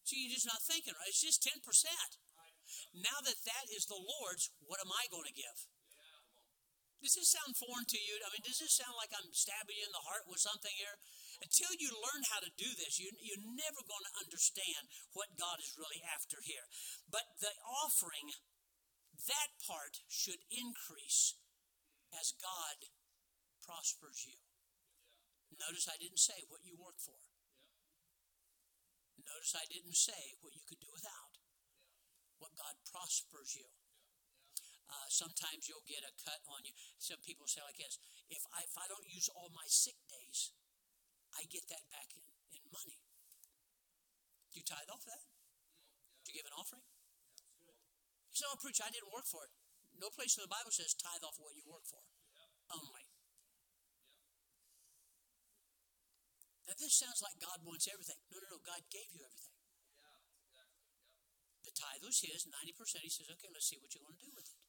So 0.06 0.14
you're 0.14 0.38
just 0.38 0.46
not 0.46 0.62
thinking, 0.62 0.94
right? 0.96 1.10
It's 1.10 1.24
just 1.24 1.44
10%. 1.44 1.60
Now 2.96 3.20
that 3.26 3.44
that 3.44 3.66
is 3.74 3.90
the 3.90 4.00
Lord's, 4.00 4.54
what 4.64 4.80
am 4.80 4.94
I 4.94 5.10
going 5.12 5.28
to 5.28 5.36
give? 5.36 5.68
Does 7.04 7.18
this 7.22 7.38
sound 7.38 7.54
foreign 7.54 7.86
to 7.86 8.00
you? 8.00 8.18
I 8.24 8.32
mean, 8.34 8.42
does 8.42 8.58
this 8.58 8.74
sound 8.74 8.98
like 8.98 9.14
I'm 9.14 9.30
stabbing 9.30 9.78
you 9.78 9.86
in 9.86 9.94
the 9.94 10.08
heart 10.10 10.26
with 10.26 10.42
something 10.42 10.74
here? 10.74 10.98
Until 11.46 11.78
you 11.78 11.94
learn 11.94 12.26
how 12.34 12.42
to 12.42 12.50
do 12.58 12.74
this, 12.74 12.98
you, 12.98 13.14
you're 13.22 13.46
never 13.46 13.86
going 13.86 14.02
to 14.02 14.18
understand 14.18 14.90
what 15.14 15.38
God 15.38 15.62
is 15.62 15.78
really 15.78 16.02
after 16.02 16.42
here. 16.42 16.66
But 17.06 17.38
the 17.38 17.54
offering, 17.86 18.34
that 19.30 19.50
part 19.62 20.02
should 20.10 20.42
increase 20.50 21.38
as 22.18 22.34
God 22.42 22.90
prospers 23.62 24.26
you. 24.26 24.42
Notice 25.54 25.86
I 25.86 26.02
didn't 26.02 26.20
say 26.20 26.42
what 26.50 26.66
you 26.66 26.74
work 26.82 26.98
for. 26.98 27.22
Notice 29.22 29.54
I 29.54 29.70
didn't 29.70 29.98
say 29.98 30.42
what 30.42 30.58
you 30.58 30.66
could 30.66 30.82
do 30.82 30.90
without. 30.90 31.38
What 32.42 32.58
God 32.58 32.74
prospers 32.90 33.54
you. 33.54 33.70
Uh, 34.86 35.10
sometimes 35.14 35.70
you'll 35.70 35.86
get 35.86 36.06
a 36.06 36.14
cut 36.26 36.42
on 36.50 36.66
you. 36.66 36.74
Some 36.98 37.22
people 37.26 37.50
say 37.50 37.62
like 37.66 37.78
this: 37.78 37.98
If 38.30 38.46
I 38.54 38.66
if 38.66 38.76
I 38.78 38.86
don't 38.86 39.08
use 39.10 39.34
all 39.34 39.50
my 39.50 39.66
sick 39.66 39.98
days, 40.06 40.54
I 41.36 41.44
get 41.52 41.68
that 41.70 41.84
back 41.92 42.10
in, 42.16 42.24
in 42.56 42.64
money. 42.72 43.00
Do 44.52 44.60
you 44.60 44.66
tithe 44.66 44.88
off 44.88 45.04
that? 45.06 45.24
Do 46.24 46.32
you 46.32 46.40
give 46.40 46.48
an 46.48 46.56
offering? 46.56 46.84
You 48.32 48.36
say, 48.40 48.48
"Oh, 48.48 48.58
preacher, 48.60 48.88
I 48.88 48.92
didn't 48.92 49.12
work 49.12 49.28
for 49.28 49.44
it." 49.44 49.52
No 50.00 50.12
place 50.12 50.36
in 50.36 50.44
the 50.44 50.52
Bible 50.52 50.72
says 50.72 50.96
tithe 50.96 51.24
off 51.24 51.40
what 51.40 51.56
you 51.56 51.64
work 51.68 51.88
for. 51.88 52.04
Oh, 52.72 52.84
Only. 52.84 53.08
Now, 56.66 56.76
this 56.82 56.98
sounds 56.98 57.22
like 57.22 57.38
God 57.38 57.62
wants 57.62 57.86
everything. 57.86 58.18
No, 58.34 58.42
no, 58.42 58.58
no. 58.58 58.60
God 58.60 58.82
gave 58.90 59.08
you 59.14 59.22
everything. 59.22 59.54
The 61.66 61.74
tithe 61.74 62.06
was 62.06 62.22
His, 62.22 62.46
90%. 62.46 63.02
He 63.02 63.10
says, 63.10 63.30
okay, 63.38 63.50
let's 63.50 63.66
see 63.66 63.82
what 63.82 63.94
you 63.98 64.02
want 64.06 64.22
to 64.22 64.26
do 64.26 64.34
with 64.38 64.46
it. 64.46 64.60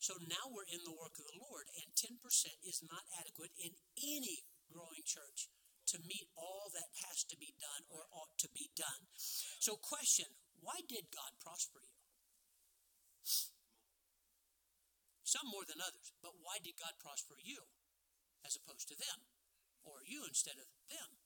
So 0.00 0.16
now 0.28 0.48
we're 0.48 0.68
in 0.68 0.84
the 0.84 0.96
work 0.96 1.16
of 1.16 1.28
the 1.28 1.40
Lord, 1.40 1.68
and 1.76 1.88
10% 1.92 2.20
is 2.64 2.84
not 2.84 3.04
adequate 3.16 3.52
in 3.56 3.72
any 4.00 4.44
growing 4.68 5.04
church 5.04 5.48
to 5.92 5.98
meet 6.08 6.28
all 6.36 6.72
that 6.72 6.88
has 7.08 7.24
to 7.28 7.36
be 7.36 7.52
done 7.60 7.84
or 7.92 8.08
ought 8.12 8.36
to 8.40 8.48
be 8.52 8.72
done. 8.74 9.08
So, 9.60 9.76
question 9.76 10.28
why 10.64 10.80
did 10.88 11.12
God 11.12 11.36
prosper 11.44 11.84
you? 11.84 12.00
Some 15.24 15.50
more 15.50 15.66
than 15.68 15.82
others, 15.82 16.14
but 16.24 16.40
why 16.40 16.62
did 16.62 16.80
God 16.80 16.96
prosper 17.02 17.36
you 17.36 17.68
as 18.46 18.56
opposed 18.56 18.88
to 18.88 18.96
them? 18.96 19.28
Or 19.84 20.00
you 20.00 20.24
instead 20.24 20.56
of 20.56 20.68
them? 20.88 21.20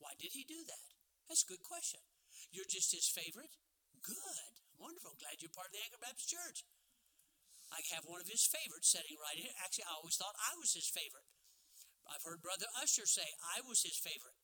Why 0.00 0.16
did 0.16 0.32
he 0.32 0.48
do 0.48 0.64
that? 0.64 0.88
That's 1.28 1.44
a 1.44 1.52
good 1.52 1.64
question. 1.64 2.00
You're 2.52 2.68
just 2.68 2.94
his 2.94 3.08
favorite? 3.08 3.52
Good. 4.00 4.54
Wonderful. 4.80 5.16
Glad 5.20 5.40
you're 5.40 5.52
part 5.52 5.72
of 5.72 5.76
the 5.76 5.84
Anchor 5.84 6.00
Baptist 6.00 6.32
Church. 6.32 6.64
I 7.72 7.80
have 7.96 8.06
one 8.06 8.22
of 8.22 8.30
his 8.30 8.46
favorites 8.46 8.92
sitting 8.92 9.18
right 9.18 9.36
here. 9.36 9.52
Actually, 9.60 9.88
I 9.88 9.96
always 9.98 10.16
thought 10.16 10.36
I 10.38 10.54
was 10.60 10.76
his 10.76 10.86
favorite. 10.88 11.26
I've 12.08 12.24
heard 12.24 12.44
Brother 12.44 12.68
Usher 12.80 13.08
say 13.08 13.24
I 13.40 13.64
was 13.64 13.84
his 13.84 13.96
favorite. 13.96 14.36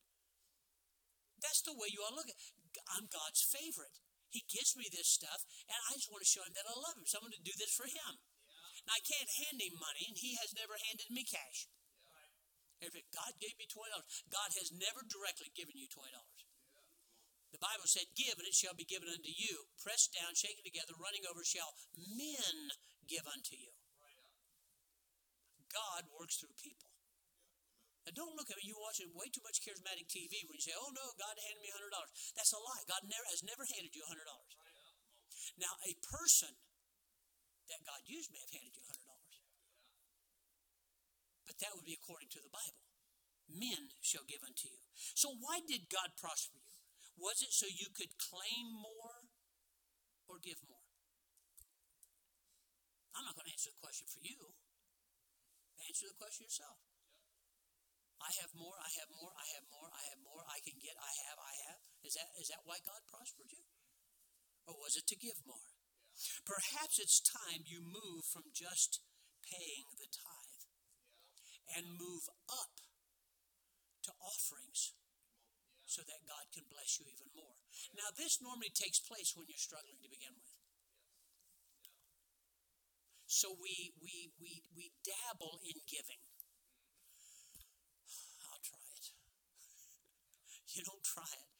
That's 1.40 1.64
the 1.64 1.76
way 1.76 1.88
you 1.88 2.04
all 2.04 2.16
look 2.16 2.28
at 2.28 2.36
it. 2.36 2.52
I'm 2.92 3.08
God's 3.08 3.40
favorite. 3.40 3.96
He 4.30 4.46
gives 4.46 4.78
me 4.78 4.86
this 4.86 5.10
stuff, 5.10 5.42
and 5.66 5.78
I 5.90 5.98
just 5.98 6.12
want 6.12 6.22
to 6.22 6.28
show 6.28 6.44
him 6.46 6.54
that 6.54 6.68
I 6.68 6.76
love 6.76 6.94
him. 6.94 7.08
So 7.08 7.18
I'm 7.18 7.26
going 7.26 7.34
to 7.34 7.42
do 7.42 7.56
this 7.58 7.74
for 7.74 7.88
him. 7.88 8.22
Now, 8.86 8.94
I 8.94 9.02
can't 9.02 9.28
hand 9.42 9.58
him 9.58 9.74
money, 9.76 10.06
and 10.06 10.14
he 10.14 10.38
has 10.38 10.54
never 10.54 10.78
handed 10.78 11.10
me 11.10 11.26
cash. 11.26 11.66
If 12.80 12.96
God 13.12 13.36
gave 13.36 13.58
me 13.60 13.68
$20, 13.68 13.92
God 14.32 14.50
has 14.56 14.72
never 14.72 15.04
directly 15.04 15.52
given 15.52 15.76
you 15.76 15.84
$20. 15.84 16.00
The 17.52 17.60
Bible 17.60 17.84
said, 17.84 18.08
Give, 18.16 18.38
and 18.38 18.48
it 18.48 18.56
shall 18.56 18.78
be 18.78 18.88
given 18.88 19.10
unto 19.10 19.28
you. 19.28 19.68
Pressed 19.82 20.14
down, 20.16 20.32
shaken 20.38 20.64
together, 20.64 20.96
running 20.96 21.26
over, 21.28 21.44
shall 21.44 21.76
men 21.98 22.72
give 23.04 23.26
unto 23.26 23.58
you. 23.58 23.74
God 25.68 26.06
works 26.10 26.38
through 26.38 26.54
people. 26.58 26.89
Don't 28.14 28.34
look 28.34 28.50
at 28.50 28.56
me. 28.58 28.66
You're 28.66 28.82
watching 28.82 29.10
way 29.14 29.30
too 29.30 29.44
much 29.44 29.62
charismatic 29.62 30.10
TV 30.10 30.42
when 30.46 30.58
you 30.58 30.64
say, 30.64 30.74
Oh, 30.74 30.90
no, 30.90 31.04
God 31.14 31.34
handed 31.36 31.62
me 31.62 31.70
$100. 31.70 31.90
That's 32.34 32.52
a 32.54 32.60
lie. 32.60 32.84
God 32.90 33.02
never, 33.06 33.26
has 33.30 33.42
never 33.46 33.64
handed 33.66 33.92
you 33.94 34.02
$100. 34.02 34.26
Now, 35.60 35.76
a 35.86 35.92
person 36.00 36.54
that 37.70 37.86
God 37.86 38.02
used 38.08 38.32
may 38.34 38.42
have 38.42 38.54
handed 38.54 38.74
you 38.74 38.82
$100. 38.82 38.98
But 41.46 41.58
that 41.62 41.74
would 41.74 41.86
be 41.86 41.98
according 41.98 42.30
to 42.34 42.40
the 42.42 42.50
Bible. 42.50 42.86
Men 43.50 43.90
shall 44.02 44.26
give 44.26 44.42
unto 44.46 44.70
you. 44.70 44.82
So, 45.18 45.34
why 45.34 45.62
did 45.66 45.90
God 45.90 46.14
prosper 46.14 46.62
you? 46.62 46.78
Was 47.18 47.42
it 47.42 47.50
so 47.52 47.66
you 47.66 47.90
could 47.90 48.14
claim 48.16 48.70
more 48.70 49.28
or 50.30 50.38
give 50.38 50.62
more? 50.70 50.86
I'm 53.14 53.26
not 53.26 53.34
going 53.34 53.50
to 53.50 53.54
answer 53.54 53.74
the 53.74 53.82
question 53.82 54.06
for 54.06 54.22
you. 54.22 54.54
Answer 55.84 56.06
the 56.08 56.16
question 56.16 56.46
yourself. 56.46 56.89
I 58.20 58.30
have 58.44 58.52
more, 58.52 58.76
I 58.76 58.90
have 59.00 59.10
more, 59.16 59.32
I 59.32 59.46
have 59.56 59.66
more, 59.72 59.88
I 59.88 60.02
have 60.12 60.20
more, 60.20 60.42
I 60.44 60.60
can 60.60 60.76
get, 60.76 60.94
I 61.00 61.12
have, 61.26 61.38
I 61.40 61.54
have. 61.68 61.80
Is 62.04 62.14
that 62.20 62.28
is 62.36 62.48
that 62.52 62.62
why 62.68 62.78
God 62.84 63.00
prospered 63.08 63.48
you? 63.48 63.64
Or 64.68 64.76
was 64.76 64.94
it 64.94 65.08
to 65.08 65.16
give 65.16 65.40
more? 65.48 65.72
Perhaps 66.44 67.00
it's 67.00 67.24
time 67.24 67.64
you 67.64 67.80
move 67.80 68.28
from 68.28 68.52
just 68.52 69.00
paying 69.40 69.88
the 69.96 70.10
tithe 70.12 70.68
and 71.76 71.96
move 71.96 72.28
up 72.50 72.76
to 74.04 74.10
offerings 74.20 74.92
so 75.90 76.02
that 76.06 76.22
God 76.28 76.46
can 76.54 76.70
bless 76.70 77.02
you 77.02 77.06
even 77.10 77.34
more. 77.34 77.58
Now, 77.98 78.14
this 78.14 78.38
normally 78.38 78.70
takes 78.70 79.02
place 79.02 79.34
when 79.34 79.50
you're 79.50 79.58
struggling 79.58 79.98
to 80.02 80.10
begin 80.10 80.38
with. 80.38 80.54
So 83.26 83.54
we, 83.58 83.94
we, 84.02 84.30
we, 84.38 84.62
we 84.74 84.94
dabble 85.02 85.58
in 85.66 85.78
giving. 85.86 86.22
I'll 88.50 88.62
try 88.62 88.86
it. 88.98 89.06
You 90.70 90.86
don't 90.86 91.02
try 91.02 91.26
it, 91.26 91.50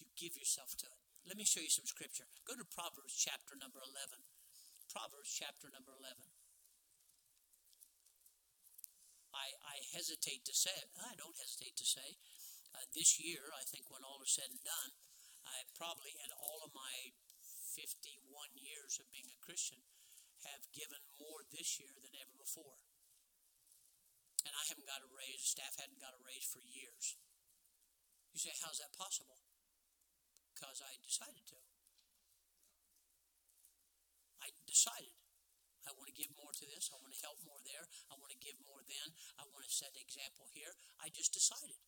you 0.00 0.08
give 0.16 0.36
yourself 0.36 0.72
to 0.80 0.88
it. 0.88 1.00
Let 1.28 1.36
me 1.36 1.44
show 1.44 1.60
you 1.60 1.68
some 1.68 1.84
scripture. 1.84 2.24
Go 2.48 2.56
to 2.56 2.64
Proverbs 2.64 3.12
chapter 3.12 3.52
number 3.60 3.84
11. 3.84 4.16
Proverbs 4.88 5.28
chapter 5.28 5.68
number 5.68 5.92
11. 5.92 6.16
I, 9.36 9.52
I 9.62 9.76
hesitate 9.92 10.48
to 10.48 10.56
say 10.56 10.72
it. 10.72 10.88
I 10.96 11.12
don't 11.20 11.36
hesitate 11.36 11.76
to 11.78 11.86
say. 11.86 12.16
Uh, 12.72 12.86
this 12.96 13.20
year, 13.20 13.52
I 13.52 13.62
think 13.68 13.92
when 13.92 14.02
all 14.02 14.22
is 14.24 14.32
said 14.32 14.48
and 14.48 14.62
done, 14.64 14.92
I 15.44 15.68
probably, 15.76 16.16
in 16.18 16.30
all 16.34 16.64
of 16.64 16.72
my 16.72 17.14
51 17.76 18.16
years 18.56 18.98
of 18.98 19.12
being 19.12 19.28
a 19.30 19.38
Christian, 19.44 19.84
have 20.48 20.64
given 20.72 21.02
more 21.20 21.44
this 21.52 21.76
year 21.76 21.92
than 22.00 22.16
ever 22.16 22.32
before. 22.34 22.80
And 24.48 24.56
I 24.56 24.64
haven't 24.72 24.88
got 24.88 25.04
a 25.04 25.10
raise, 25.12 25.44
staff 25.44 25.76
hadn't 25.76 26.00
got 26.00 26.16
a 26.16 26.22
raise 26.24 26.48
for 26.48 26.64
years. 26.64 27.20
You 28.30 28.38
say, 28.38 28.54
how's 28.62 28.78
that 28.78 28.94
possible? 28.94 29.42
Because 30.54 30.82
I 30.84 30.94
decided 31.02 31.42
to. 31.50 31.58
I 34.40 34.54
decided. 34.64 35.16
I 35.88 35.96
want 35.96 36.12
to 36.12 36.16
give 36.16 36.30
more 36.36 36.52
to 36.52 36.66
this. 36.68 36.92
I 36.92 37.00
want 37.00 37.16
to 37.16 37.24
help 37.24 37.40
more 37.42 37.58
there. 37.64 37.88
I 38.12 38.14
want 38.20 38.30
to 38.30 38.40
give 38.40 38.60
more 38.62 38.84
then. 38.84 39.16
I 39.40 39.48
want 39.48 39.64
to 39.66 39.72
set 39.72 39.96
an 39.96 40.04
example 40.04 40.46
here. 40.52 40.76
I 41.00 41.10
just 41.10 41.32
decided. 41.32 41.80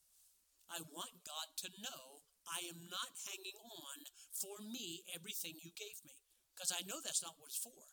I 0.73 0.81
want 0.89 1.21
God 1.29 1.53
to 1.63 1.69
know 1.85 2.25
I 2.49 2.65
am 2.67 2.89
not 2.89 3.13
hanging 3.29 3.61
on 3.61 4.09
for 4.33 4.59
me 4.65 5.05
everything 5.13 5.61
you 5.61 5.71
gave 5.77 6.01
me. 6.03 6.17
Because 6.57 6.73
I 6.73 6.83
know 6.89 6.99
that's 7.05 7.23
not 7.23 7.37
what 7.37 7.53
it's 7.53 7.61
for. 7.61 7.92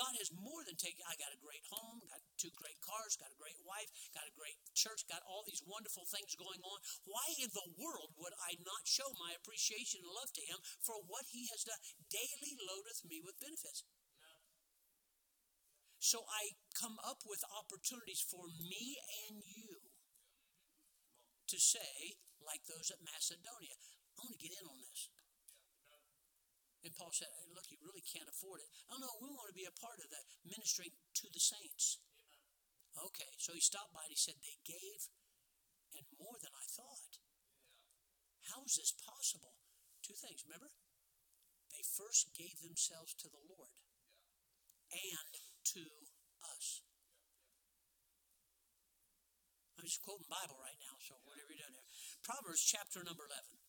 God 0.00 0.16
has 0.16 0.32
more 0.32 0.64
than 0.64 0.80
taken. 0.80 1.04
I 1.04 1.12
got 1.20 1.36
a 1.36 1.44
great 1.44 1.60
home, 1.68 2.00
got 2.08 2.24
two 2.40 2.48
great 2.56 2.80
cars, 2.80 3.20
got 3.20 3.28
a 3.28 3.36
great 3.36 3.60
wife, 3.68 3.92
got 4.16 4.24
a 4.24 4.32
great 4.32 4.56
church, 4.72 5.04
got 5.04 5.20
all 5.28 5.44
these 5.44 5.60
wonderful 5.60 6.08
things 6.08 6.32
going 6.40 6.64
on. 6.64 6.80
Why 7.04 7.28
in 7.36 7.52
the 7.52 7.68
world 7.76 8.16
would 8.16 8.32
I 8.40 8.56
not 8.64 8.88
show 8.88 9.12
my 9.20 9.36
appreciation 9.36 10.00
and 10.00 10.08
love 10.08 10.32
to 10.32 10.44
Him 10.48 10.56
for 10.80 11.04
what 11.04 11.28
He 11.28 11.52
has 11.52 11.68
done? 11.68 11.76
Daily 12.08 12.56
loadeth 12.56 13.04
me 13.04 13.20
with 13.20 13.36
benefits. 13.44 13.84
So 16.00 16.24
I 16.24 16.56
come 16.72 16.96
up 17.04 17.28
with 17.28 17.44
opportunities 17.52 18.24
for 18.24 18.48
me 18.48 18.96
and 19.28 19.44
you 19.44 19.84
to 21.52 21.60
say, 21.60 22.16
like 22.40 22.64
those 22.64 22.88
at 22.88 23.04
Macedonia, 23.04 23.76
I 24.16 24.24
want 24.24 24.32
to 24.32 24.40
get 24.40 24.56
in 24.56 24.64
on 24.64 24.80
this. 24.80 25.12
And 26.80 26.96
Paul 26.96 27.12
said, 27.12 27.28
hey, 27.28 27.48
Look, 27.52 27.68
you 27.68 27.76
really 27.84 28.04
can't 28.04 28.28
afford 28.28 28.64
it. 28.64 28.70
Oh, 28.88 28.96
no, 28.96 29.10
we 29.20 29.28
want 29.28 29.52
to 29.52 29.56
be 29.56 29.68
a 29.68 29.80
part 29.80 30.00
of 30.00 30.08
that, 30.08 30.24
ministering 30.48 30.92
to 30.92 31.26
the 31.28 31.42
saints. 31.42 32.00
Okay, 32.96 33.30
so 33.38 33.52
he 33.52 33.62
stopped 33.62 33.92
by 33.92 34.02
and 34.02 34.12
he 34.12 34.18
said, 34.18 34.40
They 34.40 34.58
gave 34.64 35.06
and 35.94 36.06
more 36.18 36.38
than 36.38 36.54
I 36.54 36.66
thought. 36.70 37.18
How 38.50 38.62
is 38.66 38.78
this 38.78 38.94
possible? 38.98 39.54
Two 40.02 40.16
things, 40.16 40.42
remember? 40.46 40.70
They 41.70 41.84
first 41.86 42.34
gave 42.34 42.58
themselves 42.62 43.14
to 43.22 43.28
the 43.30 43.44
Lord 43.46 43.74
and 44.90 45.32
to 45.76 45.84
us. 46.42 46.82
I'm 49.78 49.86
just 49.86 50.02
quoting 50.02 50.28
Bible 50.28 50.60
right 50.60 50.76
now, 50.76 50.98
so 51.00 51.16
whatever 51.24 51.54
you're 51.54 51.64
doing 51.64 51.72
there. 51.72 51.88
Proverbs 52.26 52.60
chapter 52.60 53.00
number 53.00 53.24
11. 53.24 53.59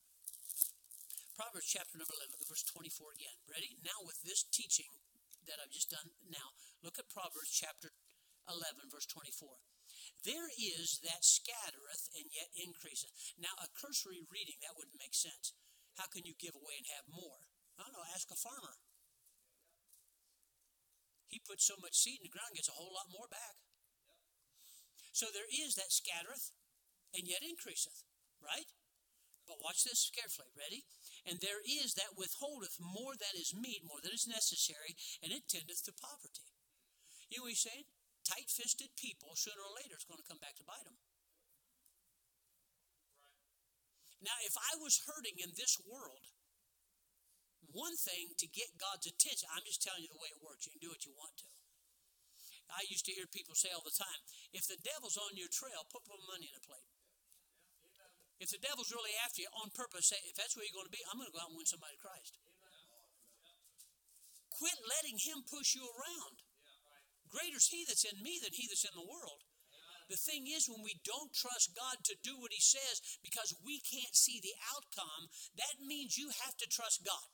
Proverbs 1.42 1.74
chapter 1.74 1.98
number 1.98 2.14
11, 2.14 2.38
verse 2.46 2.62
24 2.70 3.18
again. 3.18 3.34
Ready? 3.50 3.74
Now, 3.82 4.06
with 4.06 4.22
this 4.22 4.46
teaching 4.46 4.94
that 5.50 5.58
I've 5.58 5.74
just 5.74 5.90
done 5.90 6.14
now, 6.30 6.54
look 6.86 7.02
at 7.02 7.10
Proverbs 7.10 7.50
chapter 7.50 7.90
11, 8.46 8.94
verse 8.94 9.10
24. 9.10 9.50
There 10.22 10.54
is 10.54 11.02
that 11.02 11.26
scattereth 11.26 12.14
and 12.14 12.30
yet 12.30 12.54
increaseth. 12.54 13.10
Now, 13.42 13.58
a 13.58 13.74
cursory 13.74 14.22
reading, 14.30 14.62
that 14.62 14.78
wouldn't 14.78 15.02
make 15.02 15.18
sense. 15.18 15.58
How 15.98 16.06
can 16.14 16.30
you 16.30 16.38
give 16.38 16.54
away 16.54 16.78
and 16.78 16.86
have 16.94 17.10
more? 17.10 17.42
I 17.74 17.90
don't 17.90 17.98
know, 17.98 18.06
ask 18.14 18.30
a 18.30 18.38
farmer. 18.38 18.78
He 21.26 21.42
puts 21.42 21.66
so 21.66 21.74
much 21.82 21.98
seed 21.98 22.22
in 22.22 22.30
the 22.30 22.36
ground, 22.38 22.54
gets 22.54 22.70
a 22.70 22.78
whole 22.78 22.94
lot 22.94 23.10
more 23.10 23.26
back. 23.26 23.58
So 25.10 25.34
there 25.34 25.50
is 25.50 25.74
that 25.74 25.90
scattereth 25.90 26.54
and 27.18 27.26
yet 27.26 27.42
increaseth, 27.42 28.06
right? 28.38 28.70
But 29.50 29.58
watch 29.58 29.90
this 29.90 30.06
carefully. 30.14 30.54
Ready? 30.54 30.86
And 31.22 31.38
there 31.38 31.62
is 31.62 31.94
that 31.96 32.18
withholdeth 32.18 32.82
more 32.82 33.14
than 33.14 33.38
is 33.38 33.54
meet, 33.54 33.86
more 33.86 34.02
than 34.02 34.14
is 34.14 34.26
necessary, 34.26 34.98
and 35.22 35.30
it 35.30 35.46
tendeth 35.46 35.86
to 35.86 35.94
poverty. 35.94 36.50
You 37.30 37.40
know 37.40 37.46
what 37.46 37.54
he's 37.54 37.62
saying? 37.62 37.86
Tight 38.26 38.50
fisted 38.50 38.94
people, 38.98 39.38
sooner 39.38 39.62
or 39.62 39.74
later, 39.78 39.98
it's 39.98 40.10
going 40.10 40.22
to 40.22 40.26
come 40.26 40.42
back 40.42 40.58
to 40.58 40.66
bite 40.66 40.86
them. 40.86 40.98
Now, 44.22 44.38
if 44.46 44.54
I 44.54 44.78
was 44.78 45.02
hurting 45.10 45.42
in 45.42 45.58
this 45.58 45.82
world, 45.82 46.30
one 47.74 47.98
thing 47.98 48.38
to 48.38 48.46
get 48.46 48.78
God's 48.78 49.10
attention, 49.10 49.50
I'm 49.50 49.66
just 49.66 49.82
telling 49.82 50.06
you 50.06 50.12
the 50.14 50.22
way 50.22 50.30
it 50.30 50.42
works. 50.42 50.70
You 50.70 50.74
can 50.78 50.84
do 50.84 50.94
what 50.94 51.06
you 51.06 51.14
want 51.18 51.38
to. 51.42 51.50
I 52.72 52.88
used 52.88 53.04
to 53.10 53.16
hear 53.16 53.28
people 53.28 53.58
say 53.58 53.74
all 53.76 53.84
the 53.84 53.92
time 53.92 54.22
if 54.56 54.64
the 54.64 54.80
devil's 54.80 55.20
on 55.20 55.36
your 55.36 55.52
trail, 55.52 55.84
put 55.92 56.08
some 56.08 56.24
money 56.24 56.48
in 56.48 56.56
a 56.56 56.64
plate. 56.64 56.88
If 58.42 58.50
the 58.50 58.58
devil's 58.58 58.90
really 58.90 59.14
after 59.22 59.46
you 59.46 59.50
on 59.62 59.70
purpose, 59.70 60.10
say, 60.10 60.18
if 60.26 60.34
that's 60.34 60.58
where 60.58 60.66
you're 60.66 60.74
going 60.74 60.90
to 60.90 60.98
be, 60.98 61.06
I'm 61.06 61.22
going 61.22 61.30
to 61.30 61.36
go 61.38 61.46
out 61.46 61.54
and 61.54 61.62
win 61.62 61.70
somebody 61.70 61.94
to 61.94 62.02
Christ. 62.02 62.42
Quit 64.58 64.78
letting 64.82 65.22
him 65.22 65.46
push 65.46 65.78
you 65.78 65.86
around. 65.86 66.42
Greater 67.30 67.62
is 67.62 67.70
he 67.70 67.86
that's 67.86 68.04
in 68.04 68.18
me 68.26 68.42
than 68.42 68.52
he 68.52 68.66
that's 68.66 68.84
in 68.84 68.98
the 68.98 69.06
world. 69.06 69.46
The 70.12 70.20
thing 70.20 70.44
is, 70.44 70.68
when 70.68 70.84
we 70.84 71.00
don't 71.08 71.32
trust 71.32 71.72
God 71.72 72.04
to 72.04 72.20
do 72.20 72.36
what 72.36 72.52
He 72.52 72.60
says 72.60 73.00
because 73.24 73.56
we 73.64 73.80
can't 73.80 74.12
see 74.12 74.44
the 74.44 74.52
outcome, 74.76 75.32
that 75.56 75.80
means 75.80 76.20
you 76.20 76.28
have 76.44 76.60
to 76.60 76.68
trust 76.68 77.08
God. 77.08 77.32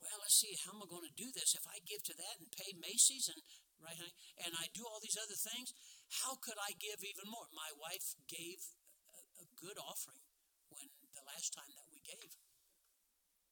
Well, 0.00 0.16
let's 0.24 0.40
see, 0.40 0.56
how 0.64 0.72
am 0.72 0.80
I 0.80 0.88
going 0.88 1.04
to 1.04 1.12
do 1.12 1.28
this? 1.36 1.52
If 1.52 1.68
I 1.68 1.84
give 1.84 2.00
to 2.08 2.16
that 2.16 2.40
and 2.40 2.48
pay 2.48 2.72
Macy's 2.80 3.28
and 3.28 3.44
right, 3.84 4.00
and 4.48 4.56
I 4.56 4.72
do 4.72 4.88
all 4.88 4.96
these 5.04 5.20
other 5.20 5.36
things, 5.36 5.76
how 6.24 6.40
could 6.40 6.56
I 6.56 6.72
give 6.80 7.04
even 7.04 7.28
more? 7.28 7.52
My 7.52 7.68
wife 7.76 8.16
gave 8.32 8.64
good 9.56 9.80
offering 9.80 10.24
when 10.68 10.88
the 11.16 11.24
last 11.24 11.56
time 11.56 11.72
that 11.76 11.88
we 11.88 12.00
gave. 12.04 12.36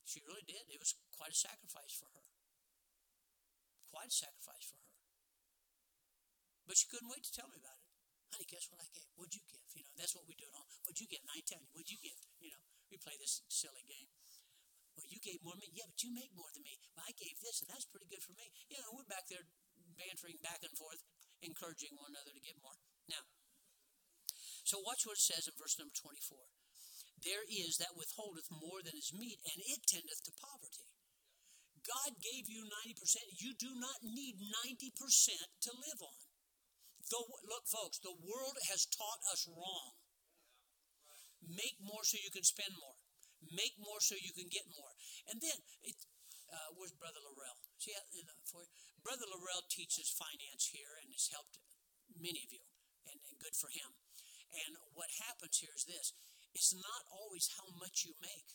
She 0.04 0.20
really 0.28 0.44
did. 0.44 0.68
It 0.68 0.78
was 0.78 0.94
quite 1.16 1.32
a 1.32 1.38
sacrifice 1.38 1.96
for 1.96 2.08
her. 2.12 2.28
Quite 3.88 4.12
a 4.12 4.16
sacrifice 4.16 4.68
for 4.68 4.76
her. 4.76 4.92
But 6.68 6.76
she 6.76 6.88
couldn't 6.88 7.08
wait 7.08 7.24
to 7.24 7.32
tell 7.32 7.48
me 7.48 7.56
about 7.56 7.80
it. 7.80 7.88
Honey, 8.32 8.48
guess 8.50 8.68
what 8.68 8.82
I 8.82 8.88
gave? 8.92 9.08
What'd 9.16 9.36
you 9.36 9.44
give? 9.46 9.64
You 9.72 9.86
know, 9.86 9.94
that's 9.96 10.12
what 10.12 10.28
we 10.28 10.36
do 10.36 10.48
at 10.48 10.56
home. 10.58 10.68
What'd 10.84 11.00
you 11.00 11.08
get? 11.08 11.22
And 11.24 11.32
I 11.32 11.40
tell 11.44 11.60
you, 11.60 11.70
what'd 11.72 11.88
you 11.88 12.00
give? 12.02 12.18
You 12.42 12.50
know, 12.52 12.62
we 12.90 12.98
play 13.00 13.16
this 13.16 13.40
silly 13.48 13.86
game. 13.86 14.10
Well, 14.98 15.06
you 15.10 15.18
gave 15.18 15.42
more 15.42 15.54
than 15.56 15.66
me. 15.66 15.74
Yeah, 15.74 15.90
but 15.90 16.02
you 16.02 16.10
make 16.14 16.30
more 16.34 16.50
than 16.54 16.62
me. 16.62 16.78
Well, 16.94 17.06
I 17.06 17.14
gave 17.18 17.38
this, 17.42 17.62
and 17.62 17.68
that's 17.70 17.86
pretty 17.86 18.06
good 18.06 18.22
for 18.22 18.34
me. 18.34 18.50
You 18.70 18.78
know, 18.78 18.94
we're 18.94 19.08
back 19.10 19.26
there 19.26 19.42
bantering 19.98 20.38
back 20.42 20.62
and 20.62 20.74
forth, 20.74 21.02
encouraging 21.42 21.94
one 21.98 22.14
another 22.14 22.34
to 22.34 22.42
give 22.42 22.58
more. 22.62 22.78
So 24.64 24.80
watch 24.80 25.04
what 25.04 25.20
it 25.20 25.28
says 25.28 25.44
in 25.44 25.54
verse 25.60 25.76
number 25.76 25.92
24. 25.92 26.40
There 27.20 27.44
is 27.44 27.76
that 27.80 27.96
withholdeth 27.96 28.48
more 28.48 28.80
than 28.80 28.96
is 28.96 29.12
meet, 29.12 29.40
and 29.44 29.60
it 29.60 29.84
tendeth 29.84 30.24
to 30.24 30.32
poverty. 30.40 30.88
God 31.84 32.16
gave 32.16 32.48
you 32.48 32.64
90%. 32.64 33.44
You 33.44 33.52
do 33.60 33.76
not 33.76 34.00
need 34.00 34.40
90% 34.40 34.88
to 35.68 35.70
live 35.72 36.00
on. 36.00 36.20
The, 37.12 37.20
look, 37.44 37.68
folks, 37.68 38.00
the 38.00 38.16
world 38.16 38.56
has 38.72 38.88
taught 38.88 39.20
us 39.28 39.44
wrong. 39.44 40.00
Make 41.44 41.76
more 41.84 42.00
so 42.08 42.16
you 42.16 42.32
can 42.32 42.44
spend 42.44 42.72
more. 42.80 42.96
Make 43.52 43.76
more 43.76 44.00
so 44.00 44.16
you 44.16 44.32
can 44.32 44.48
get 44.48 44.64
more. 44.72 44.96
And 45.28 45.44
then, 45.44 45.60
it, 45.84 45.96
uh, 46.48 46.72
where's 46.72 46.96
Brother 46.96 47.20
Laurel? 47.20 47.60
See, 47.76 47.92
for 48.48 48.64
Brother 49.04 49.28
Laurel 49.28 49.68
teaches 49.68 50.08
finance 50.16 50.72
here 50.72 50.96
and 51.04 51.12
has 51.12 51.28
helped 51.28 51.60
many 52.16 52.40
of 52.40 52.48
you, 52.48 52.64
and, 53.04 53.20
and 53.28 53.36
good 53.36 53.52
for 53.52 53.68
him. 53.68 53.92
And 54.54 54.78
what 54.94 55.10
happens 55.26 55.58
here 55.58 55.74
is 55.74 55.84
this 55.84 56.14
it's 56.54 56.74
not 56.74 57.02
always 57.10 57.50
how 57.58 57.66
much 57.82 58.06
you 58.06 58.14
make. 58.22 58.54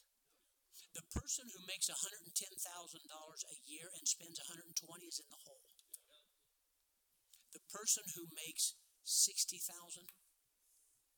The 0.96 1.06
person 1.14 1.46
who 1.52 1.62
makes 1.70 1.92
$110,000 1.92 2.26
a 2.26 3.58
year 3.68 3.88
and 3.94 4.08
spends 4.08 4.42
120 4.42 4.74
is 5.06 5.20
in 5.22 5.30
the 5.30 5.44
hole. 5.46 5.68
The 7.54 7.62
person 7.70 8.08
who 8.16 8.26
makes 8.34 8.74
60,000 9.04 9.60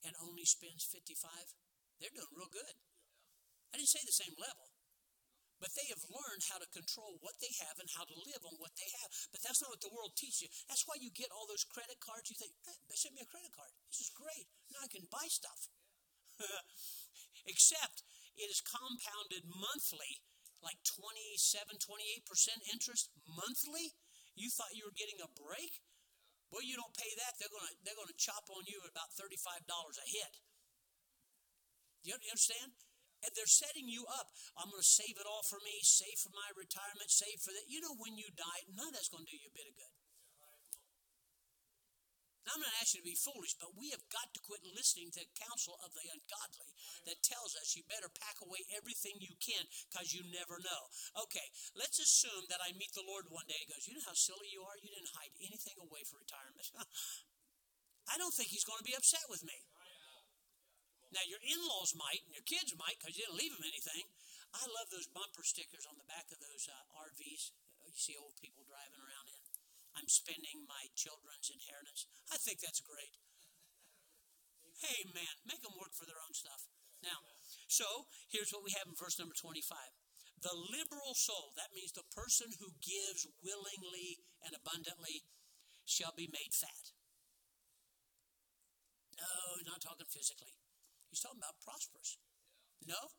and 0.03 0.13
only 0.19 0.43
spends 0.43 0.84
55, 0.89 1.55
they're 2.01 2.11
doing 2.11 2.34
real 2.36 2.51
good. 2.51 2.75
I 3.71 3.79
didn't 3.79 3.93
say 3.93 4.03
the 4.03 4.11
same 4.11 4.36
level. 4.36 4.70
But 5.62 5.78
they 5.78 5.86
have 5.93 6.01
learned 6.09 6.41
how 6.49 6.57
to 6.57 6.66
control 6.74 7.22
what 7.22 7.38
they 7.38 7.53
have 7.62 7.78
and 7.78 7.86
how 7.93 8.03
to 8.09 8.18
live 8.26 8.41
on 8.49 8.57
what 8.57 8.74
they 8.74 8.89
have. 8.99 9.14
But 9.30 9.45
that's 9.45 9.62
not 9.62 9.70
what 9.70 9.86
the 9.86 9.93
world 9.93 10.18
teaches 10.18 10.41
you. 10.41 10.49
That's 10.66 10.89
why 10.89 10.97
you 10.97 11.14
get 11.14 11.30
all 11.30 11.45
those 11.45 11.64
credit 11.64 12.01
cards. 12.01 12.34
You 12.34 12.38
think, 12.41 12.57
hey, 12.66 12.82
they 12.89 12.97
sent 12.97 13.14
me 13.14 13.22
a 13.22 13.30
credit 13.30 13.53
card. 13.53 13.70
This 13.93 14.09
is 14.09 14.12
great. 14.12 14.49
Now 14.74 14.82
I 14.82 14.89
can 14.89 15.05
buy 15.14 15.30
stuff. 15.30 15.70
Except 17.53 18.01
it 18.34 18.49
is 18.49 18.66
compounded 18.66 19.45
monthly, 19.45 20.26
like 20.66 20.82
27, 20.82 21.78
28% 21.78 22.74
interest 22.74 23.14
monthly. 23.30 23.93
You 24.34 24.49
thought 24.49 24.74
you 24.74 24.89
were 24.89 24.97
getting 24.97 25.22
a 25.22 25.30
break? 25.30 25.86
Well, 26.49 26.66
you 26.66 26.76
don't 26.76 26.91
pay 26.91 27.07
that, 27.16 27.39
they're 27.39 27.47
gonna 27.47 27.72
they're 27.88 27.95
gonna 27.95 28.18
chop 28.20 28.43
on 28.51 28.68
you 28.68 28.84
at 28.84 28.91
about 28.91 29.07
thirty 29.16 29.39
five 29.39 29.64
dollars 29.72 29.95
a 29.95 30.03
hit. 30.03 30.36
You, 32.03 32.12
you 32.20 32.28
understand? 32.28 32.76
And 33.22 33.32
they're 33.38 33.49
setting 33.49 33.86
you 33.86 34.05
up. 34.09 34.34
I'm 34.57 34.74
going 34.74 34.82
to 34.82 34.88
save 34.88 35.17
it 35.17 35.30
all 35.30 35.45
for 35.45 35.61
me, 35.61 35.82
save 35.86 36.17
for 36.17 36.34
my 36.34 36.49
retirement, 36.57 37.13
save 37.13 37.38
for 37.41 37.53
that. 37.53 37.69
You 37.69 37.82
know, 37.82 37.93
when 37.97 38.17
you 38.17 38.30
die, 38.34 38.65
none 38.74 38.89
of 38.89 38.93
that's 38.97 39.11
going 39.13 39.26
to 39.26 39.32
do 39.32 39.38
you 39.38 39.49
a 39.49 39.57
bit 39.57 39.69
of 39.69 39.78
good. 39.78 39.93
Now, 42.41 42.57
I'm 42.57 42.65
not 42.65 42.74
asking 42.82 43.05
you 43.05 43.13
to 43.13 43.13
be 43.13 43.22
foolish, 43.22 43.53
but 43.61 43.78
we 43.78 43.93
have 43.93 44.01
got 44.09 44.34
to 44.34 44.41
quit 44.41 44.65
listening 44.65 45.13
to 45.13 45.22
the 45.22 45.38
counsel 45.38 45.78
of 45.86 45.93
the 45.93 46.09
ungodly 46.09 46.74
that 47.05 47.22
tells 47.22 47.53
us 47.53 47.78
you 47.78 47.86
better 47.86 48.09
pack 48.09 48.41
away 48.41 48.65
everything 48.74 49.22
you 49.22 49.38
can 49.38 49.61
because 49.88 50.09
you 50.09 50.26
never 50.26 50.57
know. 50.57 50.82
Okay, 51.22 51.45
let's 51.78 52.01
assume 52.01 52.49
that 52.49 52.57
I 52.57 52.74
meet 52.74 52.97
the 52.97 53.05
Lord 53.05 53.30
one 53.30 53.45
day. 53.45 53.61
He 53.61 53.69
goes, 53.69 53.86
You 53.86 53.93
know 53.93 54.09
how 54.09 54.17
silly 54.17 54.49
you 54.49 54.65
are? 54.65 54.74
You 54.82 54.89
didn't 54.89 55.13
hide 55.13 55.34
anything 55.38 55.78
away 55.78 56.01
for 56.01 56.17
retirement. 56.17 56.65
I 58.11 58.17
don't 58.17 58.34
think 58.34 58.49
he's 58.49 58.65
going 58.65 58.82
to 58.82 58.89
be 58.89 58.97
upset 58.97 59.30
with 59.30 59.45
me. 59.45 59.55
Now, 61.12 61.24
your 61.28 61.43
in 61.43 61.59
laws 61.68 61.91
might, 61.93 62.24
and 62.24 62.34
your 62.34 62.47
kids 62.47 62.72
might 62.80 62.95
because 62.99 63.20
you 63.20 63.28
didn't 63.28 63.39
leave 63.39 63.51
them 63.51 63.68
anything. 63.68 64.07
I 64.55 64.64
love 64.68 64.91
those 64.91 65.12
bumper 65.12 65.43
stickers 65.43 65.88
on 65.88 65.99
the 65.99 66.07
back 66.07 66.32
of 66.32 66.39
those 66.39 66.68
uh, 66.68 66.76
RVs 66.95 67.55
you 67.91 67.99
see 67.99 68.16
old 68.16 68.39
people 68.39 68.64
driving 68.64 69.03
around 69.03 69.28
in. 69.28 69.43
I'm 69.91 70.07
spending 70.07 70.64
my 70.64 70.88
children's 70.95 71.51
inheritance. 71.51 72.07
I 72.32 72.39
think 72.39 72.64
that's 72.64 72.80
great. 72.80 73.20
Hey, 74.80 75.03
man, 75.12 75.36
make 75.43 75.59
them 75.59 75.76
work 75.76 75.91
for 75.91 76.07
their 76.07 76.24
own 76.24 76.32
stuff. 76.32 76.72
Now, 77.03 77.20
so 77.68 78.07
here's 78.32 78.55
what 78.55 78.64
we 78.64 78.72
have 78.80 78.88
in 78.88 78.95
verse 78.95 79.20
number 79.20 79.36
25. 79.36 79.68
The 80.41 80.55
liberal 80.55 81.14
soul, 81.14 81.53
that 81.59 81.76
means 81.76 81.91
the 81.91 82.07
person 82.16 82.49
who 82.57 82.74
gives 82.82 83.28
willingly 83.43 84.24
and 84.41 84.55
abundantly, 84.55 85.28
shall 85.84 86.16
be 86.16 86.32
made 86.32 86.55
fat. 86.55 86.95
No, 89.20 89.59
not 89.68 89.84
talking 89.84 90.07
physically. 90.07 90.61
He's 91.12 91.20
talking 91.20 91.43
about 91.43 91.59
prosperous. 91.59 92.16
No, 92.88 93.12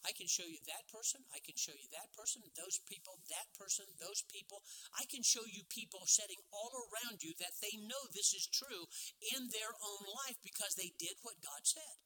I 0.00 0.16
can 0.16 0.24
show 0.24 0.48
you 0.48 0.56
that 0.64 0.88
person. 0.88 1.20
I 1.28 1.44
can 1.44 1.60
show 1.60 1.76
you 1.76 1.84
that 1.92 2.08
person, 2.16 2.40
those 2.56 2.80
people, 2.88 3.20
that 3.28 3.52
person, 3.52 3.84
those 4.00 4.24
people. 4.24 4.64
I 4.96 5.04
can 5.04 5.20
show 5.20 5.44
you 5.44 5.68
people 5.68 6.08
sitting 6.08 6.40
all 6.48 6.72
around 6.88 7.20
you 7.20 7.36
that 7.36 7.60
they 7.60 7.76
know 7.76 8.08
this 8.08 8.32
is 8.32 8.48
true 8.48 8.88
in 9.20 9.52
their 9.52 9.76
own 9.76 10.08
life 10.24 10.40
because 10.40 10.74
they 10.74 10.96
did 10.96 11.20
what 11.20 11.44
God 11.44 11.68
said. 11.68 12.00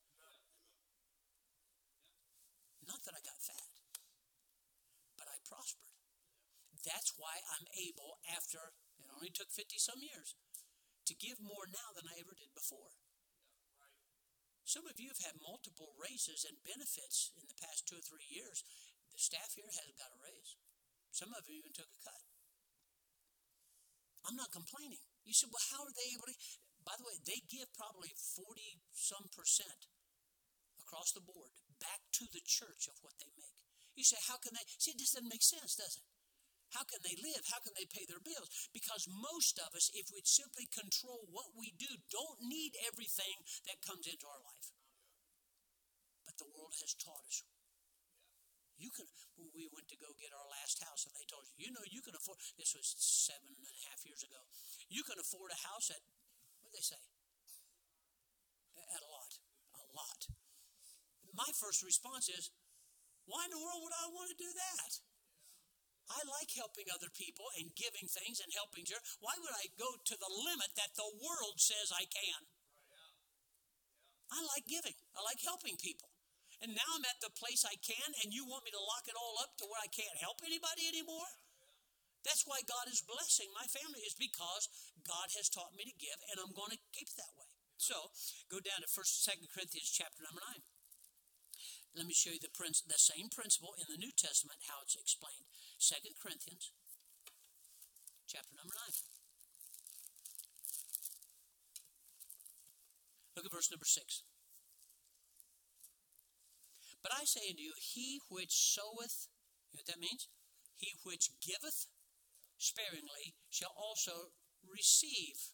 Not 2.82 3.06
that 3.06 3.14
I 3.14 3.22
got 3.22 3.38
fat, 3.38 3.70
but 5.14 5.30
I 5.30 5.38
prospered. 5.46 5.94
That's 6.82 7.14
why 7.14 7.38
I'm 7.54 7.70
able, 7.78 8.18
after 8.26 8.74
it 8.98 9.06
only 9.14 9.30
took 9.30 9.54
50 9.54 9.78
some 9.78 10.02
years, 10.02 10.34
to 11.06 11.14
give 11.14 11.38
more 11.38 11.70
now 11.70 11.94
than 11.94 12.10
I 12.10 12.18
ever 12.18 12.34
did 12.34 12.50
before. 12.58 12.90
Some 14.64 14.86
of 14.86 14.96
you 14.96 15.10
have 15.10 15.22
had 15.26 15.42
multiple 15.42 15.92
raises 15.98 16.46
and 16.46 16.62
benefits 16.62 17.34
in 17.36 17.46
the 17.50 17.58
past 17.58 17.84
two 17.84 17.98
or 17.98 18.04
three 18.04 18.26
years. 18.30 18.62
The 19.10 19.20
staff 19.20 19.52
here 19.58 19.68
hasn't 19.68 19.98
got 19.98 20.14
a 20.14 20.22
raise. 20.22 20.56
Some 21.12 21.34
of 21.36 21.44
you 21.44 21.60
even 21.60 21.74
took 21.74 21.90
a 21.90 22.00
cut. 22.00 22.22
I'm 24.24 24.38
not 24.38 24.54
complaining. 24.54 25.02
You 25.26 25.34
said, 25.34 25.50
well, 25.50 25.66
how 25.74 25.82
are 25.82 25.94
they 25.94 26.14
able 26.14 26.30
to? 26.30 26.36
By 26.82 26.94
the 26.98 27.06
way, 27.06 27.18
they 27.22 27.42
give 27.46 27.70
probably 27.74 28.14
40 28.14 28.82
some 28.94 29.26
percent 29.30 29.90
across 30.78 31.14
the 31.14 31.22
board 31.22 31.54
back 31.78 32.02
to 32.18 32.24
the 32.30 32.42
church 32.42 32.86
of 32.86 32.98
what 33.02 33.18
they 33.18 33.30
make. 33.34 33.58
You 33.98 34.06
say, 34.06 34.18
how 34.30 34.38
can 34.38 34.54
they? 34.54 34.64
See, 34.78 34.94
it 34.94 35.02
just 35.02 35.14
doesn't 35.14 35.30
make 35.30 35.44
sense, 35.44 35.76
does 35.76 35.98
it? 36.00 36.06
How 36.72 36.88
can 36.88 37.04
they 37.04 37.16
live? 37.20 37.44
How 37.52 37.60
can 37.60 37.76
they 37.76 37.84
pay 37.84 38.08
their 38.08 38.22
bills? 38.22 38.48
Because 38.72 39.04
most 39.08 39.60
of 39.60 39.76
us, 39.76 39.92
if 39.92 40.08
we'd 40.08 40.28
simply 40.28 40.64
control 40.72 41.28
what 41.28 41.52
we 41.52 41.76
do, 41.76 42.00
don't 42.08 42.40
need 42.40 42.72
everything 42.88 43.44
that 43.68 43.84
comes 43.84 44.08
into 44.08 44.24
our 44.24 44.40
life. 44.40 44.72
But 46.24 46.40
the 46.40 46.48
world 46.48 46.72
has 46.80 46.96
taught 46.96 47.28
us. 47.28 47.44
You 48.80 48.88
can. 48.90 49.06
We 49.52 49.68
went 49.68 49.86
to 49.92 49.98
go 50.00 50.10
get 50.16 50.32
our 50.32 50.48
last 50.48 50.80
house, 50.82 51.04
and 51.04 51.12
they 51.14 51.28
told 51.28 51.44
us, 51.44 51.52
you 51.60 51.70
know, 51.70 51.84
you 51.86 52.00
can 52.00 52.16
afford. 52.16 52.40
This 52.56 52.72
was 52.72 52.88
seven 52.98 53.52
and 53.52 53.66
a 53.68 53.76
half 53.86 54.00
years 54.02 54.24
ago. 54.24 54.40
You 54.88 55.04
can 55.04 55.20
afford 55.20 55.52
a 55.52 55.60
house 55.68 55.92
at 55.92 56.02
what 56.62 56.72
did 56.72 56.78
they 56.80 56.86
say? 56.86 57.02
At 58.80 59.02
a 59.02 59.10
lot, 59.12 59.32
a 59.76 59.84
lot. 59.92 60.20
My 61.32 61.48
first 61.56 61.84
response 61.84 62.28
is, 62.28 62.52
why 63.24 63.46
in 63.46 63.52
the 63.54 63.62
world 63.62 63.80
would 63.82 63.96
I 63.96 64.10
want 64.12 64.30
to 64.34 64.38
do 64.38 64.50
that? 64.52 64.90
I 66.10 66.20
like 66.26 66.50
helping 66.54 66.90
other 66.90 67.10
people 67.14 67.46
and 67.58 67.72
giving 67.78 68.06
things 68.10 68.42
and 68.42 68.50
helping. 68.52 68.84
Why 69.22 69.38
would 69.38 69.54
I 69.54 69.70
go 69.78 69.96
to 69.96 70.16
the 70.18 70.30
limit 70.30 70.74
that 70.76 70.94
the 70.98 71.08
world 71.22 71.62
says 71.62 71.94
I 71.94 72.04
can? 72.08 72.40
I 74.32 74.40
like 74.56 74.64
giving. 74.64 74.96
I 75.12 75.20
like 75.22 75.40
helping 75.44 75.76
people. 75.76 76.08
And 76.62 76.78
now 76.78 76.94
I'm 76.94 77.04
at 77.04 77.18
the 77.18 77.34
place 77.34 77.66
I 77.66 77.74
can, 77.82 78.14
and 78.22 78.30
you 78.30 78.46
want 78.46 78.62
me 78.62 78.70
to 78.70 78.78
lock 78.78 79.04
it 79.10 79.18
all 79.18 79.34
up 79.42 79.58
to 79.58 79.66
where 79.66 79.82
I 79.82 79.90
can't 79.90 80.22
help 80.22 80.38
anybody 80.46 80.86
anymore? 80.86 81.26
That's 82.22 82.46
why 82.46 82.62
God 82.62 82.86
is 82.86 83.02
blessing 83.02 83.50
my 83.50 83.66
family, 83.66 83.98
is 84.06 84.14
because 84.14 84.70
God 85.02 85.26
has 85.34 85.50
taught 85.50 85.74
me 85.74 85.82
to 85.82 85.94
give, 85.98 86.22
and 86.30 86.38
I'm 86.38 86.54
going 86.54 86.70
to 86.70 86.78
keep 86.94 87.10
that 87.18 87.34
way. 87.34 87.50
So 87.82 88.14
go 88.46 88.62
down 88.62 88.78
to 88.78 88.88
First, 88.94 89.26
Second 89.26 89.50
Corinthians 89.50 89.90
chapter 89.90 90.22
number 90.22 90.38
nine. 90.38 90.62
Let 91.92 92.08
me 92.08 92.16
show 92.16 92.32
you 92.32 92.40
the, 92.40 92.48
the 92.48 92.96
same 92.96 93.28
principle 93.28 93.76
in 93.76 93.84
the 93.84 94.00
New 94.00 94.12
Testament, 94.16 94.64
how 94.64 94.80
it's 94.80 94.96
explained. 94.96 95.44
Second 95.76 96.16
Corinthians, 96.16 96.72
chapter 98.24 98.56
number 98.56 98.72
9. 98.72 98.96
Look 103.36 103.44
at 103.44 103.52
verse 103.52 103.68
number 103.70 103.84
6. 103.84 104.24
But 107.02 107.12
I 107.12 107.24
say 107.24 107.44
unto 107.50 107.60
you, 107.60 107.72
he 107.76 108.20
which 108.30 108.56
soweth, 108.56 109.28
you 109.72 109.76
know 109.76 109.84
what 109.84 109.92
that 109.92 110.00
means? 110.00 110.28
He 110.76 110.96
which 111.04 111.28
giveth 111.44 111.92
sparingly 112.56 113.36
shall 113.50 113.74
also 113.76 114.32
receive 114.64 115.52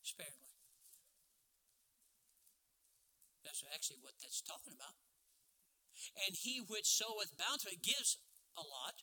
sparingly. 0.00 0.56
That's 3.44 3.64
actually 3.74 4.00
what 4.00 4.14
that's 4.22 4.40
talking 4.40 4.72
about. 4.72 5.03
And 6.14 6.36
he 6.36 6.60
which 6.60 6.90
soweth 6.90 7.36
bountifully 7.38 7.78
gives 7.80 8.18
a 8.54 8.62
lot, 8.62 9.02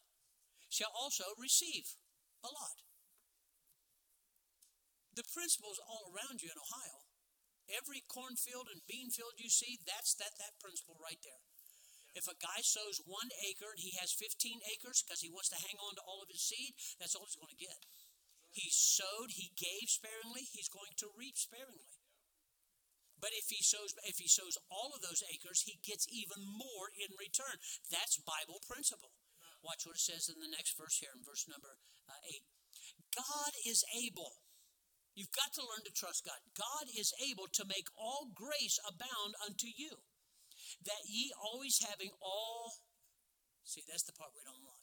shall 0.69 0.91
also 0.95 1.35
receive 1.35 1.99
a 2.43 2.51
lot. 2.51 2.79
The 5.11 5.27
principles 5.27 5.79
all 5.83 6.07
around 6.07 6.39
you 6.39 6.47
in 6.47 6.59
Ohio. 6.59 7.03
Every 7.67 8.03
cornfield 8.07 8.71
and 8.71 8.83
bean 8.87 9.11
field 9.11 9.35
you 9.35 9.51
see, 9.51 9.79
that's 9.83 10.15
that, 10.19 10.39
that 10.39 10.59
principle 10.59 10.95
right 10.99 11.19
there. 11.23 11.43
If 12.15 12.27
a 12.27 12.35
guy 12.35 12.59
sows 12.63 12.99
one 13.07 13.31
acre 13.39 13.71
and 13.71 13.79
he 13.79 13.95
has 13.99 14.11
15 14.11 14.59
acres 14.67 15.03
because 15.03 15.23
he 15.23 15.31
wants 15.31 15.47
to 15.55 15.59
hang 15.59 15.79
on 15.79 15.95
to 15.95 16.03
all 16.03 16.19
of 16.19 16.31
his 16.31 16.43
seed, 16.43 16.75
that's 16.99 17.15
all 17.15 17.23
he's 17.23 17.39
going 17.39 17.55
to 17.55 17.63
get. 17.63 17.87
He 18.51 18.67
sowed, 18.67 19.31
he 19.31 19.55
gave 19.55 19.87
sparingly, 19.87 20.43
he's 20.51 20.67
going 20.67 20.91
to 20.99 21.15
reap 21.15 21.39
sparingly. 21.39 21.87
But 23.21 23.37
if 23.37 23.53
he 23.53 23.61
sows 23.61 23.93
if 24.09 24.17
he 24.17 24.27
sows 24.27 24.57
all 24.73 24.91
of 24.97 25.05
those 25.05 25.21
acres, 25.29 25.61
he 25.63 25.77
gets 25.85 26.09
even 26.09 26.41
more 26.41 26.89
in 26.97 27.13
return. 27.21 27.61
That's 27.93 28.17
Bible 28.25 28.59
principle. 28.65 29.13
Watch 29.61 29.85
what 29.85 29.95
it 29.95 30.01
says 30.01 30.25
in 30.25 30.41
the 30.41 30.49
next 30.49 30.73
verse 30.73 30.97
here, 30.97 31.13
in 31.13 31.21
verse 31.21 31.45
number 31.45 31.77
uh, 32.09 32.17
8. 32.25 32.41
God 33.13 33.53
is 33.61 33.85
able. 33.93 34.41
You've 35.13 35.37
got 35.37 35.53
to 35.53 35.61
learn 35.61 35.85
to 35.85 35.93
trust 35.93 36.25
God. 36.25 36.41
God 36.57 36.89
is 36.97 37.13
able 37.21 37.45
to 37.61 37.69
make 37.69 37.85
all 37.93 38.33
grace 38.33 38.81
abound 38.81 39.37
unto 39.45 39.69
you, 39.69 40.01
that 40.81 41.05
ye 41.05 41.29
always 41.37 41.77
having 41.83 42.09
all, 42.17 42.73
see, 43.61 43.85
that's 43.85 44.07
the 44.07 44.17
part 44.17 44.33
we 44.33 44.41
don't 44.41 44.65
want 44.65 44.81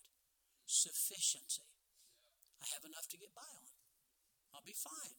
sufficiency. 0.68 1.64
I 2.61 2.68
have 2.76 2.84
enough 2.84 3.09
to 3.09 3.16
get 3.16 3.32
by 3.32 3.49
on. 3.49 3.66
I'll 4.53 4.66
be 4.68 4.76
fine. 4.76 5.16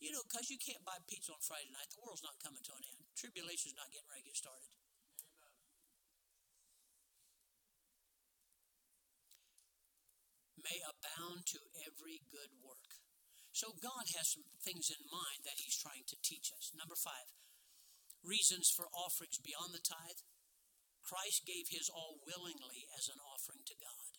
You 0.00 0.12
know, 0.12 0.24
because 0.24 0.48
you 0.48 0.58
can't 0.60 0.84
buy 0.84 0.98
pizza 1.08 1.32
on 1.32 1.40
Friday 1.44 1.70
night, 1.72 1.88
the 1.92 2.02
world's 2.02 2.24
not 2.24 2.40
coming 2.40 2.64
to 2.64 2.74
an 2.76 2.84
end. 2.84 3.04
Tribulation's 3.16 3.76
not 3.76 3.88
getting 3.92 4.08
ready 4.10 4.24
to 4.24 4.30
get 4.32 4.40
started. 4.40 4.72
May 10.60 10.80
abound 10.80 11.44
to 11.52 11.60
every 11.84 12.24
good 12.32 12.56
work. 12.64 13.04
So 13.52 13.70
God 13.78 14.10
has 14.18 14.34
some 14.34 14.48
things 14.64 14.90
in 14.90 15.04
mind 15.06 15.46
that 15.46 15.62
He's 15.62 15.78
trying 15.78 16.08
to 16.10 16.18
teach 16.24 16.50
us. 16.50 16.74
Number 16.74 16.98
five, 16.98 17.30
reasons 18.24 18.72
for 18.74 18.90
offerings 18.90 19.38
beyond 19.38 19.70
the 19.70 19.84
tithe. 19.84 20.24
Christ 21.06 21.46
gave 21.46 21.70
His 21.70 21.86
all 21.92 22.18
willingly 22.24 22.88
as 22.96 23.06
an 23.12 23.20
offering 23.22 23.62
to 23.68 23.76
God. 23.78 24.18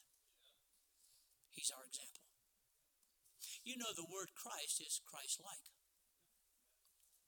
He's 1.51 1.74
our 1.74 1.84
example. 1.84 2.14
You 3.66 3.82
know, 3.82 3.89
the 3.97 4.05
word 4.05 4.30
Christ 4.38 4.78
is 4.78 5.01
Christ 5.01 5.41
like. 5.41 5.74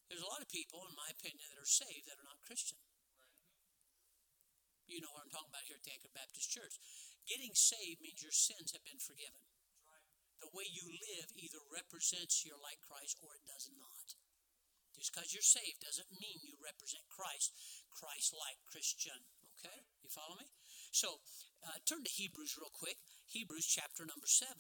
There's 0.06 0.22
a 0.24 0.30
lot 0.30 0.46
of 0.46 0.54
people, 0.54 0.86
in 0.86 0.94
my 0.94 1.10
opinion, 1.10 1.50
that 1.50 1.60
are 1.60 1.68
saved 1.68 2.06
that 2.08 2.22
are 2.22 2.30
not 2.30 2.46
Christian. 2.46 2.78
You 4.88 5.04
know 5.04 5.12
what 5.12 5.26
I'm 5.26 5.34
talking 5.34 5.52
about 5.52 5.68
here 5.68 5.76
at 5.76 5.84
the 5.84 5.92
Anchor 5.92 6.14
Baptist 6.14 6.48
Church. 6.48 6.80
Getting 7.28 7.52
saved 7.58 8.00
means 8.00 8.24
your 8.24 8.32
sins 8.32 8.72
have 8.72 8.86
been 8.88 9.04
forgiven. 9.04 9.44
The 10.40 10.54
way 10.54 10.70
you 10.70 10.86
live 10.88 11.34
either 11.34 11.60
represents 11.74 12.46
you're 12.46 12.62
like 12.62 12.80
Christ 12.86 13.20
or 13.20 13.34
it 13.36 13.44
does 13.44 13.68
not. 13.74 14.16
Just 14.94 15.12
because 15.12 15.34
you're 15.34 15.44
saved 15.44 15.84
doesn't 15.84 16.22
mean 16.22 16.46
you 16.46 16.56
represent 16.62 17.04
Christ, 17.10 17.52
Christ 17.90 18.32
like 18.32 18.62
Christian. 18.70 19.26
Okay? 19.58 19.84
You 20.06 20.14
follow 20.14 20.38
me? 20.38 20.48
So, 20.94 21.20
uh, 21.66 21.82
turn 21.84 22.06
to 22.06 22.14
Hebrews 22.14 22.56
real 22.56 22.72
quick. 22.72 23.02
Hebrews 23.26 23.68
chapter 23.68 24.06
number 24.06 24.30
7. 24.30 24.56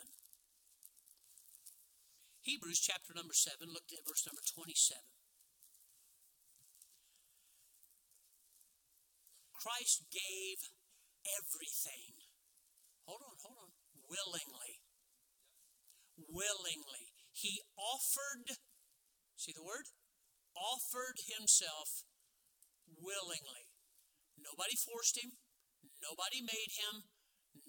Hebrews 2.47 2.79
chapter 2.79 3.11
number 3.11 3.35
7, 3.35 3.59
look 3.75 3.91
at 3.91 4.07
verse 4.07 4.23
number 4.23 4.39
27. 4.39 5.03
Christ 9.51 10.07
gave 10.07 10.71
everything. 11.27 12.23
Hold 13.03 13.19
on, 13.27 13.35
hold 13.43 13.67
on. 13.67 13.71
Willingly. 14.07 14.79
Willingly. 16.15 17.11
He 17.35 17.67
offered, 17.75 18.55
see 19.35 19.51
the 19.51 19.67
word? 19.67 19.91
Offered 20.55 21.19
himself 21.27 22.07
willingly. 22.87 23.67
Nobody 24.39 24.79
forced 24.79 25.19
him. 25.19 25.35
Nobody 25.99 26.39
made 26.39 26.71
him. 26.79 27.11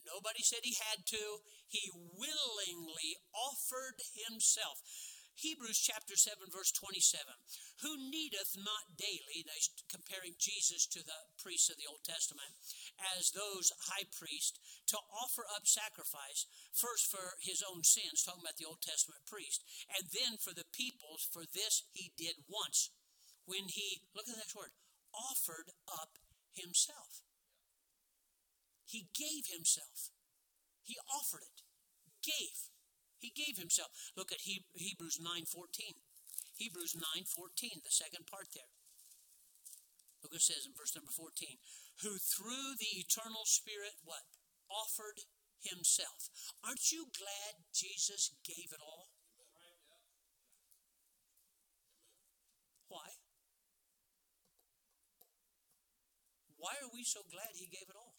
Nobody 0.08 0.40
said 0.40 0.64
he 0.64 0.76
had 0.90 1.04
to. 1.12 1.44
He 1.68 1.92
willingly 1.92 3.20
offered 3.36 4.00
himself. 4.26 4.80
Hebrews 5.38 5.78
chapter 5.78 6.18
7, 6.18 6.50
verse 6.50 6.74
27. 6.74 7.22
Who 7.86 7.94
needeth 8.10 8.58
not 8.58 8.98
daily, 8.98 9.46
comparing 9.86 10.34
Jesus 10.34 10.82
to 10.90 10.98
the 10.98 11.30
priests 11.38 11.70
of 11.70 11.78
the 11.78 11.86
Old 11.86 12.02
Testament, 12.02 12.58
as 13.14 13.30
those 13.30 13.70
high 13.86 14.10
priests, 14.10 14.58
to 14.90 14.98
offer 15.14 15.46
up 15.46 15.62
sacrifice, 15.62 16.50
first 16.74 17.06
for 17.06 17.38
his 17.38 17.62
own 17.62 17.86
sins, 17.86 18.26
talking 18.26 18.42
about 18.42 18.58
the 18.58 18.66
Old 18.66 18.82
Testament 18.82 19.22
priest, 19.30 19.62
and 19.86 20.10
then 20.10 20.42
for 20.42 20.50
the 20.50 20.66
people's, 20.74 21.30
for 21.30 21.46
this 21.46 21.86
he 21.94 22.10
did 22.18 22.42
once. 22.50 22.90
When 23.46 23.70
he, 23.70 24.02
look 24.18 24.26
at 24.26 24.34
the 24.34 24.42
next 24.42 24.58
word, 24.58 24.74
offered 25.14 25.70
up 25.86 26.18
himself. 26.50 27.22
He 28.88 29.12
gave 29.12 29.52
himself. 29.52 30.08
He 30.80 30.96
offered 31.12 31.44
it. 31.44 31.60
Gave. 32.24 32.72
He 33.20 33.28
gave 33.28 33.60
himself. 33.60 33.92
Look 34.16 34.32
at 34.32 34.48
Hebrews 34.48 35.20
9:14. 35.20 36.00
Hebrews 36.56 36.96
9:14, 36.96 37.84
the 37.84 37.92
second 37.92 38.26
part 38.26 38.48
there. 38.56 38.72
Look 40.22 40.32
what 40.32 40.40
it 40.40 40.48
says 40.48 40.64
in 40.64 40.72
verse 40.72 40.96
number 40.96 41.12
14. 41.12 41.60
Who 42.02 42.18
through 42.18 42.76
the 42.80 42.98
eternal 42.98 43.44
spirit 43.44 44.00
what? 44.02 44.24
Offered 44.70 45.20
himself. 45.60 46.30
Aren't 46.64 46.90
you 46.90 47.12
glad 47.12 47.68
Jesus 47.72 48.32
gave 48.42 48.72
it 48.72 48.80
all? 48.80 49.12
Why? 52.88 53.20
Why 56.56 56.74
are 56.82 56.90
we 56.92 57.04
so 57.04 57.22
glad 57.30 57.54
he 57.54 57.66
gave 57.66 57.88
it 57.88 57.96
all? 57.96 58.17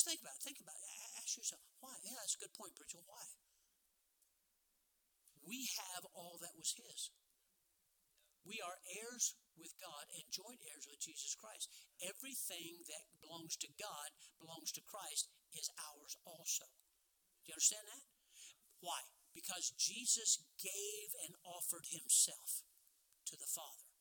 Just 0.00 0.16
think 0.16 0.24
about 0.24 0.40
it. 0.40 0.48
Think 0.48 0.64
about 0.64 0.80
it. 0.80 1.20
Ask 1.20 1.36
yourself, 1.36 1.60
why? 1.84 1.92
Yeah, 2.00 2.16
that's 2.16 2.32
a 2.32 2.40
good 2.40 2.56
point, 2.56 2.72
Preacher. 2.72 3.04
Why? 3.04 3.20
We 5.44 5.68
have 5.76 6.08
all 6.16 6.40
that 6.40 6.56
was 6.56 6.72
His. 6.72 7.12
We 8.48 8.64
are 8.64 8.80
heirs 8.96 9.36
with 9.60 9.76
God 9.76 10.08
and 10.16 10.24
joint 10.32 10.64
heirs 10.72 10.88
with 10.88 11.04
Jesus 11.04 11.36
Christ. 11.36 11.68
Everything 12.00 12.80
that 12.88 13.12
belongs 13.20 13.60
to 13.60 13.68
God, 13.76 14.08
belongs 14.40 14.72
to 14.72 14.88
Christ, 14.88 15.28
is 15.52 15.68
ours 15.92 16.16
also. 16.24 16.64
Do 17.44 17.52
you 17.52 17.60
understand 17.60 17.84
that? 17.84 18.08
Why? 18.80 19.04
Because 19.36 19.76
Jesus 19.76 20.40
gave 20.56 21.12
and 21.28 21.36
offered 21.44 21.92
himself 21.92 22.64
to 23.28 23.36
the 23.36 23.52
Father 23.52 23.92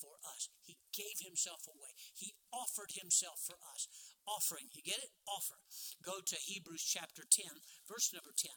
for 0.00 0.16
us. 0.24 0.48
He 0.64 0.80
gave 0.96 1.20
himself 1.20 1.68
away. 1.68 1.92
He 2.16 2.40
offered 2.48 2.96
himself 2.96 3.44
for 3.44 3.60
us. 3.68 3.84
Offering, 4.26 4.70
you 4.70 4.82
get 4.82 5.02
it? 5.02 5.10
Offer. 5.26 5.58
Go 6.02 6.22
to 6.22 6.36
Hebrews 6.38 6.86
chapter 6.86 7.26
10, 7.26 7.58
verse 7.90 8.14
number 8.14 8.30
10. 8.30 8.50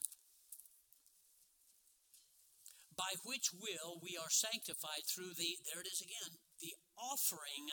By 2.95 3.18
which 3.26 3.51
will 3.51 3.99
we 3.99 4.16
are 4.16 4.32
sanctified 4.32 5.03
through 5.09 5.36
the, 5.36 5.59
there 5.68 5.82
it 5.82 5.89
is 5.89 5.99
again, 5.99 6.39
the 6.61 6.78
offering 6.95 7.68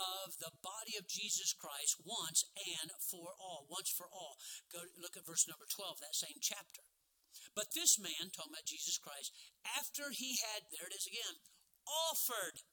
of 0.00 0.40
the 0.40 0.54
body 0.64 0.96
of 0.96 1.10
Jesus 1.10 1.52
Christ 1.52 2.00
once 2.00 2.48
and 2.56 2.88
for 3.04 3.36
all. 3.36 3.68
Once 3.68 3.92
for 3.92 4.08
all. 4.08 4.40
Go 4.72 4.86
look 4.96 5.18
at 5.18 5.28
verse 5.28 5.44
number 5.44 5.68
12, 5.68 6.00
that 6.00 6.16
same 6.16 6.40
chapter. 6.40 6.80
But 7.54 7.74
this 7.76 7.98
man, 7.98 8.32
talking 8.32 8.54
about 8.54 8.70
Jesus 8.70 8.96
Christ, 8.96 9.34
after 9.66 10.10
he 10.14 10.40
had, 10.40 10.70
there 10.72 10.88
it 10.88 10.96
is 10.96 11.06
again, 11.06 11.36
offered 11.84 12.64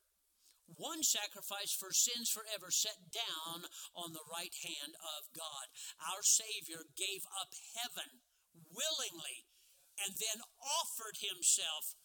one 0.76 1.02
sacrifice 1.02 1.72
for 1.72 1.96
sins 1.96 2.28
forever 2.28 2.68
set 2.70 3.08
down 3.10 3.72
on 3.96 4.12
the 4.12 4.28
right 4.28 4.54
hand 4.68 4.94
of 5.00 5.32
God. 5.32 5.72
Our 6.04 6.22
Savior 6.22 6.84
gave 7.00 7.24
up 7.40 7.56
heaven 7.80 8.28
willingly 8.68 9.48
and 9.98 10.14
then 10.20 10.44
offered 10.60 11.24
himself 11.24 11.96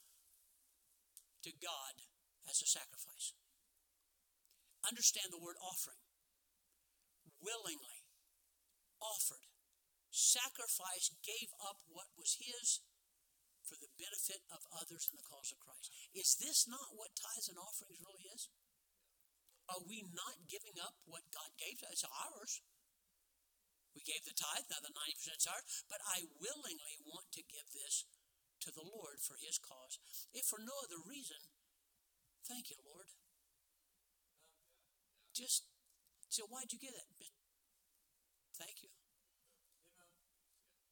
to 1.42 1.50
God 1.58 2.06
as 2.46 2.62
a 2.62 2.70
sacrifice. 2.70 3.34
Understand 4.86 5.34
the 5.34 5.42
word 5.42 5.58
offering. 5.58 6.00
Willingly 7.42 8.06
offered. 9.02 9.50
Sacrifice 10.10 11.10
gave 11.26 11.50
up 11.58 11.82
what 11.90 12.14
was 12.14 12.38
his 12.38 12.80
for 13.72 13.80
the 13.80 13.96
benefit 13.96 14.44
of 14.52 14.60
others 14.76 15.08
in 15.08 15.16
the 15.16 15.24
cause 15.24 15.48
of 15.48 15.64
Christ. 15.64 15.88
Is 16.12 16.36
this 16.36 16.68
not 16.68 16.92
what 16.92 17.16
tithes 17.16 17.48
and 17.48 17.56
offerings 17.56 18.04
really 18.04 18.28
is? 18.28 18.52
Are 19.72 19.80
we 19.88 20.04
not 20.12 20.44
giving 20.44 20.76
up 20.76 21.00
what 21.08 21.24
God 21.32 21.56
gave 21.56 21.80
us? 21.88 22.04
It's 22.04 22.04
ours. 22.04 22.60
We 23.96 24.04
gave 24.04 24.28
the 24.28 24.36
tithe, 24.36 24.68
now 24.68 24.84
the 24.84 24.92
90% 24.92 25.40
is 25.40 25.48
ours, 25.48 25.64
but 25.88 26.04
I 26.04 26.28
willingly 26.36 27.00
want 27.08 27.32
to 27.32 27.48
give 27.48 27.64
this 27.72 28.04
to 28.68 28.68
the 28.76 28.84
Lord 28.84 29.24
for 29.24 29.40
his 29.40 29.56
cause. 29.56 29.96
If 30.36 30.44
for 30.52 30.60
no 30.60 30.76
other 30.84 31.00
reason, 31.08 31.40
thank 32.44 32.68
you, 32.68 32.76
Lord. 32.84 33.08
Just, 35.32 35.64
so 36.28 36.44
why'd 36.48 36.72
you 36.72 36.80
give 36.80 36.92
that? 36.92 37.08
Thank 38.52 38.84
you. 38.84 38.92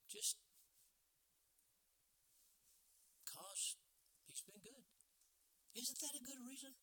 Just 0.08 0.40
Isn't 5.74 6.00
that 6.02 6.18
a 6.18 6.26
good 6.26 6.42
reason? 6.42 6.74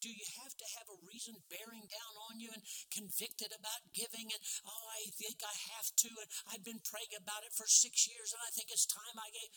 Do 0.00 0.12
you 0.12 0.28
have 0.44 0.52
to 0.60 0.66
have 0.76 0.88
a 0.92 1.02
reason 1.08 1.40
bearing 1.48 1.88
down 1.88 2.14
on 2.28 2.36
you 2.36 2.52
and 2.52 2.62
convicted 2.92 3.50
about 3.50 3.90
giving 3.96 4.28
and 4.28 4.42
oh 4.68 4.84
I 4.92 5.08
think 5.16 5.40
I 5.40 5.56
have 5.72 5.88
to 6.04 6.10
and 6.20 6.28
I've 6.52 6.62
been 6.62 6.84
praying 6.84 7.16
about 7.16 7.48
it 7.48 7.56
for 7.56 7.64
six 7.64 8.04
years 8.04 8.36
and 8.36 8.44
I 8.44 8.52
think 8.52 8.68
it's 8.68 8.84
time 8.84 9.16
I 9.16 9.32
gave 9.32 9.50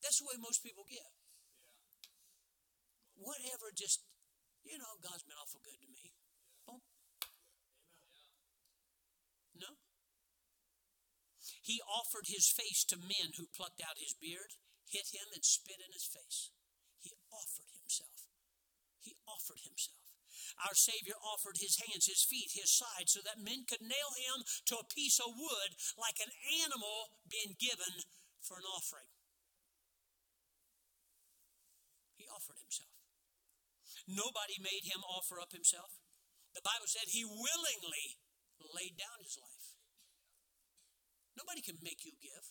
that's 0.00 0.22
the 0.22 0.26
way 0.30 0.38
most 0.38 0.62
people 0.62 0.86
give. 0.86 1.02
Yeah. 1.02 1.10
Whatever 3.26 3.74
just 3.74 4.06
you 4.62 4.78
know, 4.78 4.94
God's 5.02 5.26
been 5.26 5.38
awful 5.38 5.62
good 5.66 5.78
to 5.82 5.90
me. 5.90 6.14
Boom. 6.66 6.82
No. 9.58 9.74
He 11.62 11.82
offered 11.82 12.30
his 12.30 12.46
face 12.46 12.86
to 12.90 12.98
men 12.98 13.34
who 13.38 13.50
plucked 13.50 13.82
out 13.82 13.98
his 13.98 14.14
beard, 14.14 14.54
hit 14.86 15.10
him, 15.10 15.26
and 15.34 15.42
spit 15.42 15.82
in 15.82 15.90
his 15.90 16.06
face. 16.06 16.50
He 17.02 17.10
offered 17.30 17.71
he 19.02 19.18
offered 19.26 19.62
himself. 19.66 19.98
Our 20.62 20.76
Savior 20.76 21.16
offered 21.18 21.58
his 21.58 21.78
hands, 21.80 22.06
his 22.06 22.22
feet, 22.22 22.54
his 22.54 22.70
side, 22.70 23.08
so 23.08 23.20
that 23.24 23.42
men 23.42 23.66
could 23.66 23.82
nail 23.82 24.12
him 24.14 24.44
to 24.68 24.78
a 24.78 24.90
piece 24.92 25.18
of 25.18 25.34
wood 25.34 25.70
like 25.98 26.18
an 26.22 26.32
animal 26.62 27.18
being 27.26 27.56
given 27.58 28.04
for 28.40 28.58
an 28.58 28.68
offering. 28.68 29.08
He 32.18 32.28
offered 32.28 32.60
himself. 32.60 32.94
Nobody 34.06 34.58
made 34.58 34.86
him 34.86 35.02
offer 35.06 35.38
up 35.38 35.54
himself. 35.54 35.98
The 36.54 36.64
Bible 36.64 36.90
said 36.90 37.08
he 37.08 37.24
willingly 37.24 38.20
laid 38.60 38.98
down 38.98 39.22
his 39.24 39.38
life. 39.40 39.78
Nobody 41.38 41.64
can 41.64 41.80
make 41.80 42.04
you 42.04 42.12
give. 42.20 42.44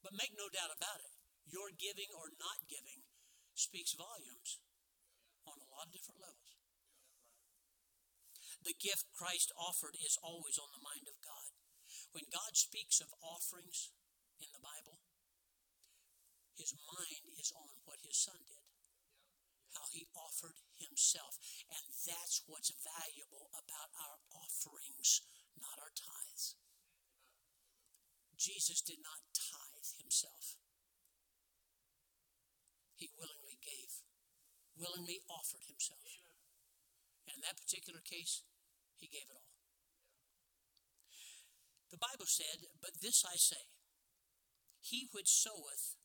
But 0.00 0.14
make 0.14 0.32
no 0.38 0.46
doubt 0.46 0.72
about 0.72 1.02
it, 1.02 1.14
your 1.50 1.74
giving 1.74 2.08
or 2.14 2.30
not 2.38 2.64
giving 2.70 3.02
speaks 3.58 3.98
volumes 3.98 4.62
lot 5.78 5.86
of 5.86 5.94
different 5.94 6.18
levels. 6.18 6.58
The 8.66 8.74
gift 8.82 9.06
Christ 9.14 9.54
offered 9.54 9.94
is 10.02 10.18
always 10.18 10.58
on 10.58 10.74
the 10.74 10.82
mind 10.82 11.06
of 11.06 11.22
God. 11.22 11.54
When 12.10 12.26
God 12.34 12.58
speaks 12.58 12.98
of 12.98 13.14
offerings 13.22 13.94
in 14.42 14.50
the 14.50 14.58
Bible, 14.58 14.98
his 16.58 16.74
mind 16.74 17.30
is 17.38 17.54
on 17.54 17.78
what 17.86 18.02
his 18.02 18.18
son 18.18 18.42
did, 18.42 18.66
how 19.78 19.86
he 19.94 20.10
offered 20.18 20.58
himself. 20.74 21.38
And 21.70 21.86
that's 22.02 22.42
what's 22.50 22.74
valuable 22.74 23.46
about 23.54 23.94
our 24.02 24.18
offerings, 24.34 25.22
not 25.62 25.78
our 25.78 25.94
tithes. 25.94 26.58
Jesus 28.34 28.82
did 28.82 28.98
not 28.98 29.22
tithe 29.30 29.90
himself, 30.02 30.58
he 32.98 33.06
willingly 33.14 33.58
willingly 34.78 35.20
offered 35.26 35.66
himself. 35.66 36.00
And 37.26 37.36
in 37.36 37.44
that 37.44 37.60
particular 37.60 38.00
case, 38.00 38.46
he 38.96 39.10
gave 39.10 39.28
it 39.28 39.36
all. 39.36 39.52
The 41.90 42.00
Bible 42.00 42.28
said, 42.28 42.68
But 42.80 43.02
this 43.04 43.24
I 43.24 43.36
say, 43.36 43.68
he 44.80 45.10
which 45.12 45.28
soweth 45.28 45.98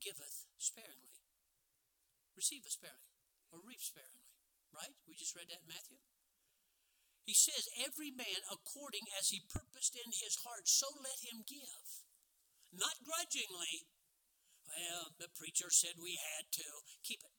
giveth 0.00 0.46
sparingly, 0.58 1.22
receiveth 2.34 2.74
sparingly, 2.74 3.14
or 3.52 3.62
reap 3.62 3.82
sparingly. 3.82 4.26
Right? 4.74 4.94
We 5.06 5.14
just 5.14 5.38
read 5.38 5.54
that 5.54 5.62
in 5.62 5.70
Matthew. 5.70 6.02
He 7.22 7.34
says, 7.34 7.70
Every 7.78 8.10
man 8.10 8.42
according 8.50 9.06
as 9.14 9.30
he 9.30 9.46
purposed 9.46 9.94
in 9.94 10.10
his 10.10 10.42
heart, 10.42 10.66
so 10.66 10.90
let 10.98 11.22
him 11.22 11.46
give. 11.46 12.02
Not 12.74 13.06
grudgingly. 13.06 13.86
Well, 14.66 15.14
the 15.22 15.30
preacher 15.30 15.70
said 15.70 16.02
we 16.02 16.18
had 16.18 16.50
to. 16.58 16.68
Keep 17.06 17.22
it. 17.22 17.33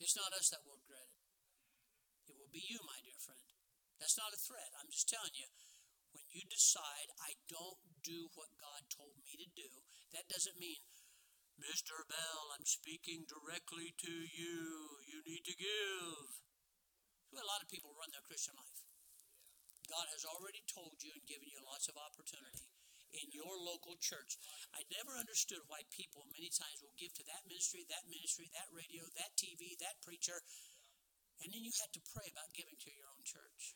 It's 0.00 0.16
not 0.16 0.32
us 0.32 0.48
that 0.48 0.64
will 0.64 0.80
regret 0.80 1.12
it. 1.12 2.32
It 2.32 2.36
will 2.40 2.48
be 2.48 2.64
you, 2.64 2.80
my 2.88 2.96
dear 3.04 3.20
friend. 3.20 3.52
That's 4.00 4.16
not 4.16 4.32
a 4.32 4.40
threat. 4.40 4.72
I'm 4.80 4.88
just 4.88 5.12
telling 5.12 5.36
you, 5.36 5.52
when 6.16 6.24
you 6.32 6.48
decide, 6.48 7.12
I 7.20 7.36
don't 7.52 7.84
do 8.00 8.32
what 8.32 8.56
God 8.56 8.88
told 8.88 9.20
me 9.20 9.36
to 9.36 9.48
do, 9.52 9.68
that 10.16 10.32
doesn't 10.32 10.56
mean, 10.56 10.88
Mr. 11.60 12.00
Bell, 12.08 12.56
I'm 12.56 12.64
speaking 12.64 13.28
directly 13.28 13.92
to 14.00 14.14
you. 14.24 15.04
You 15.04 15.20
need 15.20 15.44
to 15.44 15.60
give. 15.60 16.40
Well, 17.28 17.44
a 17.44 17.52
lot 17.52 17.60
of 17.60 17.68
people 17.68 17.92
run 17.92 18.08
their 18.08 18.24
Christian 18.24 18.56
life. 18.56 18.88
God 19.84 20.08
has 20.16 20.24
already 20.24 20.64
told 20.64 21.04
you 21.04 21.12
and 21.12 21.28
given 21.28 21.52
you 21.52 21.60
lots 21.60 21.92
of 21.92 22.00
opportunity 22.00 22.69
in 23.14 23.34
your 23.34 23.54
local 23.58 23.98
church. 23.98 24.38
I 24.74 24.86
never 24.90 25.18
understood 25.18 25.62
why 25.66 25.86
people 25.90 26.26
many 26.30 26.50
times 26.50 26.80
will 26.82 26.94
give 26.94 27.12
to 27.18 27.24
that 27.30 27.46
ministry, 27.46 27.86
that 27.90 28.06
ministry, 28.06 28.50
that 28.54 28.70
radio, 28.70 29.06
that 29.18 29.34
TV, 29.34 29.74
that 29.82 29.98
preacher, 30.02 30.40
and 31.40 31.48
then 31.50 31.64
you 31.64 31.72
had 31.80 31.92
to 31.96 32.02
pray 32.12 32.28
about 32.28 32.52
giving 32.52 32.76
to 32.76 32.90
your 32.92 33.08
own 33.08 33.24
church. 33.24 33.72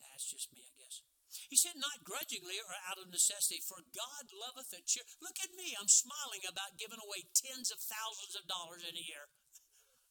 That's 0.00 0.28
just 0.28 0.52
me, 0.54 0.64
I 0.64 0.74
guess. 0.78 1.02
He 1.48 1.56
said, 1.56 1.76
not 1.80 2.04
grudgingly 2.04 2.60
or 2.60 2.76
out 2.88 3.00
of 3.00 3.08
necessity, 3.08 3.64
for 3.64 3.80
God 3.90 4.28
loveth 4.30 4.72
a 4.76 4.80
cheer. 4.84 5.04
Look 5.18 5.40
at 5.40 5.56
me, 5.56 5.72
I'm 5.74 5.88
smiling 5.88 6.44
about 6.44 6.76
giving 6.76 7.00
away 7.00 7.24
tens 7.32 7.72
of 7.72 7.80
thousands 7.80 8.36
of 8.36 8.46
dollars 8.48 8.84
in 8.84 8.96
a 8.96 9.02
year. 9.02 9.32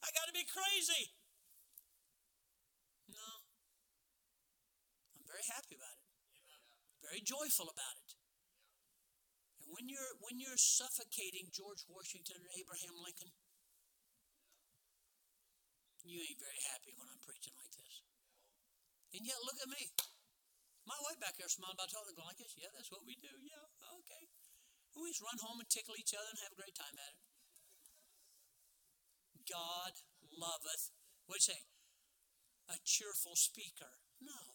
I 0.02 0.10
got 0.18 0.26
to 0.28 0.36
be 0.36 0.46
crazy. 0.50 1.14
Very 5.42 5.58
happy 5.58 5.74
about 5.74 5.98
it, 5.98 6.06
very 7.02 7.22
joyful 7.26 7.66
about 7.66 7.98
it. 7.98 8.14
And 9.58 9.74
when 9.74 9.90
you're 9.90 10.14
when 10.22 10.38
you're 10.38 10.62
suffocating 10.62 11.50
George 11.50 11.82
Washington 11.90 12.46
and 12.46 12.50
Abraham 12.62 12.94
Lincoln, 13.02 13.34
you 16.06 16.22
ain't 16.22 16.38
very 16.38 16.62
happy 16.70 16.94
when 16.94 17.10
I'm 17.10 17.18
preaching 17.26 17.58
like 17.58 17.74
this. 17.74 18.06
And 19.18 19.26
yet, 19.26 19.42
look 19.42 19.58
at 19.58 19.66
me. 19.66 19.90
My 20.86 20.98
wife 21.10 21.18
back 21.18 21.42
there 21.42 21.50
smiling 21.50 21.74
about 21.74 21.90
talking 21.90 22.14
like 22.22 22.38
this. 22.38 22.54
Yeah, 22.54 22.70
that's 22.78 22.94
what 22.94 23.02
we 23.02 23.18
do. 23.18 23.34
Yeah, 23.42 23.66
okay. 23.98 24.30
We 24.94 25.10
just 25.10 25.26
run 25.26 25.42
home 25.42 25.58
and 25.58 25.70
tickle 25.74 25.98
each 25.98 26.14
other 26.14 26.30
and 26.30 26.38
have 26.46 26.54
a 26.54 26.62
great 26.62 26.78
time 26.78 26.94
at 27.02 27.18
it. 27.18 27.26
God 29.50 29.94
loveth, 30.22 30.94
what 31.26 31.42
do 31.42 31.50
you 31.50 31.50
say? 31.58 31.62
A 32.70 32.78
cheerful 32.86 33.34
speaker? 33.34 33.98
No. 34.22 34.51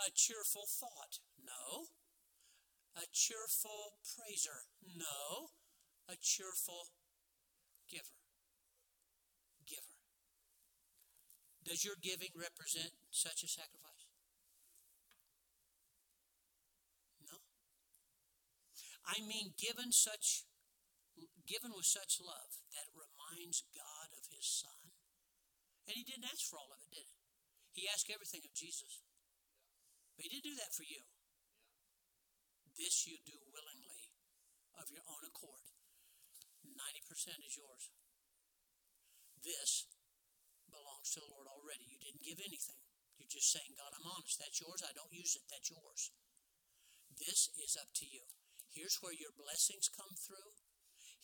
A 0.00 0.10
cheerful 0.14 0.64
thought? 0.64 1.20
No. 1.36 1.92
A 2.96 3.04
cheerful 3.12 4.00
praiser? 4.00 4.64
No. 4.80 5.52
A 6.08 6.16
cheerful 6.16 6.88
giver. 7.84 8.16
Giver. 9.68 10.00
Does 11.64 11.84
your 11.84 12.00
giving 12.00 12.32
represent 12.32 12.96
such 13.10 13.44
a 13.44 13.48
sacrifice? 13.48 14.08
No. 17.20 17.36
I 19.04 19.20
mean, 19.20 19.52
given 19.60 19.92
such, 19.92 20.48
given 21.46 21.76
with 21.76 21.86
such 21.86 22.18
love 22.24 22.56
that 22.72 22.88
it 22.88 22.96
reminds 22.96 23.68
God 23.76 24.16
of 24.16 24.24
His 24.32 24.48
Son. 24.48 24.96
And 25.84 25.94
He 25.94 26.08
didn't 26.08 26.24
ask 26.32 26.48
for 26.48 26.56
all 26.56 26.72
of 26.72 26.80
it, 26.80 26.88
did 26.88 27.04
He? 27.04 27.84
He 27.84 27.88
asked 27.88 28.10
everything 28.10 28.40
of 28.48 28.56
Jesus. 28.56 29.04
But 30.20 30.28
He 30.28 30.36
didn't 30.36 30.52
do 30.52 30.60
that 30.60 30.76
for 30.76 30.84
you. 30.84 31.00
This 32.76 33.08
you 33.08 33.16
do 33.24 33.40
willingly 33.48 34.12
of 34.76 34.92
your 34.92 35.00
own 35.08 35.24
accord. 35.24 35.64
90% 36.60 37.40
is 37.40 37.56
yours. 37.56 37.88
This 39.40 39.88
belongs 40.68 41.16
to 41.16 41.24
the 41.24 41.32
Lord 41.32 41.48
already. 41.48 41.88
You 41.88 41.96
didn't 41.96 42.20
give 42.20 42.36
anything. 42.36 42.76
You're 43.16 43.32
just 43.32 43.48
saying, 43.48 43.72
God, 43.80 43.96
I'm 43.96 44.12
honest. 44.12 44.36
That's 44.36 44.60
yours. 44.60 44.84
I 44.84 44.92
don't 44.92 45.08
use 45.08 45.40
it. 45.40 45.48
That's 45.48 45.72
yours. 45.72 46.12
This 47.16 47.48
is 47.56 47.80
up 47.80 47.88
to 48.04 48.04
you. 48.04 48.28
Here's 48.68 49.00
where 49.00 49.16
your 49.16 49.32
blessings 49.32 49.88
come 49.88 50.12
through. 50.20 50.52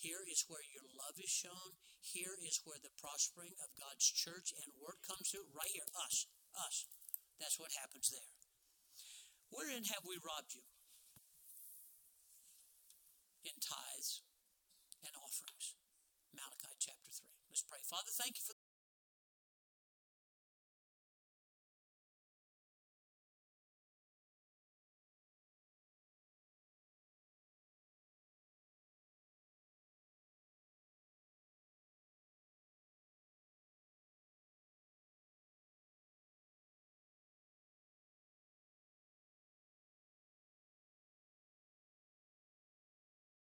Here 0.00 0.24
is 0.24 0.48
where 0.48 0.64
your 0.64 0.88
love 0.96 1.20
is 1.20 1.28
shown. 1.28 1.76
Here 2.00 2.32
is 2.40 2.64
where 2.64 2.80
the 2.80 2.96
prospering 2.96 3.60
of 3.60 3.76
God's 3.76 4.08
church 4.08 4.56
and 4.56 4.72
word 4.80 5.04
comes 5.04 5.28
through. 5.28 5.52
Right 5.52 5.68
here. 5.68 5.84
Us. 6.00 6.32
Us. 6.56 6.88
That's 7.36 7.60
what 7.60 7.76
happens 7.76 8.08
there. 8.08 8.35
Wherein 9.52 9.86
have 9.94 10.02
we 10.02 10.18
robbed 10.18 10.56
you? 10.56 10.64
In 13.46 13.54
tithes 13.62 14.26
and 15.06 15.14
offerings. 15.22 15.78
Malachi 16.34 16.74
chapter 16.82 17.10
3. 17.14 17.30
Let's 17.46 17.62
pray. 17.62 17.78
Father, 17.86 18.10
thank 18.10 18.34
you 18.34 18.44
for 18.44 18.55